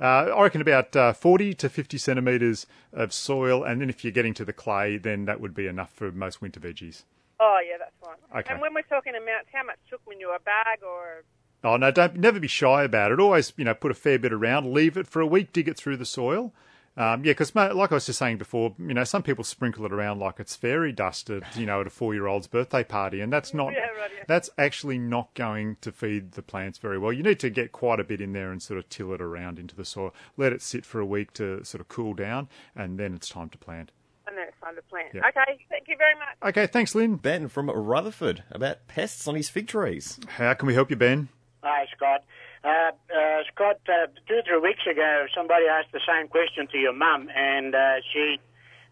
Uh, 0.00 0.32
I 0.34 0.42
reckon 0.42 0.62
about 0.62 0.96
uh, 0.96 1.12
forty 1.12 1.52
to 1.54 1.68
fifty 1.68 1.98
centimetres 1.98 2.66
of 2.92 3.12
soil, 3.12 3.62
and 3.62 3.80
then 3.80 3.90
if 3.90 4.02
you're 4.02 4.12
getting 4.12 4.32
to 4.34 4.44
the 4.44 4.52
clay, 4.52 4.96
then 4.96 5.26
that 5.26 5.40
would 5.40 5.54
be 5.54 5.66
enough 5.66 5.92
for 5.92 6.10
most 6.10 6.40
winter 6.40 6.58
veggies. 6.58 7.04
Oh 7.38 7.58
yeah, 7.66 7.76
that's 7.78 7.94
fine. 8.02 8.40
Okay. 8.40 8.52
And 8.52 8.62
when 8.62 8.72
we're 8.74 8.82
talking 8.82 9.14
amounts, 9.14 9.48
how 9.52 9.64
much 9.64 9.76
chook 9.88 10.00
manure? 10.08 10.36
A 10.36 10.40
bag 10.40 10.78
or? 10.82 11.24
Oh 11.62 11.76
no, 11.76 11.90
don't 11.90 12.16
never 12.16 12.40
be 12.40 12.48
shy 12.48 12.84
about 12.84 13.12
it. 13.12 13.20
Always, 13.20 13.52
you 13.58 13.64
know, 13.64 13.74
put 13.74 13.90
a 13.90 13.94
fair 13.94 14.18
bit 14.18 14.32
around, 14.32 14.72
leave 14.72 14.96
it 14.96 15.06
for 15.06 15.20
a 15.20 15.26
week, 15.26 15.52
dig 15.52 15.68
it 15.68 15.76
through 15.76 15.98
the 15.98 16.06
soil, 16.06 16.54
Um, 16.96 17.24
yeah, 17.24 17.30
because 17.32 17.54
like 17.54 17.92
I 17.92 17.94
was 17.94 18.06
just 18.06 18.18
saying 18.18 18.38
before, 18.38 18.74
you 18.78 18.94
know, 18.94 19.04
some 19.04 19.22
people 19.22 19.44
sprinkle 19.44 19.86
it 19.86 19.92
around 19.92 20.18
like 20.18 20.40
it's 20.40 20.56
fairy 20.56 20.92
dust 20.92 21.30
at 21.30 21.56
you 21.56 21.64
know 21.64 21.80
at 21.80 21.86
a 21.86 21.90
four-year-old's 21.90 22.46
birthday 22.46 22.84
party, 22.84 23.20
and 23.20 23.32
that's 23.32 23.54
not. 23.54 23.72
Yeah, 23.72 23.86
right, 23.98 24.10
yeah. 24.16 24.24
That's 24.26 24.50
actually 24.58 24.98
not 24.98 25.32
going 25.34 25.76
to 25.82 25.92
feed 25.92 26.32
the 26.32 26.42
plants 26.42 26.78
very 26.78 26.98
well. 26.98 27.12
You 27.12 27.22
need 27.22 27.38
to 27.40 27.50
get 27.50 27.72
quite 27.72 28.00
a 28.00 28.04
bit 28.04 28.20
in 28.20 28.32
there 28.32 28.50
and 28.50 28.60
sort 28.60 28.78
of 28.78 28.88
till 28.88 29.12
it 29.14 29.20
around 29.22 29.58
into 29.58 29.74
the 29.76 29.84
soil. 29.84 30.12
Let 30.36 30.52
it 30.52 30.62
sit 30.62 30.84
for 30.84 31.00
a 31.00 31.06
week 31.06 31.32
to 31.34 31.64
sort 31.64 31.80
of 31.80 31.88
cool 31.88 32.14
down, 32.14 32.48
and 32.74 32.98
then 32.98 33.14
it's 33.14 33.28
time 33.28 33.48
to 33.50 33.58
plant. 33.58 33.92
And 34.26 34.36
then 34.36 34.46
it's 34.48 34.60
time 34.60 34.76
to 34.76 34.82
plant. 34.82 35.08
Yeah. 35.14 35.22
Okay, 35.28 35.58
thank 35.70 35.88
you 35.88 35.96
very 35.96 36.14
much. 36.14 36.50
Okay, 36.50 36.66
thanks, 36.66 36.94
Lynn. 36.94 37.16
Ben 37.16 37.48
from 37.48 37.70
Rutherford 37.70 38.44
about 38.50 38.86
pests 38.88 39.26
on 39.26 39.36
his 39.36 39.48
fig 39.48 39.68
trees. 39.68 40.18
How 40.28 40.54
can 40.54 40.66
we 40.66 40.74
help 40.74 40.90
you, 40.90 40.96
Ben? 40.96 41.28
Hi, 41.62 41.86
Scott. 41.96 42.24
Uh, 42.62 42.68
uh, 42.68 43.42
Scott, 43.52 43.80
uh, 43.88 44.06
two 44.28 44.34
or 44.34 44.42
three 44.42 44.60
weeks 44.60 44.86
ago, 44.90 45.26
somebody 45.34 45.64
asked 45.66 45.92
the 45.92 46.00
same 46.06 46.28
question 46.28 46.66
to 46.68 46.76
your 46.76 46.92
mum, 46.92 47.28
and 47.34 47.74
uh, 47.74 47.94
she, 48.12 48.38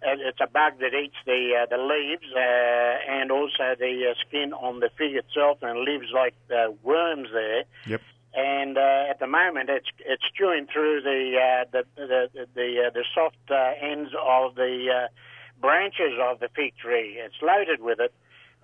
uh, 0.02 0.16
it's 0.26 0.40
a 0.40 0.46
bug 0.46 0.78
that 0.81 0.94
eats 0.94 1.16
the 1.26 1.52
uh, 1.52 1.66
the 1.68 1.76
leaves 1.76 2.24
uh, 2.35 3.12
and 3.12 3.31
also 3.31 3.76
the 3.78 4.11
uh, 4.11 4.14
skin 4.26 4.54
on 4.54 4.81
the 4.81 4.88
fig 4.96 5.14
itself, 5.16 5.59
and 5.61 5.81
leaves 5.81 6.09
like 6.14 6.35
uh, 6.50 6.72
worms 6.83 7.28
there. 7.33 7.64
Yep. 7.87 8.00
And 8.35 8.78
uh, 8.78 9.11
at 9.11 9.20
the 9.20 9.26
moment, 9.26 9.68
it's 9.68 9.88
it's 10.00 10.24
chewing 10.35 10.66
through 10.72 11.02
the 11.02 11.37
uh, 11.37 11.64
the 11.70 11.85
the 11.96 12.31
the, 12.33 12.46
the, 12.54 12.85
uh, 12.87 12.90
the 12.94 13.04
soft 13.14 13.37
uh, 13.50 13.72
ends 13.83 14.12
of 14.16 14.54
the 14.54 14.88
uh, 14.88 15.09
branches 15.61 16.16
of 16.22 16.40
the 16.40 16.48
fig 16.57 16.72
tree. 16.76 17.18
It's 17.18 17.42
loaded 17.42 17.83
with 17.83 18.00
it. 18.00 18.14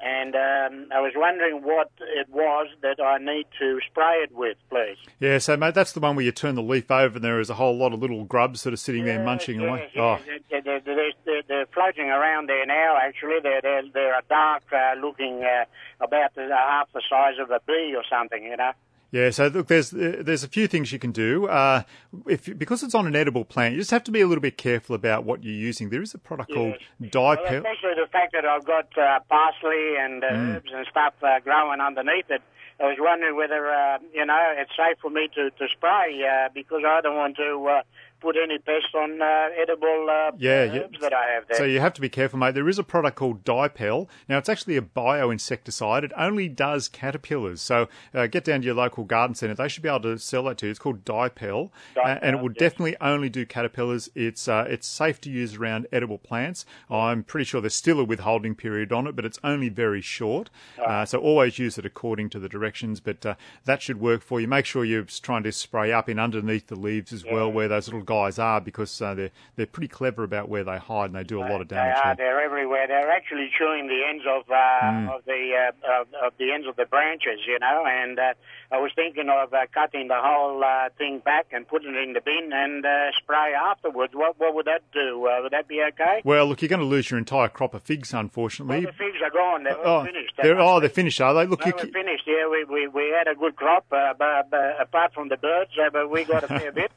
And 0.05 0.35
um, 0.35 0.89
I 0.93 1.01
was 1.01 1.15
wondering 1.17 1.63
what 1.63 1.91
it 1.99 2.29
was 2.29 2.67
that 2.83 3.01
I 3.03 3.17
need 3.17 3.47
to 3.59 3.81
spray 3.91 4.17
it 4.23 4.33
with, 4.35 4.59
please. 4.69 4.99
Yeah, 5.19 5.39
so 5.39 5.57
mate, 5.57 5.73
that's 5.73 5.93
the 5.93 6.01
one 6.01 6.15
where 6.15 6.25
you 6.27 6.31
turn 6.31 6.57
the 6.57 6.63
leaf 6.63 6.91
over 6.91 7.17
and 7.17 7.25
there 7.25 7.41
is 7.41 7.49
a 7.49 7.55
whole 7.55 7.75
lot 7.75 7.95
of 7.95 8.01
little 8.01 8.25
grubs 8.25 8.61
sort 8.61 8.75
of 8.75 8.81
sitting 8.81 9.07
there 9.07 9.25
munching 9.25 9.61
yes, 9.61 9.69
away. 9.69 9.91
yes. 9.95 10.21
They're, 10.51 10.61
they're, 10.61 10.81
they're, 10.81 11.13
they're, 11.25 11.43
they're 11.49 11.67
floating 11.73 12.11
around 12.11 12.51
there 12.51 12.67
now, 12.67 12.99
actually. 13.01 13.41
They're, 13.43 13.63
they're, 13.63 13.83
they're 13.95 14.19
a 14.19 14.23
dark 14.29 14.65
uh, 14.71 15.01
looking, 15.01 15.43
uh, 15.43 15.65
about 16.05 16.35
the, 16.35 16.49
half 16.53 16.93
the 16.93 17.01
size 17.09 17.39
of 17.41 17.51
a 17.51 17.61
bee 17.67 17.95
or 17.97 18.05
something, 18.11 18.43
you 18.43 18.59
know. 18.59 18.73
Yeah, 19.15 19.31
so 19.31 19.47
look, 19.47 19.69
there's 19.69 19.91
there's 19.91 20.43
a 20.43 20.49
few 20.49 20.67
things 20.67 20.91
you 20.91 20.99
can 20.99 21.13
do. 21.13 21.47
Uh, 21.47 21.83
if 22.27 22.41
because 22.59 22.83
it's 22.83 22.97
on 22.97 23.07
an 23.07 23.15
edible 23.15 23.45
plant, 23.45 23.75
you 23.75 23.81
just 23.81 23.93
have 23.93 24.03
to 24.05 24.11
be 24.11 24.21
a 24.21 24.27
little 24.27 24.43
bit 24.43 24.59
careful 24.59 24.97
about 24.97 25.23
what 25.23 25.45
you're 25.45 25.55
using. 25.55 25.91
There 25.91 26.03
is 26.03 26.15
a 26.15 26.19
product 26.19 26.51
called 26.53 26.75
Well, 26.99 27.11
dipel. 27.11 27.59
especially 27.59 27.95
the 27.95 28.09
fact 28.11 28.33
that 28.33 28.45
I've 28.45 28.65
got 28.65 28.89
uh, 28.99 29.21
parsley 29.29 29.95
and 30.05 30.25
uh, 30.25 30.27
Mm. 30.27 30.57
herbs 30.57 30.71
and 30.75 30.85
stuff 30.91 31.15
uh, 31.23 31.39
growing 31.47 31.81
underneath 31.81 32.29
it. 32.29 32.43
I 32.81 32.87
was 32.91 32.97
wondering 32.99 33.37
whether, 33.37 33.71
uh, 33.71 33.99
you 34.13 34.27
know, 34.27 34.43
it's 34.59 34.73
safe 34.77 34.99
for 35.01 35.11
me 35.11 35.29
to, 35.37 35.51
to 35.51 35.65
spray 35.77 36.21
uh, 36.27 36.49
because 36.53 36.83
I 36.85 37.01
don't 37.01 37.15
want 37.17 37.37
to 37.37 37.51
uh, 37.69 37.83
put 38.25 38.37
any 38.43 38.59
pest 38.59 38.95
on 38.95 39.21
uh, 39.21 39.49
edible 39.61 40.09
uh, 40.11 40.33
Yeah, 40.39 40.65
yeah. 40.65 40.81
herbs 40.81 40.99
that 41.01 41.13
I 41.13 41.35
have 41.35 41.47
there. 41.49 41.59
So 41.59 41.65
you 41.65 41.81
have 41.81 41.93
to 41.95 42.01
be 42.01 42.09
careful, 42.09 42.39
mate. 42.39 42.55
There 42.55 42.69
is 42.69 42.79
a 42.79 42.83
product 42.85 43.17
called 43.17 43.45
Dipel. 43.45 44.09
Now, 44.29 44.39
it's 44.39 44.49
actually 44.49 44.77
a 44.77 44.83
bioinsecticide. 44.83 46.05
It 46.05 46.13
only 46.17 46.49
does 46.49 46.89
caterpillars. 46.89 47.61
So 47.61 47.89
uh, 48.15 48.27
get 48.27 48.45
down 48.45 48.61
to 48.61 48.67
your 48.67 48.75
local 48.75 49.05
garden 49.05 49.35
centre. 49.35 49.55
They 49.55 49.69
should 49.69 49.83
be 49.83 49.89
able 49.89 50.01
to 50.01 50.19
sell 50.19 50.45
that 50.45 50.59
to 50.59 50.67
you. 50.67 50.71
It's 50.71 50.79
called 50.79 51.05
Dipel, 51.05 51.71
uh, 51.97 52.19
and 52.23 52.37
it 52.37 52.43
will 52.43 52.49
definitely 52.49 52.97
only 53.01 53.29
do 53.29 53.45
caterpillars. 53.47 54.09
It's 54.15 54.49
uh, 54.49 54.65
it's 54.69 54.87
safe 54.87 55.21
to 55.23 55.31
use 55.31 55.57
around 55.57 55.87
edible 55.93 56.19
plants. 56.19 56.65
I'm 56.91 57.23
pretty 57.23 57.45
sure 57.45 57.61
there's 57.61 57.75
still 57.75 58.01
a 58.01 58.05
withholding 58.05 58.55
period 58.55 58.93
on 58.93 59.07
it, 59.07 59.15
but 59.17 59.25
it's 59.25 59.39
only 59.45 59.69
very 59.69 60.01
short. 60.01 60.51
Uh, 60.85 61.05
so 61.05 61.19
always 61.19 61.59
use 61.59 61.79
it 61.79 61.85
according 61.85 62.31
to 62.31 62.39
the 62.39 62.49
directions. 62.49 63.01
But 63.01 63.25
uh, 63.27 63.35
that 63.65 63.83
should 63.83 64.01
work 64.01 64.23
for 64.23 64.41
you. 64.41 64.49
Make 64.49 64.67
sure 64.67 64.85
you're 64.85 65.05
trying 65.05 65.43
to 65.45 65.53
spray 65.53 65.93
up 65.93 66.09
in 66.09 66.19
underneath 66.19 66.69
the 66.69 66.77
leaves 66.77 67.13
as 67.13 67.25
well, 67.25 67.51
where 67.53 67.69
those 67.69 67.87
little 67.89 68.03
guys 68.15 68.39
are, 68.39 68.61
because 68.61 68.93
uh, 69.03 69.15
they're 69.15 69.31
they're 69.57 69.67
pretty 69.77 69.89
clever 69.89 70.23
about 70.31 70.49
where 70.49 70.65
they 70.65 70.79
hide 70.79 71.07
and 71.11 71.15
they 71.19 71.25
do 71.25 71.39
a 71.41 71.47
lot 71.53 71.61
of 71.61 71.69
They 71.69 71.77
damage. 71.77 71.97
are. 72.05 72.15
there. 72.17 72.27
They're 72.27 72.41
everywhere. 72.49 72.87
They're 72.87 73.11
actually 73.11 73.49
chewing 73.59 73.87
the 73.89 74.01
ends 74.11 74.25
of 74.37 74.43
uh, 74.51 74.55
Mm. 74.85 75.15
of 75.15 75.25
the 75.25 75.43
uh, 75.63 76.01
of, 76.01 76.07
of 76.27 76.33
the 76.39 76.53
ends 76.53 76.67
of 76.67 76.77
the 76.77 76.87
branches, 76.87 77.41
you 77.47 77.59
know. 77.59 77.85
And 77.87 78.19
uh, 78.19 78.35
I 78.71 78.79
was 78.79 78.93
thinking 78.95 79.29
of 79.29 79.53
uh, 79.55 79.67
cutting 79.73 80.09
the 80.09 80.21
whole 80.29 80.63
uh, 80.63 80.89
thing 80.99 81.21
back 81.25 81.47
and 81.53 81.67
putting 81.67 81.95
it 81.95 82.03
in 82.07 82.13
the 82.13 82.21
bin 82.21 82.51
and 82.53 82.85
uh, 82.85 83.13
spray 83.21 83.53
afterwards. 83.55 84.13
What 84.15 84.39
what 84.39 84.55
would 84.55 84.67
that 84.67 84.83
do? 84.93 85.27
Uh, 85.31 85.43
would 85.43 85.53
that 85.53 85.67
be 85.69 85.83
okay? 85.93 86.21
Well, 86.25 86.47
look, 86.47 86.61
you're 86.63 86.69
going 86.77 86.81
to 86.81 86.87
lose 86.97 87.11
your 87.11 87.19
entire 87.19 87.49
crop 87.49 87.73
of 87.75 87.83
figs, 87.83 88.13
Well, 88.13 88.21
unfortunately. 88.21 88.81
the 88.85 88.93
figs 88.93 89.19
are 89.23 89.31
gone. 89.31 89.65
They're 89.65 89.79
oh, 89.87 90.05
finished. 90.05 90.35
they're, 90.43 90.61
oh, 90.61 90.81
they're 90.81 90.89
finished, 90.89 91.21
are 91.21 91.35
they? 91.35 91.47
Look, 91.47 91.63
They 91.65 91.73
you, 91.83 91.93
finished. 91.93 92.25
Yeah, 92.27 92.49
we, 92.51 92.65
we, 92.65 92.89
we 92.89 93.05
had 93.17 93.27
a 93.29 93.35
good 93.35 93.57
crop, 93.57 93.87
but, 93.91 94.19
but 94.19 94.49
apart 94.81 95.13
from 95.15 95.29
the 95.29 95.37
birds, 95.37 95.71
but 95.93 96.11
we 96.11 96.25
got 96.25 96.45
a 96.45 96.49
fair 96.49 96.73
bit. 96.81 96.91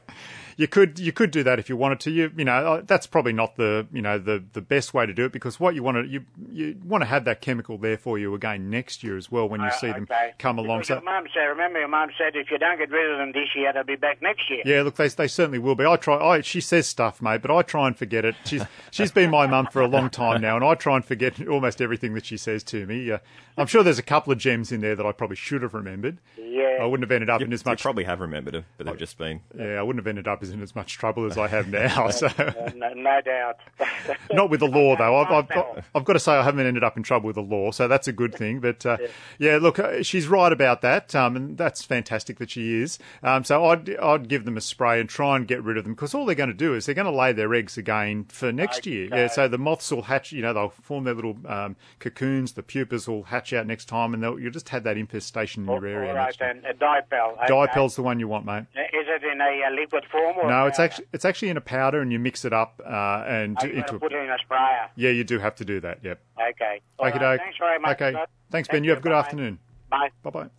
You 0.58 0.66
could 0.68 0.98
you 0.98 1.12
could 1.12 1.30
do 1.30 1.42
that 1.44 1.58
if 1.60 1.68
you 1.68 1.76
wanted 1.76 2.00
to. 2.00 2.10
You 2.10 2.30
you 2.36 2.44
know 2.44 2.52
uh, 2.74 2.82
that's 2.84 3.06
probably 3.06 3.32
not 3.32 3.54
the 3.56 3.86
you 3.92 4.02
know 4.02 4.18
the, 4.18 4.42
the 4.52 4.60
best 4.60 4.92
way 4.92 5.06
to 5.06 5.14
do 5.14 5.24
it 5.24 5.32
because 5.32 5.58
what 5.58 5.74
you 5.76 5.82
want 5.84 5.96
to 5.98 6.06
you 6.06 6.24
you 6.52 6.76
want 6.84 7.00
to 7.02 7.06
have 7.06 7.24
that 7.26 7.40
chemical 7.40 7.78
there 7.78 7.96
for 7.96 8.18
you 8.18 8.34
again 8.34 8.68
next 8.68 9.02
year 9.04 9.16
as 9.16 9.30
well 9.30 9.48
when 9.48 9.60
you 9.60 9.68
Uh, 9.68 9.70
see 9.70 9.86
them 9.92 10.06
come 10.38 10.58
along. 10.58 10.80
Because 10.80 10.88
So 10.88 10.94
your 10.94 11.04
mum 11.04 11.24
said, 11.32 11.44
remember 11.44 11.78
your 11.78 11.88
mum 11.88 12.10
said 12.18 12.34
if 12.34 12.50
you 12.50 12.58
don't 12.58 12.76
get 12.76 12.90
rid 12.90 13.10
of 13.10 13.18
them 13.18 13.30
this 13.32 13.48
year, 13.54 13.72
they'll 13.72 13.84
be 13.84 13.96
back 13.96 14.20
next 14.20 14.50
year. 14.50 14.62
Yeah, 14.66 14.82
look, 14.82 14.96
they 14.96 15.06
they 15.08 15.28
certainly 15.28 15.60
will 15.60 15.76
be. 15.76 15.86
I 15.86 15.96
try. 15.96 16.16
I 16.16 16.40
she 16.40 16.60
says 16.60 16.88
stuff, 16.88 17.22
mate, 17.22 17.40
but 17.40 17.50
I 17.50 17.62
try 17.62 17.86
and 17.86 17.96
forget 17.96 18.24
it. 18.24 18.34
She's 18.44 18.64
she's 18.90 19.12
been 19.12 19.30
my 19.30 19.46
mum 19.46 19.68
for 19.70 19.80
a 19.80 19.86
long 19.88 20.10
time 20.10 20.40
now, 20.42 20.56
and 20.56 20.64
I 20.64 20.74
try 20.74 20.96
and 20.96 21.04
forget 21.04 21.46
almost 21.48 21.80
everything 21.80 22.14
that 22.14 22.26
she 22.26 22.36
says 22.36 22.64
to 22.64 22.84
me. 22.84 23.12
Uh, 23.12 23.18
I'm 23.56 23.66
sure 23.68 23.82
there's 23.84 23.98
a 23.98 24.02
couple 24.02 24.32
of 24.32 24.38
gems 24.38 24.72
in 24.72 24.80
there 24.80 24.96
that 24.96 25.06
I 25.06 25.12
probably 25.12 25.36
should 25.36 25.62
have 25.62 25.74
remembered. 25.74 26.18
Yeah. 26.36 26.78
I 26.80 26.86
wouldn't 26.86 27.08
have 27.08 27.14
ended 27.14 27.28
up 27.30 27.40
in 27.40 27.52
as 27.52 27.62
You 27.64 27.70
much. 27.70 27.82
probably 27.82 28.04
have 28.04 28.20
remembered 28.20 28.54
it, 28.54 28.64
but 28.76 28.86
they've 28.86 28.96
just 28.98 29.18
been. 29.18 29.40
Yeah, 29.56 29.78
I 29.78 29.82
wouldn't 29.82 30.00
have 30.04 30.06
ended 30.08 30.28
up 30.28 30.42
in 30.48 30.62
as 30.62 30.74
much 30.74 30.98
trouble 30.98 31.26
as 31.26 31.38
I 31.38 31.48
have 31.48 31.68
now. 31.68 32.08
So. 32.18 32.28
No, 32.74 32.92
no 32.94 33.20
doubt. 33.20 33.58
Not 34.32 34.50
with 34.50 34.60
the 34.60 34.66
law, 34.66 34.96
though. 34.96 35.16
I've, 35.16 35.30
I've, 35.30 35.48
got, 35.48 35.84
I've 35.94 36.04
got 36.04 36.14
to 36.14 36.18
say 36.18 36.32
I 36.32 36.42
haven't 36.42 36.66
ended 36.66 36.82
up 36.82 36.96
in 36.96 37.02
trouble 37.02 37.28
with 37.28 37.36
the 37.36 37.42
law, 37.42 37.70
so 37.70 37.86
that's 37.86 38.08
a 38.08 38.12
good 38.12 38.34
thing. 38.34 38.58
But 38.58 38.84
uh, 38.84 38.96
yeah, 39.38 39.58
look, 39.58 39.78
uh, 39.78 40.02
she's 40.02 40.26
right 40.26 40.52
about 40.52 40.80
that, 40.82 41.14
um, 41.14 41.36
and 41.36 41.58
that's 41.58 41.84
fantastic 41.84 42.38
that 42.38 42.50
she 42.50 42.80
is. 42.80 42.98
Um, 43.22 43.44
so 43.44 43.66
I'd 43.66 43.94
I'd 43.96 44.28
give 44.28 44.46
them 44.46 44.56
a 44.56 44.60
spray 44.60 45.00
and 45.00 45.08
try 45.08 45.36
and 45.36 45.46
get 45.46 45.62
rid 45.62 45.76
of 45.76 45.84
them 45.84 45.94
because 45.94 46.14
all 46.14 46.26
they're 46.26 46.34
going 46.34 46.48
to 46.48 46.54
do 46.54 46.74
is 46.74 46.86
they're 46.86 46.94
going 46.94 47.06
to 47.06 47.16
lay 47.16 47.32
their 47.32 47.54
eggs 47.54 47.78
again 47.78 48.24
for 48.24 48.50
next 48.50 48.86
year. 48.86 49.08
Yeah, 49.12 49.28
so 49.28 49.46
the 49.46 49.58
moths 49.58 49.92
will 49.92 50.02
hatch. 50.02 50.32
You 50.32 50.42
know, 50.42 50.52
they'll 50.52 50.70
form 50.70 51.04
their 51.04 51.14
little 51.14 51.36
um, 51.46 51.76
cocoons. 52.00 52.52
The 52.52 52.62
pupas 52.62 53.06
will 53.06 53.24
hatch 53.24 53.52
out 53.52 53.66
next 53.66 53.84
time, 53.86 54.14
and 54.14 54.22
you'll 54.22 54.50
just 54.50 54.70
have 54.70 54.82
that 54.84 54.96
infestation 54.96 55.64
in 55.64 55.68
your 55.68 55.86
area. 55.86 56.10
All 56.10 56.16
right, 56.16 56.36
then. 56.38 56.62
A 56.68 56.74
dipel. 56.74 57.34
okay. 57.34 57.52
Dipel's 57.52 57.96
the 57.96 58.02
one 58.02 58.18
you 58.18 58.28
want, 58.28 58.46
mate. 58.46 58.64
Is 58.74 59.06
it 59.08 59.22
in 59.24 59.40
a, 59.40 59.70
liquid 59.74 60.04
form? 60.10 60.36
Or 60.38 60.48
No, 60.48 60.66
it's 60.66 60.78
actually 60.78 61.06
it's 61.12 61.24
actually 61.24 61.48
in 61.50 61.56
a 61.56 61.60
powder, 61.60 62.00
and 62.00 62.12
you 62.12 62.18
mix 62.18 62.44
it 62.44 62.52
up 62.52 62.80
uh, 62.84 63.24
and 63.26 63.56
I've 63.58 63.64
got 63.64 63.70
into. 63.74 63.88
to 63.88 63.96
a- 63.96 64.00
put 64.00 64.12
it 64.12 64.22
in 64.22 64.30
a 64.30 64.38
sprayer. 64.38 64.88
Yeah, 64.96 65.10
you 65.10 65.24
do 65.24 65.38
have 65.38 65.54
to 65.56 65.64
do 65.64 65.80
that. 65.80 65.98
Yep. 66.02 66.20
Okay. 66.50 66.80
All 66.98 67.06
Okay, 67.08 67.18
right. 67.18 67.40
Thanks 67.40 67.58
very 67.58 67.78
much. 67.78 67.92
Okay. 67.96 68.12
Scott. 68.12 68.30
Thanks, 68.50 68.68
Thank 68.68 68.76
Ben. 68.78 68.84
You 68.84 68.90
have 68.90 68.98
a 69.00 69.02
good 69.02 69.12
Bye. 69.12 69.18
afternoon. 69.18 69.58
Bye. 69.90 70.08
Bye 70.22 70.30
bye. 70.30 70.50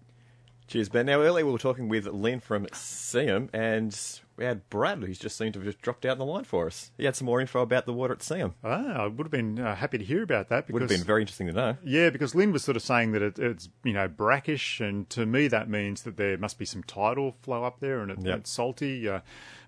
Cheers, 0.67 0.89
Ben. 0.89 1.07
Now, 1.07 1.19
earlier 1.21 1.45
we 1.47 1.51
were 1.51 1.57
talking 1.57 1.89
with 1.89 2.05
Lynn 2.05 2.39
from 2.39 2.67
Seaham, 2.67 3.49
and 3.53 3.99
we 4.37 4.45
had 4.45 4.69
Brad, 4.69 4.99
who's 4.99 5.17
just 5.17 5.35
seemed 5.35 5.53
to 5.55 5.59
have 5.59 5.65
just 5.65 5.81
dropped 5.81 6.05
out 6.05 6.11
on 6.11 6.17
the 6.19 6.25
line 6.25 6.43
for 6.43 6.67
us. 6.67 6.91
He 6.95 7.05
had 7.05 7.15
some 7.15 7.25
more 7.25 7.41
info 7.41 7.61
about 7.63 7.87
the 7.87 7.93
water 7.93 8.13
at 8.13 8.19
Seaham. 8.19 8.53
Ah, 8.63 9.03
I 9.03 9.07
would 9.07 9.25
have 9.25 9.31
been 9.31 9.57
uh, 9.59 9.75
happy 9.75 9.97
to 9.97 10.03
hear 10.03 10.21
about 10.21 10.49
that. 10.49 10.67
Because, 10.67 10.73
Would 10.73 10.81
have 10.83 10.89
been 10.99 11.03
very 11.07 11.21
interesting 11.21 11.47
to 11.47 11.53
know. 11.53 11.77
Yeah, 11.83 12.11
because 12.11 12.35
Lynn 12.35 12.51
was 12.51 12.63
sort 12.63 12.75
of 12.77 12.83
saying 12.83 13.13
that 13.13 13.23
it, 13.23 13.39
it's 13.39 13.69
you 13.83 13.93
know 13.93 14.07
brackish, 14.07 14.79
and 14.79 15.09
to 15.09 15.25
me 15.25 15.47
that 15.47 15.67
means 15.69 16.03
that 16.03 16.17
there 16.17 16.37
must 16.37 16.59
be 16.59 16.65
some 16.65 16.83
tidal 16.83 17.35
flow 17.41 17.63
up 17.63 17.79
there, 17.79 18.01
and 18.01 18.11
it, 18.11 18.19
Yep. 18.21 18.37
it's 18.37 18.51
salty. 18.51 19.09
Uh, 19.09 19.21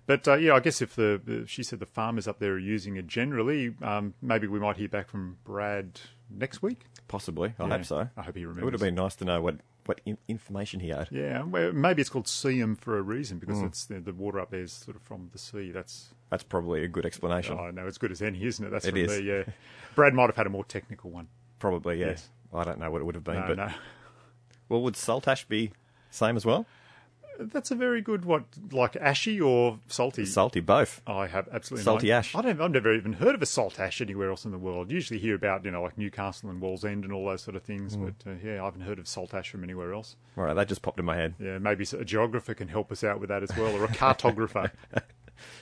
but 0.06 0.26
uh, 0.28 0.34
yeah, 0.34 0.54
I 0.54 0.60
guess 0.60 0.80
if 0.82 0.94
the, 0.96 1.20
the 1.24 1.46
she 1.46 1.62
said 1.62 1.78
the 1.80 1.86
farmers 1.86 2.26
up 2.28 2.38
there 2.38 2.52
are 2.52 2.58
using 2.58 2.96
it 2.96 3.06
generally, 3.06 3.74
um, 3.82 4.14
maybe 4.22 4.46
we 4.46 4.58
might 4.60 4.76
hear 4.76 4.88
back 4.88 5.08
from 5.08 5.36
Brad 5.44 6.00
next 6.30 6.62
week. 6.62 6.86
Possibly. 7.08 7.54
I 7.58 7.66
Yeah, 7.66 7.76
hope 7.76 7.84
so. 7.84 8.08
I 8.16 8.22
hope 8.22 8.36
he 8.36 8.44
remembers. 8.44 8.62
It 8.62 8.64
would 8.64 8.74
have 8.74 8.80
been 8.80 8.94
nice 8.94 9.14
to 9.16 9.24
know 9.24 9.40
what, 9.42 9.56
what 9.86 10.00
in- 10.06 10.18
information 10.28 10.80
he 10.80 10.88
had. 10.88 11.08
Yeah, 11.10 11.42
well, 11.42 11.72
maybe 11.72 12.00
it's 12.00 12.08
called 12.10 12.26
Seaham 12.26 12.78
for 12.78 12.96
a 12.98 13.02
reason 13.02 13.38
because 13.38 13.58
Mm. 13.58 13.66
it's 13.66 13.84
the, 13.86 14.00
the 14.00 14.12
water 14.12 14.40
up 14.40 14.50
there 14.50 14.62
is 14.62 14.72
sort 14.72 14.96
of 14.96 15.02
from 15.02 15.28
the 15.32 15.38
sea. 15.38 15.70
That's 15.72 16.14
That's 16.30 16.42
probably 16.44 16.84
a 16.84 16.88
good 16.88 17.04
explanation. 17.06 17.56
Oh 17.60 17.70
no, 17.70 17.86
it's 17.86 17.98
good 17.98 18.12
as 18.12 18.22
any, 18.22 18.44
isn't 18.44 18.64
it? 18.64 18.70
That's 18.70 18.86
It 18.86 18.96
is. 18.96 19.20
Yeah, 19.20 19.44
Brad 19.94 20.14
might 20.14 20.26
have 20.26 20.36
had 20.36 20.46
a 20.46 20.50
more 20.50 20.64
technical 20.64 21.10
one. 21.10 21.28
Probably, 21.58 22.00
yes. 22.00 22.28
I 22.54 22.64
don't 22.64 22.78
know 22.78 22.90
what 22.90 23.00
it 23.00 23.04
would 23.04 23.14
have 23.14 23.24
been, 23.24 23.36
No, 23.40 23.46
but 23.46 23.56
no. 23.56 23.68
well, 24.68 24.82
would 24.82 24.96
Salt 24.96 25.28
Ash 25.28 25.44
be 25.44 25.70
same 26.10 26.36
as 26.36 26.44
well? 26.46 26.66
That's 27.38 27.70
a 27.70 27.74
very 27.74 28.00
good 28.02 28.24
what, 28.24 28.44
like 28.70 28.94
ashy 28.96 29.40
or 29.40 29.78
salty? 29.88 30.24
Salty, 30.26 30.60
both. 30.60 31.00
I 31.06 31.26
have 31.26 31.48
absolutely 31.52 31.84
Salty 31.84 32.08
no- 32.08 32.16
ash. 32.16 32.34
I 32.34 32.42
don't. 32.42 32.60
I've 32.60 32.70
never 32.70 32.92
even 32.94 33.14
heard 33.14 33.34
of 33.34 33.42
a 33.42 33.46
salt 33.46 33.80
ash 33.80 34.00
anywhere 34.00 34.30
else 34.30 34.44
in 34.44 34.50
the 34.50 34.58
world. 34.58 34.90
Usually 34.90 35.18
hear 35.18 35.34
about 35.34 35.64
you 35.64 35.70
know 35.70 35.82
like 35.82 35.96
Newcastle 35.98 36.50
and 36.50 36.60
Wallsend 36.62 37.04
and 37.04 37.12
all 37.12 37.26
those 37.26 37.42
sort 37.42 37.56
of 37.56 37.62
things, 37.62 37.96
Mm. 37.96 38.12
but 38.24 38.30
uh, 38.30 38.34
yeah, 38.44 38.60
I 38.62 38.64
haven't 38.66 38.82
heard 38.82 38.98
of 38.98 39.08
salt 39.08 39.34
ash 39.34 39.50
from 39.50 39.64
anywhere 39.64 39.92
else. 39.94 40.16
All 40.36 40.44
right, 40.44 40.54
that 40.54 40.68
just 40.68 40.82
popped 40.82 40.98
in 40.98 41.04
my 41.04 41.16
head. 41.16 41.34
Yeah, 41.38 41.58
maybe 41.58 41.84
a 41.98 42.04
geographer 42.04 42.54
can 42.54 42.68
help 42.68 42.92
us 42.92 43.02
out 43.02 43.18
with 43.20 43.28
that 43.30 43.42
as 43.42 43.56
well, 43.56 43.74
or 43.74 43.84
a 43.84 43.88
cartographer. 43.88 44.70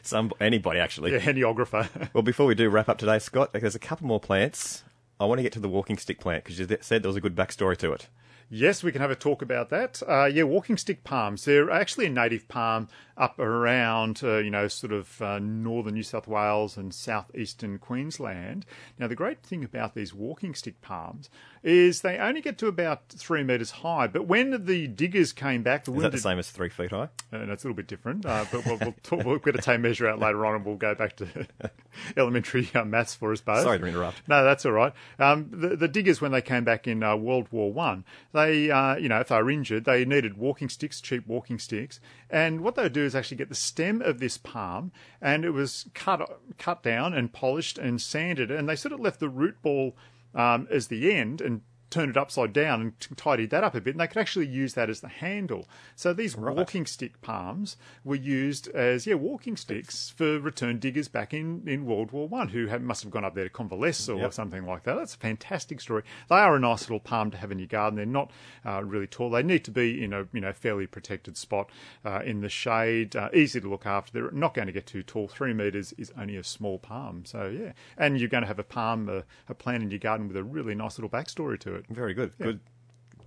Some 0.03 0.33
anybody 0.41 0.79
actually. 0.81 1.13
Yeah, 1.13 1.21
anyographer. 1.21 1.89
well, 2.13 2.23
before 2.23 2.47
we 2.47 2.55
do 2.55 2.69
wrap 2.69 2.89
up 2.89 2.99
today, 2.99 3.19
Scott, 3.19 3.53
there's 3.53 3.75
a 3.75 3.79
couple 3.79 4.07
more 4.07 4.21
plants. 4.21 4.83
I 5.19 5.25
want 5.27 5.39
to 5.39 5.43
get 5.43 5.53
to 5.53 5.61
the 5.61 5.69
walking 5.69 5.99
stick 5.99 6.19
plant 6.21 6.45
because 6.45 6.59
you 6.59 6.67
said 6.81 7.03
there 7.03 7.09
was 7.09 7.17
a 7.17 7.21
good 7.21 7.35
backstory 7.37 7.77
to 7.79 7.93
it. 7.93 8.09
Yes, 8.53 8.83
we 8.83 8.91
can 8.91 9.01
have 9.01 9.13
a 9.13 9.17
talk 9.17 9.43
about 9.43 9.71
that. 9.71 10.03
Uh, 10.09 10.25
yeah, 10.25 10.43
walking 10.43 10.77
stick 10.77 11.05
palms. 11.05 11.45
They're 11.45 11.71
actually 11.71 12.07
a 12.07 12.11
native 12.11 12.49
palm 12.49 12.89
up 13.21 13.39
around, 13.39 14.23
uh, 14.25 14.39
you 14.39 14.51
know, 14.51 14.67
sort 14.67 14.93
of 14.93 15.21
uh, 15.21 15.39
northern 15.39 15.93
New 15.93 16.03
South 16.03 16.27
Wales 16.27 16.79
and 16.79 16.93
southeastern 16.93 17.79
Queensland. 17.79 18.65
Now, 18.99 19.09
the 19.09 19.15
great 19.15 19.43
thing 19.43 19.63
about 19.63 19.95
these 19.95 20.15
walking 20.15 20.55
stick 20.55 20.81
palms 20.81 21.29
is 21.63 22.01
they 22.01 22.17
only 22.17 22.41
get 22.41 22.57
to 22.57 22.67
about 22.67 23.11
three 23.11 23.43
metres 23.43 23.71
high. 23.71 24.07
But 24.07 24.27
when 24.27 24.65
the 24.65 24.87
diggers 24.89 25.35
came 25.35 25.63
back, 25.63 25.85
the 25.85 25.93
Is 25.93 26.03
that 26.03 26.13
the 26.13 26.19
same 26.19 26.39
as 26.39 26.51
three 26.51 26.71
feet 26.71 26.91
high? 26.91 27.11
uh, 27.33 27.39
no, 27.39 27.53
it's 27.53 27.63
a 27.63 27.67
little 27.67 27.77
bit 27.77 27.87
different, 27.87 28.25
uh, 28.25 28.47
but 28.51 28.65
we'll, 28.65 28.79
we'll, 28.79 28.95
talk, 29.03 29.25
we'll 29.25 29.39
get 29.39 29.55
a 29.55 29.59
tape 29.59 29.81
measure 29.81 30.09
out 30.09 30.19
later 30.19 30.47
on, 30.47 30.55
and 30.57 30.65
we'll 30.65 30.77
go 30.77 30.95
back 30.95 31.17
to 31.17 31.29
elementary 32.17 32.71
uh, 32.75 32.85
maths 32.87 33.15
for 33.15 33.33
us 33.33 33.43
both. 33.43 33.63
Sorry 33.63 33.79
to 33.79 33.85
interrupt. 33.85 34.23
No, 34.27 34.43
that's 34.43 34.65
all 34.65 34.73
right. 34.73 34.95
Um, 35.19 35.49
the, 35.51 35.77
the 35.77 35.89
diggers, 35.89 36.23
when 36.23 36.33
they 36.33 36.41
came 36.41 36.65
back 36.65 36.89
in 36.89 37.03
uh, 37.03 37.17
World 37.17 37.49
War 37.51 37.71
One, 37.71 38.07
they, 38.33 38.71
uh, 38.71 38.97
you 38.97 39.11
know, 39.11 39.21
if 39.21 39.29
they 39.29 39.37
were 39.37 39.51
injured, 39.51 39.85
they 39.85 40.07
needed 40.07 40.39
walking 40.39 40.71
sticks, 40.71 41.03
cheap 41.03 41.27
walking 41.27 41.59
sticks, 41.59 42.01
and 42.31 42.63
what 42.63 42.77
they 42.77 42.85
would 42.85 42.95
do 42.95 43.10
is 43.11 43.17
actually 43.17 43.37
get 43.37 43.49
the 43.49 43.55
stem 43.55 44.01
of 44.01 44.21
this 44.21 44.39
palm, 44.39 44.93
and 45.21 45.45
it 45.45 45.51
was 45.51 45.87
cut 45.95 46.41
cut 46.59 46.83
down 46.83 47.13
and 47.13 47.33
polished 47.33 47.79
and 47.79 48.01
sanded, 48.01 48.51
and 48.51 48.69
they 48.69 48.77
sort 48.77 48.93
of 48.93 49.01
left 49.01 49.21
the 49.21 49.29
root 49.29 49.61
ball 49.63 49.97
um, 50.35 50.69
as 50.71 50.87
the 50.87 51.13
end 51.13 51.41
and 51.41 51.63
turned 51.91 52.11
it 52.11 52.17
upside 52.17 52.53
down 52.53 52.81
and 52.81 53.01
t- 53.01 53.15
tidied 53.17 53.51
that 53.51 53.65
up 53.65 53.75
a 53.75 53.81
bit, 53.81 53.95
and 53.95 54.01
they 54.01 54.07
could 54.07 54.17
actually 54.19 54.47
use 54.47 54.75
that 54.75 54.89
as 54.89 55.01
the 55.01 55.09
handle. 55.09 55.69
So 55.97 56.13
these 56.13 56.37
walking 56.37 56.87
stick 56.87 57.21
palms 57.21 57.77
were 58.05 58.15
used 58.15 58.69
as 58.69 59.07
yeah 59.07 59.15
walking 59.15 59.57
sticks 59.57 60.11
for 60.11 60.39
return 60.39 60.79
diggers 60.79 61.09
back 61.09 61.35
in, 61.35 61.63
in 61.67 61.85
World 61.87 62.13
War 62.13 62.29
One, 62.29 62.49
who 62.49 62.67
have, 62.67 62.83
must 62.83 63.03
have 63.03 63.13
gone 63.13 63.25
up 63.25 63.35
there 63.35 63.45
to 63.45 63.51
convalesce 63.51 64.09
or 64.09 64.19
Yep. 64.21 64.33
something 64.33 64.67
like 64.67 64.85
that. 64.85 64.95
That's 64.95 65.15
a 65.15 65.19
fantastic 65.19 65.81
story. 65.81 66.03
They 66.29 66.37
are 66.37 66.57
a 66.57 66.61
nice 66.61 66.83
little 66.83 67.01
palm 67.01 67.31
to 67.33 67.37
have 67.39 67.51
in 67.51 67.59
your 67.59 67.69
garden. 67.69 67.97
They're 67.97 68.07
not 68.07 68.31
uh, 68.65 68.83
really 68.85 69.07
tall. 69.07 69.31
They 69.31 69.43
need 69.43 69.65
to 69.65 69.71
be 69.71 70.03
in 70.03 70.13
a 70.13 70.27
you 70.33 70.41
know 70.41 70.53
fairly 70.53 70.87
protected 70.87 71.37
spot 71.37 71.71
uh, 72.05 72.21
in 72.25 72.41
the 72.41 72.49
shade, 72.49 73.17
uh, 73.17 73.29
easy 73.35 73.61
to 73.61 73.69
look 73.69 73.87
after. 73.87 74.13
They're 74.13 74.31
not 74.31 74.55
going 74.55 74.67
to 74.67 74.73
get 74.73 74.87
too 74.87 75.03
tall. 75.03 75.29
Three 75.29 75.53
meters 75.53 75.93
is 75.99 76.13
only 76.19 76.37
a 76.37 76.45
small 76.45 76.79
palm. 76.79 77.25
So 77.25 77.47
yeah, 77.49 77.73
and 77.99 78.19
you're 78.19 78.29
going 78.29 78.43
to 78.43 78.49
have 78.49 78.59
a 78.59 78.65
palm, 78.65 79.09
a, 79.09 79.25
a 79.49 79.55
plant 79.55 79.83
in 79.83 79.91
your 79.91 79.99
garden 79.99 80.29
with 80.29 80.37
a 80.37 80.45
really 80.45 80.75
nice 80.75 80.99
little 80.99 81.11
backstory 81.11 81.59
to 81.61 81.75
it. 81.75 81.80
Very 81.89 82.15
good. 82.15 82.37
Good 82.39 82.61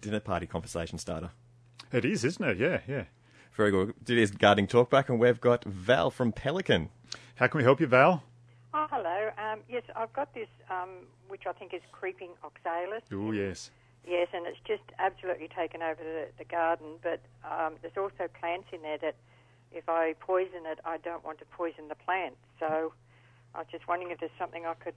dinner 0.01 0.19
party 0.19 0.45
conversation 0.45 0.97
starter. 0.97 1.31
It 1.91 2.05
is, 2.05 2.23
isn't 2.25 2.43
it? 2.43 2.57
Yeah, 2.57 2.81
yeah. 2.87 3.05
Very 3.53 3.71
good. 3.71 3.93
It 4.07 4.17
is 4.17 4.31
gardening 4.31 4.67
talk 4.67 4.89
back, 4.89 5.09
and 5.09 5.19
we've 5.19 5.39
got 5.39 5.63
Val 5.63 6.09
from 6.09 6.31
Pelican. 6.31 6.89
How 7.35 7.47
can 7.47 7.59
we 7.59 7.63
help 7.63 7.79
you, 7.79 7.87
Val? 7.87 8.23
Oh, 8.73 8.87
hello. 8.89 9.29
Um, 9.37 9.59
yes, 9.69 9.83
I've 9.95 10.11
got 10.13 10.33
this, 10.33 10.47
um, 10.71 10.89
which 11.27 11.43
I 11.47 11.53
think 11.53 11.73
is 11.73 11.81
creeping 11.91 12.29
oxalis. 12.43 13.03
Oh 13.11 13.31
yes. 13.31 13.69
Yes, 14.07 14.27
and 14.33 14.45
it's 14.47 14.59
just 14.67 14.83
absolutely 14.99 15.47
taken 15.55 15.81
over 15.81 16.03
the, 16.03 16.27
the 16.37 16.45
garden. 16.45 16.97
But 17.01 17.21
um, 17.49 17.75
there's 17.81 17.95
also 17.97 18.27
plants 18.39 18.67
in 18.73 18.81
there 18.81 18.97
that, 18.97 19.15
if 19.71 19.87
I 19.87 20.13
poison 20.19 20.65
it, 20.65 20.79
I 20.85 20.97
don't 20.97 21.23
want 21.23 21.39
to 21.39 21.45
poison 21.45 21.87
the 21.87 21.95
plant. 21.95 22.35
So 22.59 22.93
I 23.55 23.59
was 23.59 23.67
just 23.71 23.87
wondering 23.87 24.11
if 24.11 24.19
there's 24.19 24.31
something 24.39 24.65
I 24.65 24.73
could. 24.73 24.95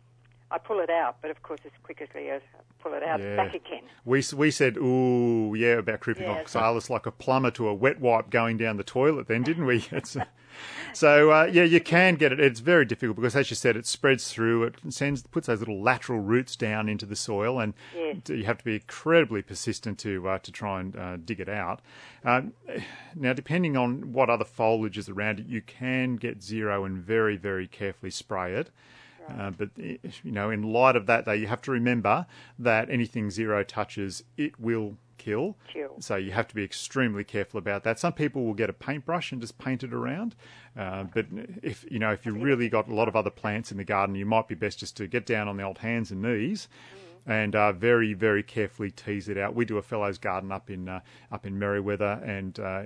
I 0.51 0.59
pull 0.59 0.79
it 0.81 0.91
out, 0.91 1.17
but 1.23 1.31
of 1.31 1.43
course, 1.43 1.61
as 1.65 1.73
quickly 1.83 2.29
as 2.31 2.41
I 2.55 2.61
pull 2.83 2.95
it 2.95 3.03
out, 3.03 3.21
Yeah. 3.21 3.37
back 3.37 3.55
again. 3.55 3.83
We 4.05 4.23
we 4.35 4.51
said 4.53 4.77
ooh 4.77 5.55
yeah 5.57 5.79
about 5.79 6.01
creeping 6.01 6.25
Yes. 6.29 6.41
oxalis 6.41 6.89
like 6.89 7.05
a 7.07 7.11
plumber 7.11 7.51
to 7.53 7.67
a 7.69 7.75
wet 7.75 7.99
wipe 8.01 8.31
going 8.31 8.57
down 8.57 8.77
the 8.77 8.85
toilet. 8.85 9.27
Then 9.27 9.43
didn't 9.43 9.67
we? 9.67 9.85
It's, 9.93 10.17
so 10.93 11.31
uh, 11.33 11.45
yeah, 11.53 11.65
you 11.65 11.81
can 11.81 12.15
get 12.15 12.33
it. 12.33 12.41
It's 12.41 12.61
very 12.61 12.85
difficult 12.85 13.17
because, 13.17 13.35
as 13.37 13.51
you 13.51 13.57
said, 13.57 13.77
it 13.77 13.87
spreads 13.87 14.33
through. 14.33 14.65
It 14.65 14.75
sends 14.91 15.23
puts 15.25 15.49
those 15.49 15.59
little 15.59 15.83
lateral 15.83 16.21
roots 16.21 16.55
down 16.57 16.89
into 16.89 17.07
the 17.07 17.17
soil, 17.17 17.59
and 17.61 17.75
Yes. 17.95 18.17
you 18.29 18.45
have 18.45 18.59
to 18.59 18.65
be 18.65 18.75
incredibly 18.77 19.43
persistent 19.43 19.99
to 20.01 20.29
uh, 20.29 20.39
to 20.39 20.53
try 20.53 20.81
and 20.81 20.97
uh, 20.97 21.17
dig 21.17 21.41
it 21.41 21.49
out. 21.49 21.81
Um, 22.25 22.53
now, 23.17 23.33
depending 23.33 23.77
on 23.77 24.13
what 24.13 24.31
other 24.31 24.45
foliage 24.45 24.97
is 24.97 25.09
around 25.09 25.41
it, 25.41 25.47
you 25.47 25.61
can 25.61 26.17
get 26.17 26.43
zero 26.43 26.85
and 26.85 26.99
very 26.99 27.37
very 27.37 27.67
carefully 27.67 28.11
spray 28.11 28.55
it. 28.55 28.71
Uh, 29.29 29.51
but 29.51 29.71
eh, 29.83 29.97
you 30.23 30.33
know, 30.33 30.51
in 30.51 30.63
light 30.63 30.97
of 30.97 31.07
that, 31.07 31.25
though, 31.25 31.33
you 31.33 31.47
have 31.47 31.63
to 31.63 31.71
remember 31.71 32.27
that 32.59 32.91
anything 32.91 33.31
zero 33.31 33.63
touches, 33.63 34.25
it 34.37 34.59
will 34.59 34.97
kill. 35.19 35.57
Kill. 35.69 35.97
So 36.01 36.17
you 36.17 36.33
have 36.33 36.49
to 36.49 36.55
be 36.55 36.65
extremely 36.65 37.25
careful 37.25 37.59
about 37.59 37.85
that. 37.85 37.99
Some 37.99 38.13
people 38.13 38.45
will 38.45 38.55
get 38.55 38.71
a 38.71 38.73
paintbrush 38.73 39.33
and 39.33 39.41
just 39.41 39.59
paint 39.59 39.83
it 39.83 39.93
around. 39.93 40.35
Uh, 40.77 41.05
but 41.05 41.27
if 41.63 41.85
you 41.91 41.99
know, 41.99 42.13
if 42.13 42.27
you've 42.27 42.41
really 42.41 42.69
got 42.69 42.89
a 42.89 42.95
lot 42.95 43.09
of 43.09 43.17
other 43.17 43.31
plants 43.31 43.71
in 43.71 43.79
the 43.79 43.85
garden, 43.85 44.15
you 44.15 44.27
might 44.27 44.49
be 44.49 44.55
best 44.55 44.79
just 44.79 44.97
to 44.99 45.07
get 45.07 45.27
down 45.27 45.49
on 45.49 45.57
the 45.57 45.63
old 45.63 45.79
hands 45.79 46.11
and 46.11 46.23
knees. 46.23 46.69
And 47.29 47.57
uh, 47.57 47.73
very, 47.73 48.15
very 48.15 48.45
carefully 48.45 48.93
tease 48.93 49.29
it 49.29 49.37
out. 49.37 49.57
We 49.57 49.65
do 49.65 49.79
a 49.79 49.83
fellow's 49.83 50.17
garden 50.17 50.53
up 50.53 50.71
in 50.71 50.89
uh, 50.89 51.01
up 51.33 51.45
in 51.45 51.59
Merewether, 51.59 52.23
and 52.27 52.61
uh, 52.61 52.83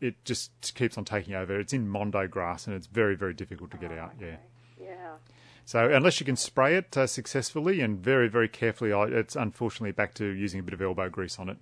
it 0.00 0.24
just 0.24 0.74
keeps 0.74 0.96
on 0.96 1.04
taking 1.04 1.34
over. 1.34 1.58
It's 1.58 1.74
in 1.74 1.86
mondo 1.86 2.26
grass, 2.28 2.66
and 2.66 2.74
it's 2.74 2.86
very, 2.86 3.14
very 3.14 3.34
difficult 3.34 3.70
to 3.72 3.76
get 3.76 3.92
out. 3.92 4.12
Yeah. 4.18 4.36
Yeah. 4.80 5.16
So 5.64 5.90
unless 5.90 6.20
you 6.20 6.26
can 6.26 6.36
spray 6.36 6.76
it 6.76 6.96
uh, 6.96 7.06
successfully 7.06 7.80
and 7.80 7.98
very, 7.98 8.28
very 8.28 8.48
carefully, 8.48 8.90
it's 9.14 9.36
unfortunately 9.36 9.92
back 9.92 10.14
to 10.14 10.24
using 10.26 10.60
a 10.60 10.62
bit 10.62 10.74
of 10.74 10.80
elbow 10.82 11.08
grease 11.08 11.38
on 11.38 11.48
it. 11.50 11.58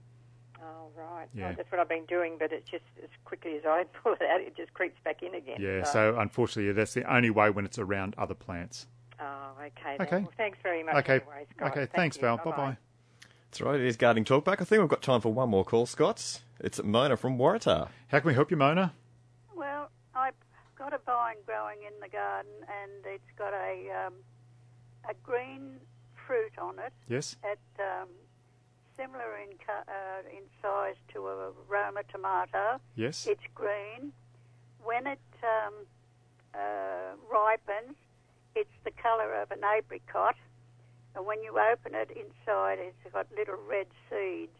Oh, 0.62 0.90
right. 0.96 1.28
Yeah. 1.34 1.50
Oh, 1.50 1.54
that's 1.56 1.70
what 1.70 1.80
I've 1.80 1.88
been 1.88 2.06
doing, 2.06 2.36
but 2.38 2.52
it's 2.52 2.68
just 2.70 2.84
as 3.02 3.08
quickly 3.24 3.56
as 3.56 3.64
I 3.66 3.84
pull 4.02 4.12
it 4.14 4.22
out, 4.22 4.40
it 4.40 4.56
just 4.56 4.72
creeps 4.74 4.98
back 5.04 5.22
in 5.22 5.34
again. 5.34 5.56
Yeah. 5.60 5.84
So 5.84 6.16
unfortunately, 6.18 6.72
that's 6.72 6.94
the 6.94 7.12
only 7.12 7.30
way 7.30 7.50
when 7.50 7.64
it's 7.64 7.78
around 7.78 8.14
other 8.16 8.34
plants. 8.34 8.86
Oh, 9.20 9.52
okay. 9.58 9.96
Then. 9.98 10.06
Okay. 10.06 10.18
Well, 10.20 10.32
thanks 10.36 10.58
very 10.62 10.82
much. 10.82 10.94
Okay. 10.96 11.14
Anyways, 11.14 11.46
guys. 11.56 11.70
Okay. 11.70 11.80
Thank 11.80 11.90
Thanks, 11.92 12.16
you. 12.16 12.22
Val. 12.22 12.36
Bye 12.36 12.44
Bye-bye. 12.44 12.56
bye. 12.56 12.76
That's 13.50 13.60
right. 13.60 13.80
It 13.80 13.86
is 13.86 13.96
gardening 13.96 14.24
talk 14.24 14.44
back. 14.44 14.60
I 14.60 14.64
think 14.64 14.80
we've 14.80 14.88
got 14.90 15.02
time 15.02 15.20
for 15.20 15.32
one 15.32 15.48
more 15.48 15.64
call, 15.64 15.86
Scott. 15.86 16.42
It's 16.60 16.82
Mona 16.82 17.16
from 17.16 17.38
Waratah. 17.38 17.88
How 18.08 18.18
can 18.20 18.28
we 18.28 18.34
help 18.34 18.50
you, 18.50 18.56
Mona? 18.56 18.92
Well, 19.54 19.90
I've 20.14 20.34
got 20.88 21.00
a 21.00 21.04
vine 21.04 21.36
growing 21.44 21.78
in 21.82 21.98
the 22.00 22.08
garden, 22.08 22.52
and 22.62 23.04
it's 23.04 23.30
got 23.36 23.52
a 23.52 24.06
um, 24.06 24.14
a 25.08 25.14
green 25.24 25.80
fruit 26.26 26.56
on 26.60 26.78
it. 26.78 26.92
Yes. 27.08 27.36
At 27.42 27.58
um, 27.80 28.08
similar 28.96 29.36
in 29.36 29.56
uh, 29.68 30.22
in 30.30 30.44
size 30.62 30.94
to 31.12 31.26
a 31.26 31.50
Roma 31.68 32.02
tomato. 32.12 32.80
Yes. 32.94 33.26
It's 33.26 33.42
green. 33.54 34.12
When 34.84 35.08
it 35.08 35.18
um, 35.42 35.74
uh, 36.54 37.16
ripens, 37.32 37.96
it's 38.54 38.76
the 38.84 38.92
colour 38.92 39.34
of 39.42 39.50
an 39.50 39.62
apricot, 39.76 40.36
and 41.16 41.26
when 41.26 41.42
you 41.42 41.58
open 41.58 41.96
it 41.96 42.10
inside, 42.10 42.78
it's 42.78 43.12
got 43.12 43.26
little 43.36 43.58
red 43.68 43.88
seeds. 44.08 44.58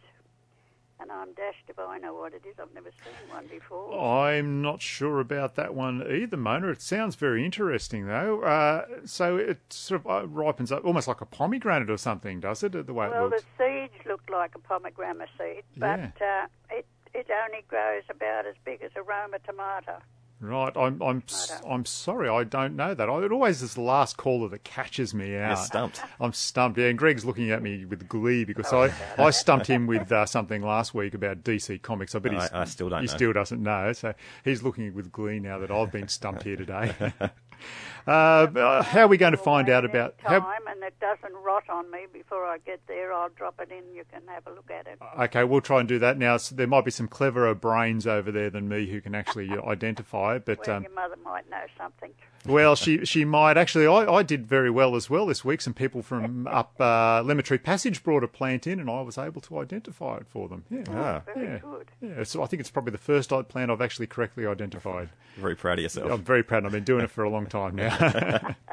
And 0.98 1.12
I'm 1.12 1.32
dashed 1.34 1.64
if 1.68 1.78
I 1.78 1.98
know 1.98 2.14
what 2.14 2.32
it 2.32 2.42
is. 2.48 2.54
I've 2.60 2.72
never 2.74 2.90
seen 2.90 3.30
one 3.30 3.46
before. 3.48 3.98
I'm 4.00 4.62
not 4.62 4.80
sure 4.80 5.20
about 5.20 5.54
that 5.56 5.74
one 5.74 6.02
either, 6.10 6.38
Mona. 6.38 6.68
It 6.68 6.80
sounds 6.80 7.16
very 7.16 7.44
interesting, 7.44 8.06
though. 8.06 8.40
Uh, 8.42 8.86
so 9.04 9.36
it 9.36 9.58
sort 9.70 10.00
of 10.00 10.10
uh, 10.10 10.26
ripens 10.26 10.72
up 10.72 10.84
almost 10.86 11.06
like 11.06 11.20
a 11.20 11.26
pomegranate 11.26 11.90
or 11.90 11.98
something, 11.98 12.40
does 12.40 12.62
it? 12.62 12.72
The 12.72 12.94
way 12.94 13.08
Well, 13.08 13.26
it 13.26 13.30
looks. 13.30 13.44
Well, 13.58 13.68
the 13.68 13.88
seeds 13.88 14.06
look 14.06 14.22
like 14.30 14.54
a 14.54 14.58
pomegranate 14.58 15.28
seed, 15.38 15.64
but 15.76 16.00
uh, 16.22 16.46
it 16.70 16.86
it 17.12 17.28
only 17.44 17.64
grows 17.68 18.02
about 18.10 18.46
as 18.46 18.54
big 18.64 18.82
as 18.82 18.90
a 18.96 19.02
Roma 19.02 19.38
tomato. 19.44 19.98
Right, 20.38 20.70
I'm 20.76 21.00
I'm 21.00 21.22
s- 21.26 21.62
I'm 21.66 21.86
sorry, 21.86 22.28
I 22.28 22.44
don't 22.44 22.76
know 22.76 22.92
that. 22.92 23.08
I, 23.08 23.22
it 23.24 23.32
always 23.32 23.62
is 23.62 23.72
the 23.72 23.80
last 23.80 24.18
caller 24.18 24.50
that 24.50 24.64
catches 24.64 25.14
me 25.14 25.34
out. 25.34 25.54
stumped. 25.58 26.02
I'm 26.20 26.34
stumped. 26.34 26.78
Yeah, 26.78 26.88
and 26.88 26.98
Greg's 26.98 27.24
looking 27.24 27.50
at 27.50 27.62
me 27.62 27.86
with 27.86 28.06
glee 28.06 28.44
because 28.44 28.70
I, 28.70 28.92
I 29.16 29.30
stumped 29.30 29.66
him 29.66 29.86
with 29.86 30.12
uh, 30.12 30.26
something 30.26 30.60
last 30.60 30.92
week 30.94 31.14
about 31.14 31.42
DC 31.42 31.80
Comics. 31.80 32.14
I 32.14 32.18
bet 32.18 32.34
I- 32.34 32.40
he's, 32.42 32.52
I 32.52 32.64
still 32.64 32.90
don't 32.90 32.98
know 32.98 33.00
he 33.00 33.06
know. 33.06 33.14
still 33.16 33.32
doesn't 33.32 33.62
know. 33.62 33.92
So 33.94 34.12
he's 34.44 34.62
looking 34.62 34.92
with 34.92 35.10
glee 35.10 35.38
now 35.40 35.58
that 35.58 35.70
I've 35.70 35.90
been 35.90 36.08
stumped 36.08 36.42
here 36.42 36.56
today. 36.56 36.92
uh, 38.06 38.10
uh, 38.10 38.82
how 38.82 39.00
are 39.02 39.08
we 39.08 39.16
going 39.16 39.32
to 39.32 39.38
find 39.38 39.68
out 39.68 39.84
about 39.84 40.18
Time, 40.18 40.42
how? 40.42 40.56
and 40.68 40.82
it 40.82 40.94
doesn't 41.00 41.34
rot 41.44 41.68
on 41.68 41.90
me 41.90 42.06
before 42.12 42.44
I 42.44 42.58
get 42.58 42.80
there. 42.86 43.12
I'll 43.12 43.30
drop 43.30 43.60
it 43.60 43.70
in. 43.72 43.94
You 43.94 44.04
can 44.12 44.22
have 44.28 44.46
a 44.46 44.50
look 44.50 44.70
at 44.70 44.86
it. 44.86 44.98
Okay, 45.18 45.44
we'll 45.44 45.60
try 45.60 45.80
and 45.80 45.88
do 45.88 45.98
that 45.98 46.18
now. 46.18 46.36
So 46.36 46.54
there 46.54 46.66
might 46.66 46.84
be 46.84 46.90
some 46.90 47.08
cleverer 47.08 47.54
brains 47.54 48.06
over 48.06 48.30
there 48.30 48.50
than 48.50 48.68
me 48.68 48.86
who 48.86 49.00
can 49.00 49.14
actually 49.14 49.50
uh, 49.50 49.62
identify 49.62 50.36
it. 50.36 50.44
But 50.44 50.66
well, 50.66 50.76
um, 50.76 50.82
your 50.84 50.92
mother 50.92 51.16
might 51.24 51.48
know 51.50 51.64
something. 51.76 52.12
Well, 52.44 52.76
she 52.76 53.04
she 53.04 53.24
might 53.24 53.56
actually. 53.56 53.88
I, 53.88 54.06
I 54.12 54.22
did 54.22 54.46
very 54.46 54.70
well 54.70 54.94
as 54.94 55.10
well 55.10 55.26
this 55.26 55.44
week. 55.44 55.60
Some 55.60 55.74
people 55.74 56.02
from 56.02 56.46
up 56.50 56.80
uh, 56.80 57.22
Lemon 57.22 57.44
Passage 57.58 58.04
brought 58.04 58.22
a 58.22 58.28
plant 58.28 58.66
in, 58.68 58.78
and 58.78 58.88
I 58.88 59.00
was 59.00 59.18
able 59.18 59.40
to 59.42 59.58
identify 59.58 60.18
it 60.18 60.26
for 60.28 60.48
them. 60.48 60.64
Yeah, 60.70 60.84
Ah. 60.90 61.22
Very 61.34 61.46
yeah, 61.46 61.58
good. 61.58 61.90
yeah. 62.00 62.22
So 62.22 62.42
I 62.42 62.46
think 62.46 62.60
it's 62.60 62.70
probably 62.70 62.92
the 62.92 62.98
first 62.98 63.30
plant 63.48 63.70
I've 63.70 63.80
actually 63.80 64.06
correctly 64.06 64.46
identified. 64.46 65.08
Very 65.36 65.56
proud 65.56 65.78
of 65.78 65.82
yourself. 65.82 66.10
I'm 66.10 66.22
very 66.22 66.42
proud. 66.44 66.64
I've 66.64 66.72
been 66.72 66.84
doing 66.84 67.02
it 67.04 67.10
for 67.10 67.24
a 67.24 67.30
long 67.30 67.45
time 67.50 67.76
now. 67.76 68.54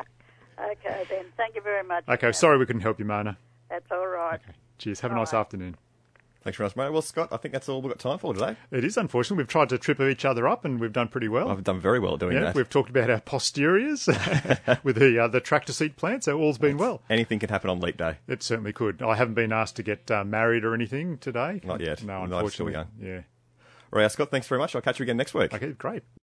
Okay, 0.59 1.03
then. 1.09 1.25
Thank 1.35 1.55
you 1.55 1.61
very 1.61 1.83
much. 1.83 2.05
okay, 2.07 2.31
sorry 2.31 2.57
we 2.57 2.65
couldn't 2.65 2.83
help 2.83 2.97
you, 2.97 3.05
Mona. 3.05 3.37
That's 3.69 3.91
all 3.91 4.07
right. 4.07 4.39
Cheers. 4.77 5.01
Have 5.01 5.11
a 5.11 5.15
nice 5.15 5.33
afternoon. 5.33 5.75
Thanks 6.43 6.57
very 6.57 6.67
much, 6.67 6.75
mate. 6.75 6.89
Well, 6.89 7.01
Scott, 7.01 7.29
I 7.31 7.37
think 7.37 7.53
that's 7.53 7.69
all 7.69 7.81
we've 7.81 7.89
got 7.91 7.99
time 7.99 8.17
for 8.17 8.33
today. 8.33 8.57
It 8.69 8.83
is 8.83 8.97
unfortunate. 8.97 9.37
We've 9.37 9.47
tried 9.47 9.69
to 9.69 9.77
trip 9.77 10.01
each 10.01 10.25
other 10.25 10.45
up, 10.47 10.65
and 10.65 10.79
we've 10.79 10.91
done 10.91 11.07
pretty 11.07 11.29
well. 11.29 11.49
I've 11.49 11.63
done 11.63 11.79
very 11.79 11.99
well 11.99 12.17
doing 12.17 12.35
yeah, 12.35 12.43
that. 12.43 12.55
we've 12.55 12.69
talked 12.69 12.89
about 12.89 13.09
our 13.09 13.21
posteriors 13.21 14.07
with 14.83 14.97
the 14.97 15.19
uh, 15.23 15.27
the 15.29 15.39
tractor 15.39 15.71
seat 15.71 15.95
plant, 15.95 16.25
so 16.25 16.37
all's 16.37 16.57
been 16.57 16.77
well. 16.77 17.01
Anything 17.09 17.39
can 17.39 17.49
happen 17.49 17.69
on 17.69 17.79
Leap 17.79 17.97
Day. 17.97 18.17
It 18.27 18.43
certainly 18.43 18.73
could. 18.73 19.01
I 19.01 19.15
haven't 19.15 19.35
been 19.35 19.53
asked 19.53 19.77
to 19.77 19.83
get 19.83 20.11
uh, 20.11 20.25
married 20.25 20.65
or 20.65 20.73
anything 20.73 21.17
today. 21.17 21.61
Not 21.63 21.79
yet. 21.79 22.03
No, 22.03 22.23
Life's 22.23 22.53
still 22.55 22.67
unfortunately. 22.67 22.73
young. 22.73 22.87
Yeah. 22.99 23.21
All 23.93 24.01
right, 24.01 24.11
Scott, 24.11 24.31
thanks 24.31 24.47
very 24.47 24.59
much. 24.59 24.75
I'll 24.75 24.81
catch 24.81 24.99
you 24.99 25.03
again 25.03 25.17
next 25.17 25.33
week. 25.33 25.53
Okay, 25.53 25.71
great. 25.71 26.03